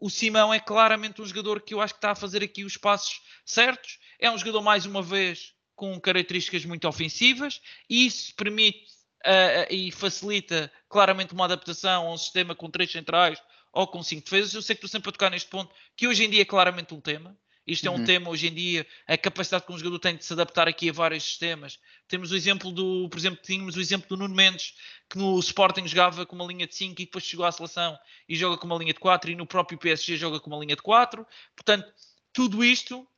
o 0.00 0.08
Simão 0.08 0.54
é 0.54 0.60
claramente 0.60 1.20
um 1.20 1.26
jogador 1.26 1.60
que 1.60 1.74
eu 1.74 1.80
acho 1.80 1.94
que 1.94 1.98
está 1.98 2.12
a 2.12 2.14
fazer 2.14 2.44
aqui 2.44 2.64
os 2.64 2.76
passos 2.76 3.20
certos. 3.44 3.98
É 4.20 4.30
um 4.30 4.38
jogador, 4.38 4.62
mais 4.62 4.86
uma 4.86 5.02
vez, 5.02 5.52
com 5.74 6.00
características 6.00 6.64
muito 6.64 6.86
ofensivas, 6.86 7.60
e 7.90 8.06
isso 8.06 8.32
permite 8.36 8.86
uh, 9.26 9.66
e 9.68 9.90
facilita 9.90 10.70
claramente 10.88 11.34
uma 11.34 11.46
adaptação 11.46 12.06
a 12.06 12.12
um 12.12 12.16
sistema 12.16 12.54
com 12.54 12.70
três 12.70 12.92
centrais 12.92 13.42
ou 13.72 13.88
com 13.88 14.00
cinco 14.00 14.22
defesas. 14.22 14.54
Eu 14.54 14.62
sei 14.62 14.76
que 14.76 14.86
estou 14.86 14.96
sempre 14.96 15.08
a 15.08 15.12
tocar 15.12 15.30
neste 15.30 15.50
ponto, 15.50 15.74
que 15.96 16.06
hoje 16.06 16.22
em 16.22 16.30
dia 16.30 16.42
é 16.42 16.46
claramente 16.46 16.94
um 16.94 17.00
tema. 17.00 17.36
Isto 17.66 17.86
é 17.86 17.90
um 17.90 17.96
uhum. 17.96 18.04
tema 18.04 18.28
hoje 18.28 18.48
em 18.48 18.54
dia, 18.54 18.86
a 19.06 19.16
capacidade 19.16 19.64
que 19.64 19.72
um 19.72 19.78
jogador 19.78 19.98
tem 19.98 20.16
de 20.16 20.24
se 20.24 20.32
adaptar 20.32 20.68
aqui 20.68 20.90
a 20.90 20.92
vários 20.92 21.24
sistemas. 21.24 21.78
Temos 22.06 22.30
o 22.30 22.36
exemplo 22.36 22.70
do, 22.70 23.08
por 23.08 23.18
exemplo, 23.18 23.40
tínhamos 23.42 23.76
o 23.76 23.80
exemplo 23.80 24.06
do 24.08 24.16
Nuno 24.18 24.34
Mendes, 24.34 24.74
que 25.08 25.16
no 25.16 25.38
Sporting 25.38 25.86
jogava 25.86 26.26
com 26.26 26.36
uma 26.36 26.44
linha 26.44 26.66
de 26.66 26.74
5 26.74 27.00
e 27.00 27.06
depois 27.06 27.24
chegou 27.24 27.46
à 27.46 27.52
seleção 27.52 27.98
e 28.28 28.36
joga 28.36 28.58
com 28.58 28.66
uma 28.66 28.76
linha 28.76 28.92
de 28.92 29.00
4 29.00 29.30
e 29.30 29.34
no 29.34 29.46
próprio 29.46 29.78
PSG 29.78 30.16
joga 30.16 30.38
com 30.38 30.50
uma 30.50 30.58
linha 30.58 30.76
de 30.76 30.82
4. 30.82 31.26
Portanto, 31.56 31.90
tudo 32.32 32.62
isto 32.62 33.08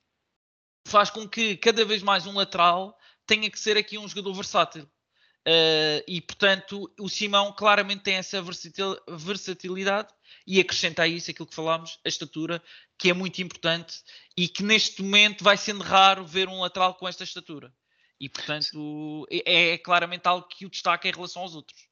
faz 0.87 1.11
com 1.11 1.29
que 1.29 1.57
cada 1.57 1.85
vez 1.85 2.03
mais 2.03 2.27
um 2.27 2.35
lateral 2.35 2.97
tenha 3.27 3.51
que 3.51 3.59
ser 3.59 3.77
aqui 3.77 3.99
um 3.99 4.07
jogador 4.07 4.33
versátil. 4.33 4.89
Uh, 5.47 6.03
e 6.09 6.21
portanto, 6.21 6.93
o 6.99 7.09
Simão 7.09 7.53
claramente 7.53 8.03
tem 8.03 8.17
essa 8.17 8.43
versatilidade 9.09 10.09
e 10.45 10.59
acrescenta 10.59 11.03
a 11.03 11.09
isso 11.09 11.31
aquilo 11.31 11.47
que 11.47 11.55
falámos, 11.55 12.01
a 12.05 12.09
estatura, 12.09 12.61
que 12.99 13.11
é 13.11 13.13
muito 13.13 13.41
importante 13.43 14.03
e 14.37 14.49
que 14.49 14.63
neste 14.63 15.03
momento 15.03 15.45
vai 15.45 15.57
sendo 15.57 15.83
raro 15.83 16.25
ver 16.25 16.49
um 16.49 16.61
lateral 16.61 16.95
com 16.95 17.09
esta 17.09 17.25
estatura. 17.25 17.73
E 18.19 18.29
portanto 18.29 19.27
é, 19.31 19.73
é 19.73 19.79
claramente 19.79 20.27
algo 20.27 20.49
que 20.49 20.65
o 20.65 20.71
destaca 20.71 21.09
em 21.09 21.13
relação 21.13 21.43
aos 21.43 21.55
outros. 21.55 21.87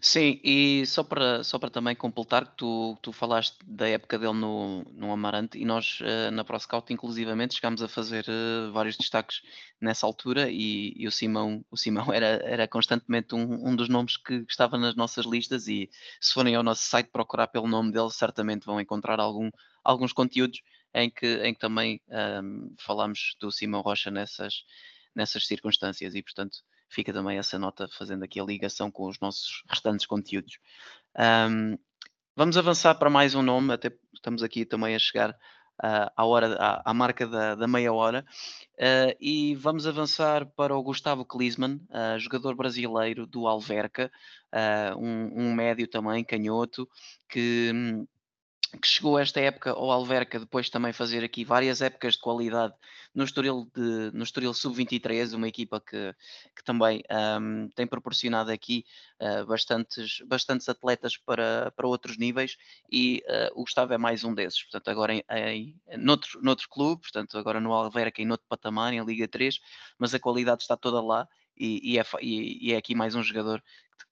Sim, 0.00 0.40
e 0.44 0.84
só 0.86 1.02
para, 1.02 1.42
só 1.42 1.58
para 1.58 1.70
também 1.70 1.94
completar 1.96 2.46
que 2.46 2.56
tu, 2.56 2.96
tu 3.02 3.12
falaste 3.12 3.56
da 3.64 3.88
época 3.88 4.18
dele 4.18 4.34
no, 4.34 4.84
no 4.92 5.12
Amarante 5.12 5.58
e 5.58 5.64
nós 5.64 6.00
uh, 6.00 6.30
na 6.30 6.44
ProScout 6.44 6.92
inclusivamente 6.92 7.54
chegámos 7.54 7.82
a 7.82 7.88
fazer 7.88 8.24
uh, 8.28 8.72
vários 8.72 8.96
destaques 8.96 9.42
nessa 9.80 10.06
altura 10.06 10.50
e, 10.50 10.92
e, 10.96 11.06
o 11.06 11.10
Simão, 11.10 11.64
o 11.70 11.76
Simão 11.76 12.12
era, 12.12 12.26
era 12.44 12.68
constantemente 12.68 13.34
um, 13.34 13.68
um 13.68 13.74
dos 13.74 13.88
nomes 13.88 14.16
que 14.16 14.44
estava 14.48 14.78
nas 14.78 14.94
nossas 14.94 15.24
listas 15.24 15.66
e 15.68 15.88
se 16.20 16.32
forem 16.32 16.54
ao 16.54 16.62
nosso 16.62 16.82
site 16.82 17.10
procurar 17.10 17.48
pelo 17.48 17.66
nome 17.66 17.92
dele 17.92 18.10
certamente 18.10 18.66
vão 18.66 18.80
encontrar 18.80 19.18
algum, 19.18 19.50
alguns 19.84 20.12
conteúdos 20.12 20.60
em 20.94 21.10
que, 21.10 21.26
em 21.44 21.54
que 21.54 21.60
também 21.60 22.00
um, 22.42 22.74
falamos 22.78 23.36
do 23.40 23.50
Simão 23.50 23.80
Rocha 23.80 24.10
nessas, 24.10 24.64
nessas 25.14 25.46
circunstâncias 25.46 26.14
e 26.14 26.22
portanto 26.22 26.58
fica 26.88 27.12
também 27.12 27.38
essa 27.38 27.58
nota 27.58 27.88
fazendo 27.88 28.22
aqui 28.22 28.38
a 28.38 28.44
ligação 28.44 28.90
com 28.90 29.08
os 29.08 29.18
nossos 29.18 29.62
restantes 29.68 30.06
conteúdos. 30.06 30.58
Um, 31.18 31.78
vamos 32.36 32.56
avançar 32.56 32.94
para 32.96 33.08
mais 33.08 33.34
um 33.34 33.42
nome, 33.42 33.72
até 33.72 33.90
estamos 34.12 34.42
aqui 34.42 34.64
também 34.66 34.94
a 34.94 34.98
chegar 34.98 35.30
uh, 35.30 36.10
à, 36.14 36.24
hora, 36.24 36.54
à, 36.56 36.90
à 36.90 36.94
marca 36.94 37.26
da, 37.26 37.54
da, 37.54 37.66
meia 37.66 37.92
hora, 37.92 38.24
uh, 38.74 39.16
e 39.18 39.54
vamos 39.54 39.86
avançar 39.86 40.46
para 40.54 40.76
o 40.76 40.82
Gustavo 40.82 41.24
Klisman, 41.24 41.80
uh, 41.88 42.18
jogador 42.18 42.54
brasileiro 42.54 43.26
do 43.26 43.46
Alverca, 43.46 44.10
um, 44.98 45.44
um, 45.44 45.54
médio 45.54 45.88
também, 45.88 46.22
canhoto, 46.22 46.86
que 47.26 47.72
hum, 47.74 48.06
que 48.80 48.88
chegou 48.88 49.18
esta 49.18 49.40
época 49.40 49.70
ao 49.70 49.90
Alverca, 49.90 50.38
depois 50.38 50.70
também 50.70 50.92
fazer 50.92 51.22
aqui 51.22 51.44
várias 51.44 51.82
épocas 51.82 52.14
de 52.14 52.20
qualidade 52.20 52.74
no 53.14 53.24
Estoril, 53.24 53.68
de, 53.74 54.10
no 54.12 54.24
Estoril 54.24 54.54
Sub-23, 54.54 55.34
uma 55.34 55.46
equipa 55.46 55.80
que, 55.80 56.14
que 56.56 56.64
também 56.64 57.02
um, 57.40 57.68
tem 57.74 57.86
proporcionado 57.86 58.50
aqui 58.50 58.84
uh, 59.20 59.44
bastantes, 59.44 60.22
bastantes 60.26 60.68
atletas 60.68 61.16
para, 61.16 61.70
para 61.76 61.86
outros 61.86 62.16
níveis 62.16 62.56
e 62.90 63.22
uh, 63.28 63.60
o 63.60 63.64
Gustavo 63.64 63.92
é 63.92 63.98
mais 63.98 64.24
um 64.24 64.34
desses, 64.34 64.62
portanto 64.62 64.88
agora 64.88 65.14
em, 65.14 65.24
em, 65.28 65.76
noutro, 65.98 66.40
noutro 66.42 66.68
clube, 66.68 67.02
portanto 67.02 67.36
agora 67.36 67.60
no 67.60 67.72
Alverca 67.72 68.22
em 68.22 68.30
outro 68.30 68.46
patamar, 68.48 68.94
em 68.94 69.04
Liga 69.04 69.28
3, 69.28 69.60
mas 69.98 70.14
a 70.14 70.18
qualidade 70.18 70.62
está 70.62 70.76
toda 70.76 71.00
lá 71.02 71.28
e, 71.56 71.94
e, 71.94 71.98
é, 71.98 72.04
e, 72.20 72.72
é, 72.72 72.76
aqui 72.76 72.94
mais 72.94 73.14
um 73.14 73.22
jogador 73.22 73.62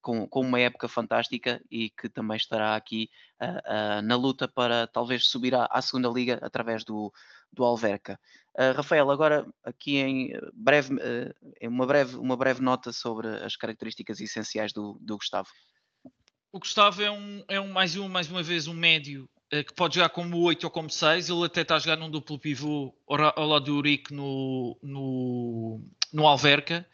com, 0.01 0.27
com, 0.27 0.41
uma 0.41 0.61
época 0.61 0.89
fantástica 0.89 1.61
e 1.71 1.91
que 1.91 2.09
também 2.09 2.37
estará 2.37 2.77
aqui 2.77 3.11
uh, 3.41 3.99
uh, 3.99 4.03
na 4.03 4.17
luta 4.17 4.49
para 4.49 4.87
talvez 4.87 5.27
subir 5.27 5.55
à, 5.55 5.67
à, 5.71 5.83
segunda 5.83 6.09
liga 6.09 6.39
através 6.43 6.85
do, 6.85 7.13
do 7.53 7.65
Alverca. 7.65 8.19
Uh, 8.55 8.77
Rafael, 8.77 9.11
agora 9.11 9.47
aqui 9.65 9.99
em 9.99 10.33
breve, 10.55 10.97
em 11.61 11.69
uma 11.69 11.87
breve, 11.87 12.17
uma 12.17 12.37
breve 12.37 12.63
nota 12.63 12.93
sobre 12.93 13.29
as 13.29 13.57
características 13.57 14.21
essenciais 14.21 14.73
do, 14.73 14.99
do 15.01 15.17
Gustavo. 15.17 15.49
O 16.53 16.59
Gustavo 16.59 17.03
é 17.03 17.11
um, 17.11 17.45
é 17.49 17.61
um 17.61 17.69
mais 17.69 17.97
um 17.97 18.09
mais 18.09 18.29
uma 18.29 18.43
vez 18.43 18.67
um 18.67 18.75
médio 18.75 19.29
que 19.51 19.75
pode 19.75 19.97
jogar 19.97 20.09
como 20.11 20.41
8 20.43 20.65
ou 20.65 20.71
como 20.71 20.89
6. 20.89 21.29
Ele 21.29 21.45
até 21.45 21.63
está 21.63 21.77
a 21.77 21.79
jogar 21.79 21.97
num 21.97 22.11
duplo 22.11 22.39
pivô 22.39 22.95
ao 23.07 23.47
lado 23.47 23.65
do 23.65 23.77
Urique 23.77 24.13
no, 24.15 24.77
no, 24.83 25.81
no 26.13 26.27
Alverca. 26.27 26.87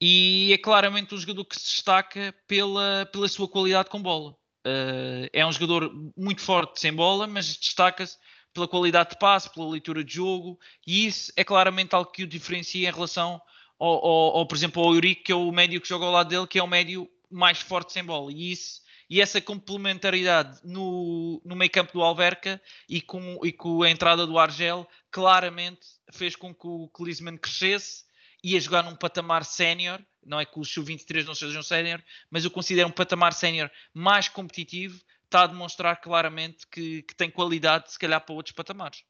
E 0.00 0.52
é 0.52 0.58
claramente 0.58 1.14
um 1.14 1.18
jogador 1.18 1.44
que 1.44 1.58
se 1.58 1.74
destaca 1.74 2.34
pela, 2.46 3.06
pela 3.12 3.28
sua 3.28 3.46
qualidade 3.46 3.90
com 3.90 4.00
bola. 4.00 4.32
Uh, 4.66 5.28
é 5.32 5.44
um 5.44 5.52
jogador 5.52 5.92
muito 6.16 6.40
forte 6.40 6.80
sem 6.80 6.92
bola, 6.92 7.26
mas 7.26 7.56
destaca-se 7.56 8.16
pela 8.52 8.66
qualidade 8.66 9.10
de 9.10 9.18
passe, 9.18 9.52
pela 9.52 9.68
leitura 9.68 10.02
de 10.02 10.14
jogo, 10.14 10.58
e 10.86 11.06
isso 11.06 11.32
é 11.36 11.44
claramente 11.44 11.94
algo 11.94 12.10
que 12.10 12.24
o 12.24 12.26
diferencia 12.26 12.88
em 12.88 12.92
relação 12.92 13.40
ao, 13.78 14.04
ao, 14.04 14.38
ao 14.38 14.46
por 14.46 14.56
exemplo, 14.56 14.82
ao 14.82 14.94
Eurico, 14.94 15.24
que 15.24 15.32
é 15.32 15.34
o 15.34 15.52
médio 15.52 15.80
que 15.80 15.88
joga 15.88 16.04
ao 16.04 16.12
lado 16.12 16.28
dele, 16.28 16.46
que 16.46 16.58
é 16.58 16.62
o 16.62 16.66
médio 16.66 17.08
mais 17.30 17.60
forte 17.60 17.92
sem 17.92 18.04
bola. 18.04 18.32
E, 18.32 18.52
isso, 18.52 18.80
e 19.08 19.20
essa 19.20 19.40
complementaridade 19.40 20.58
no, 20.64 21.40
no 21.44 21.56
meio 21.56 21.70
campo 21.70 21.92
do 21.92 22.02
Alverca 22.02 22.60
e 22.88 23.00
com, 23.00 23.38
e 23.44 23.52
com 23.52 23.82
a 23.82 23.90
entrada 23.90 24.26
do 24.26 24.38
Argel, 24.38 24.86
claramente 25.10 25.86
fez 26.12 26.34
com 26.34 26.54
que 26.54 26.66
o 26.66 26.88
Klinsmann 26.88 27.38
crescesse 27.38 28.04
e 28.42 28.56
a 28.56 28.60
jogar 28.60 28.82
num 28.82 28.96
patamar 28.96 29.44
sénior, 29.44 30.00
não 30.24 30.40
é 30.40 30.44
que 30.44 30.58
o 30.58 30.64
Sub-23 30.64 31.24
não 31.24 31.34
seja 31.34 31.58
um 31.58 31.62
sénior, 31.62 32.02
mas 32.30 32.44
eu 32.44 32.50
considero 32.50 32.88
um 32.88 32.92
patamar 32.92 33.32
sénior 33.32 33.70
mais 33.92 34.28
competitivo, 34.28 35.00
está 35.24 35.42
a 35.42 35.46
demonstrar 35.46 36.00
claramente 36.00 36.66
que, 36.70 37.02
que 37.02 37.14
tem 37.14 37.30
qualidade, 37.30 37.92
se 37.92 37.98
calhar, 37.98 38.20
para 38.20 38.34
outros 38.34 38.54
patamares. 38.54 39.02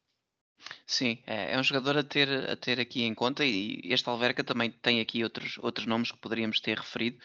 Sim, 0.85 1.17
é, 1.25 1.53
é, 1.53 1.59
um 1.59 1.63
jogador 1.63 1.97
a 1.97 2.03
ter, 2.03 2.29
a 2.49 2.55
ter 2.55 2.79
aqui 2.79 3.03
em 3.03 3.13
conta 3.13 3.43
e 3.43 3.81
este 3.85 4.07
Alverca 4.07 4.43
também 4.43 4.69
tem 4.69 4.99
aqui 5.01 5.23
outros, 5.23 5.57
outros 5.57 5.87
nomes 5.87 6.11
que 6.11 6.19
poderíamos 6.19 6.59
ter 6.59 6.77
referido, 6.77 7.17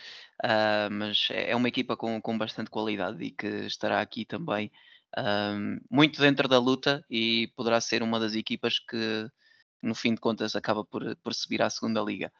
uh, 0.44 0.90
mas 0.90 1.28
é, 1.30 1.50
é 1.50 1.56
uma 1.56 1.68
equipa 1.68 1.96
com, 1.96 2.20
com 2.20 2.38
bastante 2.38 2.70
qualidade 2.70 3.22
e 3.22 3.30
que 3.30 3.46
estará 3.66 4.00
aqui 4.00 4.24
também 4.24 4.70
uh, 5.18 5.84
muito 5.90 6.20
dentro 6.20 6.48
da 6.48 6.58
luta 6.58 7.04
e 7.10 7.48
poderá 7.56 7.80
ser 7.80 8.02
uma 8.02 8.18
das 8.18 8.34
equipas 8.34 8.78
que 8.78 9.28
no 9.82 9.94
fim 9.94 10.14
de 10.14 10.20
contas 10.20 10.56
acaba 10.56 10.84
por, 10.84 11.16
por 11.16 11.34
subir 11.34 11.62
à 11.62 11.70
segunda 11.70 12.00
liga. 12.00 12.32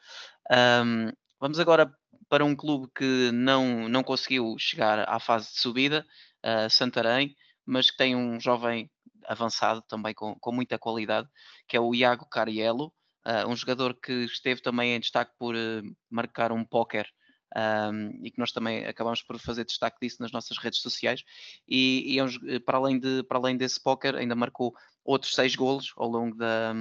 Um, 0.51 1.13
vamos 1.41 1.59
agora 1.59 1.93
para 2.29 2.45
um 2.45 2.57
clube 2.57 2.91
que 2.95 3.31
não, 3.33 3.89
não 3.89 4.03
conseguiu 4.03 4.57
chegar 4.59 5.09
à 5.09 5.19
fase 5.19 5.53
de 5.53 5.61
subida, 5.61 6.07
uh, 6.45 6.69
Santarém, 6.71 7.37
mas 7.65 7.91
que 7.91 7.97
tem 7.97 8.17
um 8.17 8.41
jovem 8.41 8.91
avançado 9.27 9.83
também 9.83 10.15
com, 10.15 10.35
com 10.39 10.53
muita 10.53 10.79
qualidade, 10.79 11.29
que 11.69 11.77
é 11.77 11.81
o 11.81 11.95
Iago 11.95 12.29
Cariello, 12.29 12.93
uh, 13.27 13.49
um 13.49 13.57
jogador 13.57 13.95
que 13.95 14.13
esteve 14.25 14.61
também 14.61 14.95
em 14.95 15.01
destaque 15.01 15.33
por 15.39 15.55
uh, 15.55 15.97
marcar 16.11 16.53
um 16.53 16.65
póquer 16.65 17.09
um, 17.55 18.25
e 18.25 18.31
que 18.31 18.39
nós 18.39 18.53
também 18.53 18.85
acabamos 18.87 19.23
por 19.23 19.39
fazer 19.39 19.65
destaque 19.65 19.99
disso 20.01 20.17
nas 20.21 20.33
nossas 20.33 20.59
redes 20.59 20.81
sociais. 20.81 21.23
E, 21.69 22.15
e 22.15 22.19
é 22.19 22.25
um, 22.25 22.29
para, 22.65 22.79
além 22.79 22.99
de, 22.99 23.23
para 23.25 23.39
além 23.39 23.57
desse 23.57 23.83
póquer, 23.83 24.17
ainda 24.17 24.35
marcou 24.35 24.75
outros 25.05 25.35
seis 25.35 25.55
golos 25.55 25.93
ao 25.97 26.09
longo 26.09 26.37
da. 26.37 26.75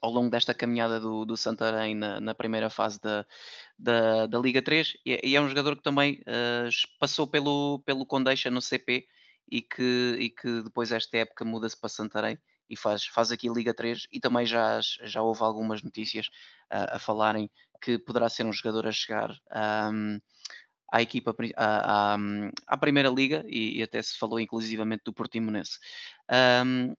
Ao 0.00 0.10
longo 0.10 0.30
desta 0.30 0.54
caminhada 0.54 1.00
do, 1.00 1.24
do 1.24 1.36
Santarém 1.36 1.94
na, 1.94 2.20
na 2.20 2.34
primeira 2.34 2.70
fase 2.70 3.00
da, 3.00 3.26
da, 3.78 4.26
da 4.26 4.38
Liga 4.38 4.62
3 4.62 4.96
e, 5.04 5.20
e, 5.30 5.36
é 5.36 5.40
um 5.40 5.48
jogador 5.48 5.76
que 5.76 5.82
também 5.82 6.22
uh, 6.22 6.70
passou 6.98 7.26
pelo, 7.26 7.80
pelo 7.84 8.06
Condeixa 8.06 8.50
no 8.50 8.60
CP 8.60 9.06
e 9.50 9.62
que, 9.62 10.16
e 10.18 10.30
que 10.30 10.62
depois 10.62 10.92
esta 10.92 11.16
época 11.18 11.44
muda-se 11.44 11.78
para 11.78 11.88
Santarém 11.88 12.38
e 12.70 12.76
faz, 12.76 13.06
faz 13.06 13.32
aqui 13.32 13.48
Liga 13.48 13.72
3 13.72 14.06
e 14.12 14.20
também 14.20 14.44
já, 14.44 14.80
já 14.80 15.22
houve 15.22 15.42
algumas 15.42 15.82
notícias 15.82 16.26
uh, 16.72 16.94
a 16.96 16.98
falarem 16.98 17.50
que 17.80 17.98
poderá 17.98 18.28
ser 18.28 18.44
um 18.44 18.52
jogador 18.52 18.86
a 18.86 18.92
chegar 18.92 19.30
um, 19.92 20.20
à 20.90 21.02
equipa 21.02 21.34
à, 21.56 22.14
à, 22.14 22.18
à, 22.66 22.76
Primeira 22.76 23.08
Liga 23.08 23.44
e, 23.46 23.78
e, 23.78 23.82
até 23.82 24.02
se 24.02 24.18
falou 24.18 24.40
inclusivamente 24.40 25.02
do 25.04 25.12
Portimonense. 25.12 25.78
Um, 26.64 26.94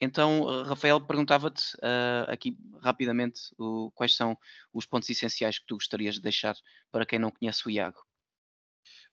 então, 0.00 0.62
Rafael, 0.64 1.00
perguntava-te 1.00 1.74
uh, 1.76 2.30
aqui 2.30 2.56
rapidamente 2.82 3.40
o, 3.58 3.90
quais 3.92 4.14
são 4.14 4.36
os 4.72 4.84
pontos 4.84 5.08
essenciais 5.08 5.58
que 5.58 5.66
tu 5.66 5.76
gostarias 5.76 6.16
de 6.16 6.20
deixar 6.20 6.54
para 6.92 7.06
quem 7.06 7.18
não 7.18 7.30
conhece 7.30 7.66
o 7.66 7.70
Iago. 7.70 7.98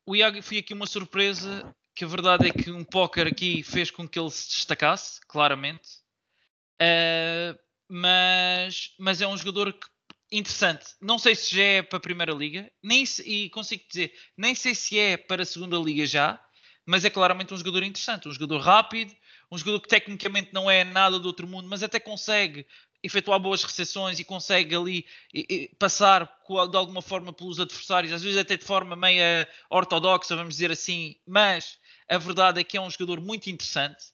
O 0.06 0.16
Iago 0.16 0.42
foi 0.42 0.58
aqui 0.58 0.74
uma 0.74 0.86
surpresa, 0.86 1.74
que 1.96 2.04
a 2.04 2.08
verdade 2.08 2.48
é 2.48 2.52
que 2.52 2.70
um 2.70 2.84
póquer 2.84 3.28
aqui 3.28 3.64
fez 3.64 3.90
com 3.90 4.08
que 4.08 4.20
ele 4.20 4.30
se 4.30 4.50
destacasse, 4.50 5.22
claramente. 5.28 5.88
Uh, 6.82 7.58
mas, 7.88 8.94
mas 9.00 9.22
é 9.22 9.28
um 9.28 9.38
jogador 9.38 9.72
que, 9.72 9.88
interessante. 10.32 10.86
Não 11.02 11.18
sei 11.18 11.36
se 11.36 11.56
já 11.56 11.64
é 11.64 11.82
para 11.82 11.98
a 11.98 12.02
Primeira 12.02 12.34
Liga, 12.34 12.70
nem 12.82 13.06
se, 13.06 13.22
e 13.22 13.50
consigo 13.50 13.84
dizer, 13.88 14.14
nem 14.38 14.56
sei 14.56 14.76
se 14.76 15.00
é 15.00 15.16
para 15.16 15.44
a 15.44 15.46
Segunda 15.46 15.78
Liga 15.78 16.06
já, 16.06 16.44
mas 16.86 17.06
é 17.06 17.10
claramente 17.10 17.54
um 17.54 17.58
jogador 17.58 17.84
interessante, 17.84 18.28
um 18.28 18.34
jogador 18.34 18.60
rápido, 18.60 19.14
um 19.54 19.58
jogador 19.58 19.82
que 19.82 19.88
tecnicamente 19.88 20.50
não 20.52 20.70
é 20.70 20.84
nada 20.84 21.20
do 21.20 21.28
outro 21.28 21.48
mundo, 21.48 21.68
mas 21.70 21.84
até 21.84 22.00
consegue 22.00 22.66
efetuar 23.04 23.40
boas 23.40 23.64
recepções 23.64 24.18
e 24.18 24.24
consegue 24.24 24.76
ali 24.76 25.06
passar 25.78 26.26
de 26.72 26.78
alguma 26.78 27.02
forma 27.02 27.32
pelos 27.32 27.60
adversários, 27.60 28.14
às 28.14 28.24
vezes 28.24 28.38
até 28.38 28.58
de 28.58 28.64
forma 28.64 28.96
meia 28.96 29.48
ortodoxa, 29.70 30.36
vamos 30.36 30.56
dizer 30.56 30.72
assim, 30.72 31.16
mas 31.28 31.78
a 32.10 32.18
verdade 32.18 32.62
é 32.62 32.64
que 32.64 32.78
é 32.78 32.82
um 32.82 32.90
jogador 32.90 33.22
muito 33.22 33.50
interessante 33.50 34.13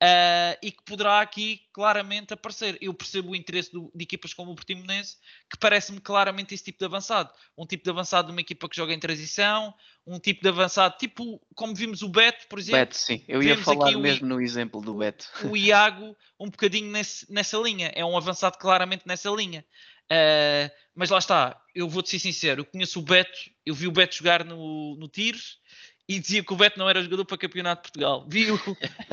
Uh, 0.00 0.54
e 0.62 0.70
que 0.70 0.80
poderá 0.84 1.20
aqui 1.20 1.62
claramente 1.72 2.32
aparecer. 2.32 2.78
Eu 2.80 2.94
percebo 2.94 3.32
o 3.32 3.36
interesse 3.36 3.72
do, 3.72 3.90
de 3.92 4.04
equipas 4.04 4.32
como 4.32 4.52
o 4.52 4.54
Portimonense, 4.54 5.16
que 5.50 5.58
parece-me 5.58 6.00
claramente 6.00 6.54
esse 6.54 6.62
tipo 6.62 6.78
de 6.78 6.84
avançado. 6.84 7.32
Um 7.56 7.66
tipo 7.66 7.82
de 7.82 7.90
avançado 7.90 8.26
de 8.26 8.32
uma 8.32 8.40
equipa 8.40 8.68
que 8.68 8.76
joga 8.76 8.94
em 8.94 8.98
transição, 9.00 9.74
um 10.06 10.20
tipo 10.20 10.40
de 10.40 10.48
avançado, 10.48 10.96
tipo 10.98 11.40
como 11.52 11.74
vimos 11.74 12.02
o 12.02 12.08
Beto, 12.08 12.46
por 12.48 12.60
exemplo. 12.60 12.78
Beto, 12.78 12.96
sim. 12.96 13.24
Eu 13.26 13.42
ia 13.42 13.58
falar 13.58 13.90
mesmo 13.98 14.24
o, 14.24 14.28
no 14.28 14.40
exemplo 14.40 14.80
do 14.80 14.94
Beto. 14.94 15.28
O 15.42 15.56
Iago, 15.56 16.16
um 16.38 16.48
bocadinho 16.48 16.92
nesse, 16.92 17.30
nessa 17.32 17.58
linha. 17.58 17.90
É 17.92 18.04
um 18.04 18.16
avançado 18.16 18.56
claramente 18.56 19.02
nessa 19.04 19.28
linha. 19.30 19.64
Uh, 20.04 20.70
mas 20.94 21.10
lá 21.10 21.18
está, 21.18 21.60
eu 21.74 21.88
vou-te 21.88 22.08
ser 22.08 22.18
sincero, 22.18 22.62
eu 22.62 22.64
conheço 22.64 22.98
o 22.98 23.02
Beto, 23.02 23.38
eu 23.66 23.74
vi 23.74 23.86
o 23.86 23.92
Beto 23.92 24.16
jogar 24.16 24.42
no, 24.42 24.96
no 24.96 25.06
Tires 25.06 25.58
e 26.08 26.18
dizia 26.18 26.42
que 26.42 26.52
o 26.52 26.56
Beto 26.56 26.78
não 26.78 26.88
era 26.88 27.02
jogador 27.02 27.26
para 27.26 27.36
campeonato 27.36 27.82
de 27.82 27.92
Portugal. 27.92 28.24
Vi 28.26 28.50
o, 28.50 28.58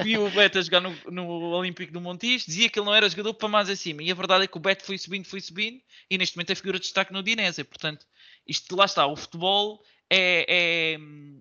vi 0.01 0.17
o 0.17 0.29
Beto 0.29 0.57
a 0.57 0.61
jogar 0.61 0.79
no, 0.79 0.95
no 1.11 1.27
Olímpico 1.27 1.91
do 1.91 1.99
Montijo, 1.99 2.45
dizia 2.45 2.69
que 2.69 2.79
ele 2.79 2.85
não 2.85 2.95
era 2.95 3.09
jogador 3.09 3.33
para 3.33 3.49
mais 3.49 3.69
acima. 3.69 4.01
E 4.01 4.09
a 4.09 4.15
verdade 4.15 4.45
é 4.45 4.47
que 4.47 4.55
o 4.55 4.61
Beto 4.61 4.85
foi 4.85 4.97
subindo, 4.97 5.25
foi 5.25 5.41
subindo, 5.41 5.81
e 6.09 6.17
neste 6.17 6.37
momento 6.37 6.51
é 6.51 6.55
figura 6.55 6.79
de 6.79 6.83
destaque 6.83 7.11
no 7.11 7.21
Dinésia. 7.21 7.65
Portanto, 7.65 8.05
isto 8.47 8.73
lá 8.77 8.85
está, 8.85 9.05
o 9.05 9.15
futebol 9.15 9.83
é. 10.09 10.45
É, 10.47 10.93
é, 10.93 10.99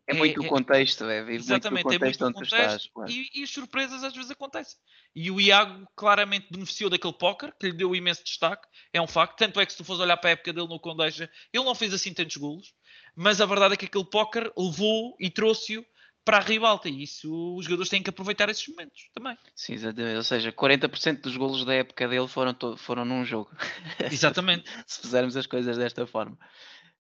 é 0.08 0.14
muito 0.14 0.40
o 0.40 0.46
contexto, 0.48 1.04
é, 1.04 1.18
é 1.18 1.34
Exatamente, 1.34 1.84
muito 1.84 2.00
contexto 2.00 2.22
é 2.22 2.24
muito 2.24 2.36
o 2.36 2.40
contexto 2.40 2.56
estás, 2.56 2.86
claro. 2.92 3.10
e, 3.10 3.30
e, 3.34 3.42
as 3.44 3.50
surpresas 3.50 4.02
às 4.02 4.14
vezes 4.14 4.30
acontecem. 4.30 4.76
E 5.14 5.30
o 5.30 5.40
Iago 5.40 5.86
claramente 5.94 6.48
beneficiou 6.50 6.90
daquele 6.90 7.12
póquer, 7.12 7.54
que 7.60 7.66
lhe 7.66 7.76
deu 7.76 7.94
imenso 7.94 8.24
destaque, 8.24 8.66
é 8.92 9.00
um 9.00 9.06
facto. 9.06 9.38
Tanto 9.38 9.60
é 9.60 9.66
que 9.66 9.70
se 9.70 9.78
tu 9.78 9.84
fores 9.84 10.00
olhar 10.00 10.16
para 10.16 10.30
a 10.30 10.32
época 10.32 10.52
dele 10.52 10.66
no 10.66 10.80
Condeixa, 10.80 11.30
ele 11.52 11.64
não 11.64 11.74
fez 11.74 11.94
assim 11.94 12.12
tantos 12.12 12.36
golos 12.36 12.74
mas 13.14 13.40
a 13.40 13.46
verdade 13.46 13.74
é 13.74 13.76
que 13.76 13.86
aquele 13.86 14.04
póquer 14.04 14.52
levou 14.56 15.16
e 15.20 15.30
trouxe-o 15.30 15.84
para 16.24 16.38
a 16.38 16.40
ribalta 16.40 16.88
e 16.88 17.02
isso 17.02 17.54
os 17.56 17.66
jogadores 17.66 17.90
têm 17.90 18.02
que 18.02 18.08
aproveitar 18.08 18.48
esses 18.48 18.66
momentos 18.66 19.10
também. 19.12 19.36
Sim, 19.54 19.74
exatamente. 19.74 20.16
Ou 20.16 20.22
seja, 20.22 20.50
40% 20.52 21.20
dos 21.20 21.36
golos 21.36 21.64
da 21.64 21.74
época 21.74 22.08
dele 22.08 22.26
foram, 22.26 22.56
foram 22.78 23.04
num 23.04 23.24
jogo. 23.24 23.50
Exatamente. 24.10 24.64
Se 24.86 25.02
fizermos 25.02 25.36
as 25.36 25.46
coisas 25.46 25.76
desta 25.76 26.06
forma. 26.06 26.38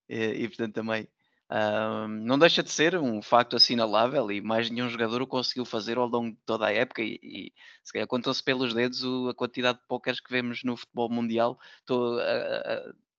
E, 0.08 0.42
e 0.42 0.48
portanto 0.48 0.74
também 0.74 1.08
um, 1.50 2.08
não 2.08 2.38
deixa 2.38 2.62
de 2.62 2.70
ser 2.70 2.96
um 2.96 3.22
facto 3.22 3.56
assinalável 3.56 4.30
e 4.30 4.42
mais 4.42 4.68
nenhum 4.68 4.90
jogador 4.90 5.22
o 5.22 5.26
conseguiu 5.26 5.64
fazer 5.64 5.96
ao 5.96 6.06
longo 6.06 6.32
de 6.32 6.42
toda 6.44 6.66
a 6.66 6.72
época 6.72 7.02
e, 7.02 7.18
e 7.22 7.52
se 7.82 7.92
calhar 7.92 8.06
contam-se 8.06 8.42
pelos 8.42 8.74
dedos 8.74 9.02
o, 9.02 9.28
a 9.30 9.34
quantidade 9.34 9.78
de 9.78 9.86
póqueres 9.86 10.20
que 10.20 10.30
vemos 10.30 10.62
no 10.64 10.76
futebol 10.76 11.08
mundial 11.08 11.58
tô, 11.86 12.18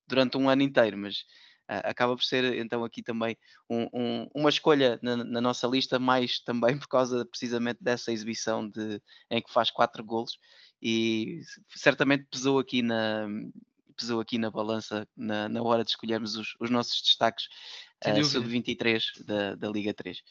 durante 0.06 0.36
um 0.36 0.48
ano 0.48 0.62
inteiro, 0.62 0.96
mas 0.96 1.24
acaba 1.68 2.16
por 2.16 2.24
ser 2.24 2.58
então 2.58 2.84
aqui 2.84 3.02
também 3.02 3.36
um, 3.68 3.88
um, 3.92 4.28
uma 4.34 4.48
escolha 4.48 4.98
na, 5.02 5.16
na, 5.16 5.40
nossa 5.40 5.66
lista, 5.66 5.98
mais 5.98 6.38
também 6.40 6.78
por 6.78 6.88
causa 6.88 7.24
precisamente 7.24 7.82
dessa 7.82 8.12
exibição 8.12 8.68
de, 8.68 9.00
em 9.30 9.42
que 9.42 9.52
faz 9.52 9.70
quatro 9.70 10.04
golos 10.04 10.38
e 10.80 11.40
certamente 11.74 12.26
pesou 12.30 12.58
aqui 12.58 12.82
na 12.82 13.26
pesou 13.96 14.20
aqui 14.20 14.38
na 14.38 14.50
balança 14.50 15.08
na, 15.16 15.48
na 15.48 15.62
hora 15.62 15.82
de 15.82 15.90
escolhermos 15.90 16.36
os, 16.36 16.54
os 16.60 16.70
nossos 16.70 17.00
destaques 17.00 17.46
uh, 18.06 18.24
sub-23 18.24 19.24
da, 19.24 19.54
da 19.54 19.68
Liga 19.70 19.94
3. 19.94 20.18
Uh, 20.18 20.22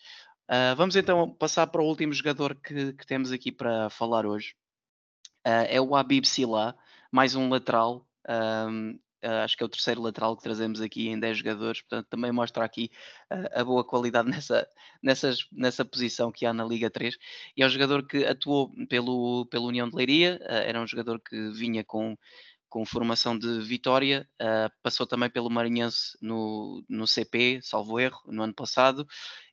ah, 0.47 0.73
vamos 0.75 0.95
então 0.95 1.33
passar 1.33 1.65
para 1.67 1.81
o 1.81 1.85
último 1.85 2.13
jogador 2.13 2.55
que, 2.55 2.93
que 2.93 3.07
temos 3.07 3.31
aqui 3.31 3.51
para 3.51 3.89
falar 3.89 4.25
hoje. 4.25 4.53
Uh, 5.45 5.65
é 5.67 5.81
o 5.81 5.95
Abib 5.95 6.25
Sila, 6.25 6.77
mais 7.11 7.35
um 7.35 7.49
lateral. 7.49 8.07
Um, 8.29 8.91
Uh, 8.91 9.04
acho 9.43 9.57
que 9.57 9.63
é 9.63 9.65
o 9.65 9.69
terceiro 9.69 10.01
lateral 10.01 10.35
que 10.35 10.43
trazemos 10.43 10.81
aqui 10.81 11.07
em 11.09 11.19
10 11.19 11.37
jogadores, 11.39 11.81
portanto 11.81 12.07
também 12.09 12.31
mostra 12.31 12.63
aqui 12.63 12.89
uh, 13.31 13.59
a 13.59 13.63
boa 13.63 13.83
qualidade 13.83 14.29
nessa, 14.29 14.67
nessas, 15.01 15.47
nessa 15.51 15.85
posição 15.85 16.31
que 16.31 16.45
há 16.45 16.53
na 16.53 16.63
Liga 16.63 16.89
3. 16.89 17.17
E 17.55 17.63
é 17.63 17.65
um 17.65 17.69
jogador 17.69 18.05
que 18.05 18.25
atuou 18.25 18.71
pelo, 18.87 19.45
pelo 19.47 19.67
União 19.67 19.89
de 19.89 19.95
Leiria, 19.95 20.39
uh, 20.41 20.53
era 20.53 20.81
um 20.81 20.87
jogador 20.87 21.19
que 21.19 21.49
vinha 21.51 21.83
com, 21.83 22.17
com 22.69 22.85
formação 22.85 23.37
de 23.37 23.61
Vitória, 23.61 24.27
passou 24.83 25.07
também 25.07 25.29
pelo 25.29 25.49
Marinhense 25.49 26.17
no, 26.21 26.83
no 26.89 27.07
CP, 27.07 27.61
salvo 27.61 27.99
erro, 27.99 28.21
no 28.27 28.43
ano 28.43 28.53
passado, 28.53 29.07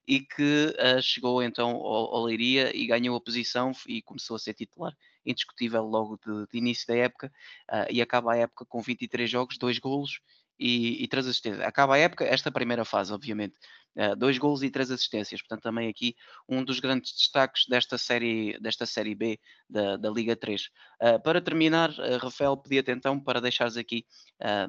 e 0.07 0.21
que 0.21 0.75
uh, 0.79 1.01
chegou 1.01 1.43
então 1.43 1.71
ao, 1.71 2.17
ao 2.17 2.25
Leiria 2.25 2.77
e 2.77 2.87
ganhou 2.87 3.17
a 3.17 3.21
posição 3.21 3.73
e 3.87 4.03
começou 4.03 4.37
a 4.37 4.39
ser 4.39 4.55
titular 4.55 4.93
indiscutível 5.25 5.85
logo 5.85 6.19
de, 6.25 6.47
de 6.51 6.59
início 6.59 6.87
da 6.87 6.97
época 6.97 7.33
uh, 7.71 7.91
e 7.91 8.01
acaba 8.03 8.33
a 8.33 8.37
época 8.37 8.65
com 8.67 8.81
23 8.81 9.29
jogos, 9.31 9.59
2 9.59 9.79
golos 9.79 10.21
e, 10.59 11.03
e 11.03 11.09
3 11.09 11.27
assistências. 11.27 11.67
Acaba 11.67 11.95
a 11.95 11.99
época, 11.99 12.25
esta 12.25 12.51
primeira 12.51 12.85
fase, 12.85 13.13
obviamente, 13.13 13.59
uh, 13.97 14.17
dois 14.17 14.39
gols 14.39 14.63
e 14.63 14.71
três 14.71 14.91
assistências. 14.91 15.41
Portanto, 15.41 15.63
também 15.63 15.89
aqui 15.89 16.17
um 16.49 16.65
dos 16.65 16.81
grandes 16.81 17.13
destaques 17.13 17.67
desta 17.67 17.99
série, 17.99 18.59
desta 18.61 18.87
série 18.87 19.15
B 19.15 19.39
da, 19.69 19.97
da 19.97 20.11
Liga 20.11 20.37
3. 20.37 20.63
Uh, 20.63 20.69
ah, 21.01 21.19
para 21.19 21.41
terminar, 21.41 21.91
uh, 21.91 22.19
Rafael, 22.19 22.57
pedia-te 22.57 22.91
então 22.91 23.19
para 23.19 23.41
deixares 23.41 23.77
aqui 23.77 24.05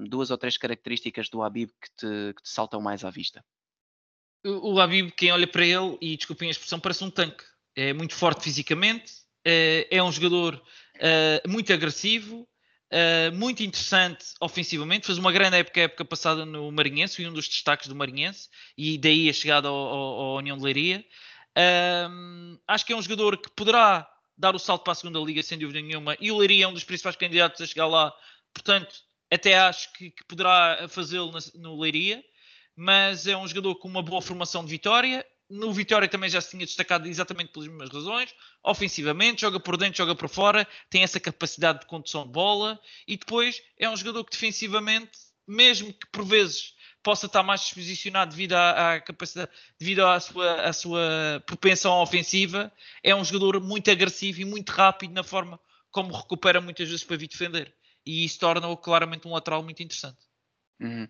duas 0.07 0.29
ou 0.29 0.37
três 0.37 0.57
características 0.57 1.29
do 1.29 1.41
Habib 1.41 1.69
que 1.69 1.89
te, 1.97 2.33
que 2.35 2.43
te 2.43 2.49
saltam 2.49 2.81
mais 2.81 3.03
à 3.03 3.09
vista. 3.09 3.43
O, 4.45 4.73
o 4.73 4.79
Habib, 4.79 5.11
quem 5.11 5.31
olha 5.31 5.47
para 5.47 5.65
ele, 5.65 5.97
e 6.01 6.15
desculpem 6.15 6.47
a 6.47 6.51
expressão, 6.51 6.79
parece 6.79 7.03
um 7.03 7.09
tanque. 7.09 7.43
É 7.75 7.91
muito 7.91 8.13
forte 8.13 8.43
fisicamente, 8.43 9.22
é, 9.45 9.87
é 9.89 10.03
um 10.03 10.11
jogador 10.11 10.61
muito 11.47 11.71
agressivo, 11.73 12.47
Uh, 12.93 13.35
muito 13.35 13.63
interessante 13.63 14.23
ofensivamente, 14.39 15.07
fez 15.07 15.17
uma 15.17 15.31
grande 15.31 15.57
época, 15.57 15.81
época 15.81 16.05
passada 16.05 16.45
no 16.45 16.71
Marinhense, 16.71 17.23
e 17.23 17.27
um 17.27 17.33
dos 17.33 17.47
destaques 17.47 17.87
do 17.87 17.95
Marinhense, 17.95 18.49
e 18.77 18.99
daí 18.99 19.27
a 19.27 19.33
chegada 19.33 19.67
ao, 19.67 19.73
ao, 19.73 20.21
ao 20.21 20.35
União 20.35 20.55
de 20.55 20.63
Leiria. 20.63 21.03
Acho 22.67 22.85
que 22.85 22.93
é 22.93 22.95
um 22.95 23.01
jogador 23.01 23.37
que 23.37 23.49
poderá 23.49 24.07
dar 24.37 24.55
o 24.55 24.59
salto 24.59 24.83
para 24.83 24.91
a 24.91 24.95
segunda 24.95 25.17
liga, 25.19 25.41
sem 25.41 25.57
dúvida 25.57 25.81
nenhuma, 25.81 26.15
e 26.19 26.31
o 26.31 26.37
Leiria 26.37 26.65
é 26.65 26.67
um 26.67 26.73
dos 26.73 26.83
principais 26.83 27.15
candidatos 27.15 27.59
a 27.61 27.65
chegar 27.65 27.87
lá, 27.87 28.13
portanto, 28.53 28.93
até 29.31 29.57
acho 29.57 29.91
que, 29.93 30.11
que 30.11 30.23
poderá 30.25 30.85
fazê-lo 30.87 31.31
no 31.55 31.81
Leiria, 31.81 32.23
mas 32.75 33.25
é 33.25 33.35
um 33.35 33.47
jogador 33.47 33.73
com 33.73 33.87
uma 33.87 34.03
boa 34.03 34.21
formação 34.21 34.63
de 34.63 34.69
vitória, 34.69 35.25
no 35.53 35.71
Vitória 35.71 36.07
também 36.07 36.29
já 36.29 36.41
se 36.41 36.51
tinha 36.51 36.65
destacado 36.65 37.07
exatamente 37.07 37.51
pelas 37.51 37.67
mesmas 37.67 37.89
razões. 37.89 38.33
Ofensivamente, 38.63 39.41
joga 39.41 39.59
por 39.59 39.77
dentro, 39.77 39.97
joga 39.97 40.15
por 40.15 40.27
fora, 40.27 40.67
tem 40.89 41.03
essa 41.03 41.19
capacidade 41.19 41.81
de 41.81 41.85
condução 41.85 42.25
de 42.25 42.31
bola 42.31 42.79
e 43.07 43.15
depois 43.15 43.61
é 43.77 43.89
um 43.89 43.95
jogador 43.95 44.23
que 44.25 44.31
defensivamente, 44.31 45.11
mesmo 45.47 45.93
que 45.93 46.07
por 46.07 46.25
vezes 46.25 46.73
possa 47.03 47.27
estar 47.27 47.43
mais 47.43 47.61
disposicionado 47.61 48.31
devido 48.31 48.53
à, 48.53 48.93
à 48.93 49.01
capacidade, 49.01 49.51
devido 49.77 50.05
à 50.05 50.19
sua, 50.19 50.61
à 50.61 50.73
sua 50.73 51.43
propensão 51.45 52.01
ofensiva, 52.01 52.71
é 53.03 53.13
um 53.13 53.23
jogador 53.23 53.61
muito 53.61 53.91
agressivo 53.91 54.41
e 54.41 54.45
muito 54.45 54.71
rápido 54.71 55.13
na 55.13 55.23
forma 55.23 55.59
como 55.91 56.15
recupera 56.15 56.59
muitas 56.59 56.87
vezes 56.87 57.03
para 57.03 57.17
vir 57.17 57.27
defender. 57.27 57.73
E 58.05 58.25
isso 58.25 58.39
torna-o 58.39 58.75
claramente 58.75 59.27
um 59.27 59.33
lateral 59.33 59.61
muito 59.61 59.83
interessante. 59.83 60.19
Uhum. 60.79 61.07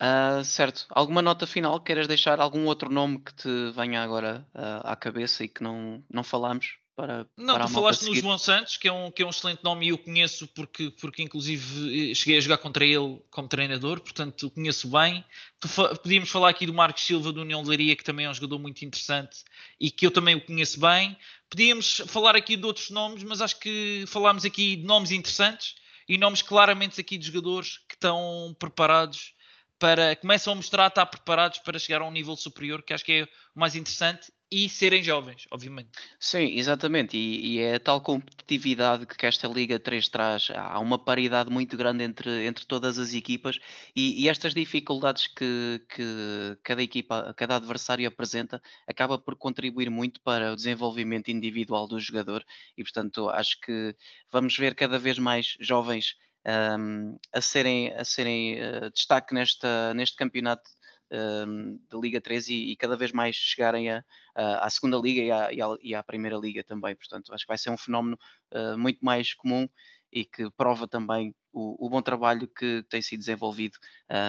Uh, 0.00 0.44
certo. 0.44 0.86
Alguma 0.90 1.20
nota 1.20 1.46
final? 1.46 1.80
Queiras 1.80 2.06
deixar 2.06 2.40
algum 2.40 2.66
outro 2.66 2.90
nome 2.90 3.18
que 3.18 3.34
te 3.34 3.70
venha 3.74 4.02
agora 4.02 4.46
uh, 4.54 4.86
à 4.86 4.94
cabeça 4.94 5.42
e 5.42 5.48
que 5.48 5.62
não, 5.62 6.02
não 6.08 6.22
falamos? 6.22 6.76
Para, 6.94 7.26
não, 7.36 7.54
para 7.54 7.66
tu 7.66 7.72
falaste 7.72 8.02
no 8.06 8.14
João 8.16 8.38
Santos, 8.38 8.76
que 8.76 8.88
é, 8.88 8.92
um, 8.92 9.08
que 9.08 9.22
é 9.22 9.26
um 9.26 9.30
excelente 9.30 9.62
nome 9.62 9.86
e 9.86 9.90
eu 9.90 9.98
conheço 9.98 10.48
porque, 10.48 10.90
porque 11.00 11.22
inclusive 11.22 12.12
cheguei 12.12 12.36
a 12.36 12.40
jogar 12.40 12.58
contra 12.58 12.84
ele 12.84 13.22
como 13.30 13.46
treinador, 13.46 14.00
portanto 14.00 14.48
o 14.48 14.50
conheço 14.50 14.88
bem. 14.88 15.24
Fa 15.64 15.94
podíamos 15.94 16.28
falar 16.28 16.48
aqui 16.48 16.66
do 16.66 16.74
Marcos 16.74 17.04
Silva 17.04 17.32
do 17.32 17.42
União 17.42 17.62
de 17.62 17.68
Leiria, 17.68 17.94
que 17.94 18.02
também 18.02 18.26
é 18.26 18.30
um 18.30 18.34
jogador 18.34 18.58
muito 18.58 18.84
interessante 18.84 19.44
e 19.78 19.92
que 19.92 20.06
eu 20.06 20.10
também 20.10 20.34
o 20.34 20.44
conheço 20.44 20.80
bem. 20.80 21.16
Podíamos 21.48 22.02
falar 22.08 22.34
aqui 22.34 22.56
de 22.56 22.66
outros 22.66 22.90
nomes, 22.90 23.22
mas 23.22 23.40
acho 23.40 23.60
que 23.60 24.04
falámos 24.08 24.44
aqui 24.44 24.74
de 24.74 24.84
nomes 24.84 25.12
interessantes 25.12 25.76
e 26.08 26.18
nomes 26.18 26.42
claramente 26.42 27.00
aqui 27.00 27.16
de 27.16 27.26
jogadores 27.26 27.78
que 27.88 27.94
estão 27.94 28.56
preparados 28.58 29.34
para 29.78 30.16
começam 30.16 30.52
a 30.52 30.56
mostrar 30.56 30.88
estar 30.88 31.06
preparados 31.06 31.58
para 31.60 31.78
chegar 31.78 32.02
a 32.02 32.06
um 32.06 32.10
nível 32.10 32.36
superior, 32.36 32.82
que 32.82 32.92
acho 32.92 33.04
que 33.04 33.12
é 33.12 33.24
o 33.54 33.60
mais 33.60 33.74
interessante, 33.74 34.32
e 34.50 34.68
serem 34.68 35.02
jovens, 35.02 35.46
obviamente. 35.50 35.90
Sim, 36.18 36.56
exatamente, 36.56 37.16
e, 37.16 37.56
e 37.56 37.60
é 37.60 37.74
a 37.74 37.80
tal 37.80 38.00
competitividade 38.00 39.04
que 39.04 39.26
esta 39.26 39.46
Liga 39.46 39.78
3 39.78 40.08
traz. 40.08 40.48
Há 40.54 40.78
uma 40.80 40.98
paridade 40.98 41.50
muito 41.50 41.76
grande 41.76 42.02
entre, 42.02 42.46
entre 42.46 42.64
todas 42.64 42.98
as 42.98 43.12
equipas 43.12 43.58
e, 43.94 44.24
e 44.24 44.28
estas 44.28 44.54
dificuldades 44.54 45.26
que, 45.26 45.82
que 45.88 46.58
cada 46.62 46.82
equipa, 46.82 47.34
cada 47.34 47.56
adversário 47.56 48.08
apresenta, 48.08 48.62
acaba 48.86 49.18
por 49.18 49.36
contribuir 49.36 49.90
muito 49.90 50.20
para 50.22 50.52
o 50.52 50.56
desenvolvimento 50.56 51.30
individual 51.30 51.86
do 51.86 52.00
jogador 52.00 52.42
e, 52.76 52.82
portanto, 52.82 53.28
acho 53.28 53.60
que 53.60 53.94
vamos 54.32 54.56
ver 54.56 54.74
cada 54.74 54.98
vez 54.98 55.18
mais 55.18 55.56
jovens 55.60 56.16
um, 56.46 57.18
a 57.32 57.40
serem, 57.40 57.92
a 57.94 58.04
serem 58.04 58.56
uh, 58.60 58.90
destaque 58.90 59.34
nesta, 59.34 59.92
neste 59.94 60.16
campeonato 60.16 60.68
um, 61.10 61.78
da 61.90 61.98
Liga 61.98 62.20
3 62.20 62.48
e, 62.48 62.54
e, 62.72 62.76
cada 62.76 62.96
vez 62.96 63.12
mais 63.12 63.36
chegarem 63.36 63.90
a, 63.90 64.04
a, 64.34 64.66
à 64.66 64.70
segunda 64.70 64.98
Liga 64.98 65.22
e 65.22 65.30
à, 65.30 65.52
e, 65.52 65.62
à, 65.62 65.66
e 65.82 65.94
à, 65.94 66.02
Primeira 66.02 66.36
Liga 66.36 66.62
também. 66.62 66.94
Portanto, 66.94 67.32
acho 67.32 67.44
que 67.44 67.48
vai 67.48 67.58
ser 67.58 67.70
um 67.70 67.78
fenómeno 67.78 68.18
uh, 68.52 68.78
muito 68.78 69.04
mais 69.04 69.34
comum 69.34 69.68
e 70.12 70.24
que 70.24 70.50
prova 70.52 70.88
também 70.88 71.34
o, 71.52 71.86
o 71.86 71.90
bom 71.90 72.00
trabalho 72.00 72.48
que 72.48 72.82
tem 72.88 73.02
sido 73.02 73.20
desenvolvido 73.20 73.76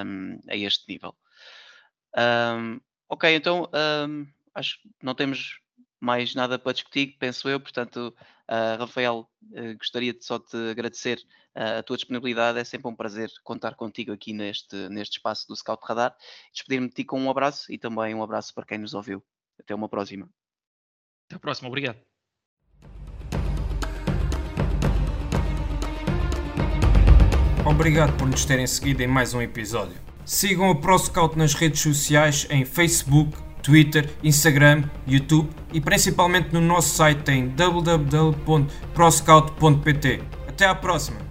um, 0.06 0.40
a 0.50 0.56
este 0.56 0.86
nível. 0.90 1.16
ok, 3.08 3.34
então 3.34 3.70
acho 4.54 4.82
que 4.82 4.90
não 5.02 5.16
temos 5.16 5.62
mais 6.00 6.34
nada 6.34 6.58
para 6.58 6.74
discutir, 6.74 7.18
penso 7.20 7.50
eu. 7.50 7.60
Portanto, 7.60 8.14
uh, 8.50 8.80
Rafael, 8.80 9.30
uh, 9.52 9.78
gostaria 9.78 10.14
de 10.14 10.24
só 10.24 10.40
te 10.40 10.56
agradecer 10.72 11.20
uh, 11.56 11.80
a 11.80 11.84
tua 11.84 11.98
disponibilidade. 11.98 12.60
É 12.60 12.64
sempre 12.64 12.88
um 12.88 12.96
prazer 12.96 13.30
contar 13.44 13.76
contigo 13.76 14.12
aqui 14.12 14.34
neste, 14.34 14.76
neste 14.90 15.18
espaço 15.18 15.48
do 15.48 15.56
Scout 15.56 15.84
Radar. 15.86 16.16
Despedir-me 16.54 16.88
de 16.88 16.96
ti 16.96 17.04
com 17.04 17.20
um 17.20 17.30
abraço 17.30 17.72
e 17.72 17.78
também 17.78 18.16
um 18.16 18.24
abraço 18.24 18.54
para 18.54 18.66
quem 18.66 18.78
nos 18.78 18.94
ouviu. 18.94 19.24
Até 19.60 19.76
uma 19.76 19.90
próxima. 19.90 20.30
Até 21.28 21.36
a 21.36 21.40
próxima, 21.40 21.68
obrigado. 21.68 22.00
Obrigado 27.66 28.18
por 28.18 28.28
nos 28.28 28.46
terem 28.46 28.66
seguido 28.66 29.04
em 29.04 29.08
mais 29.08 29.34
um 29.34 29.42
episódio. 29.42 29.98
Sigam 30.26 30.72
a 30.72 30.76
ProScout 30.76 31.38
nas 31.38 31.54
redes 31.54 31.82
sociais 31.82 32.48
em 32.50 32.66
Facebook, 32.66 33.38
Twitter, 33.62 34.10
Instagram, 34.24 34.84
YouTube 35.08 35.50
e 35.74 35.82
principalmente 35.82 36.54
no 36.54 36.62
nosso 36.62 36.96
site 36.96 37.32
em 37.32 37.50
www.proscout.pt. 37.50 40.22
Até 40.48 40.66
à 40.66 40.76
próxima! 40.76 41.29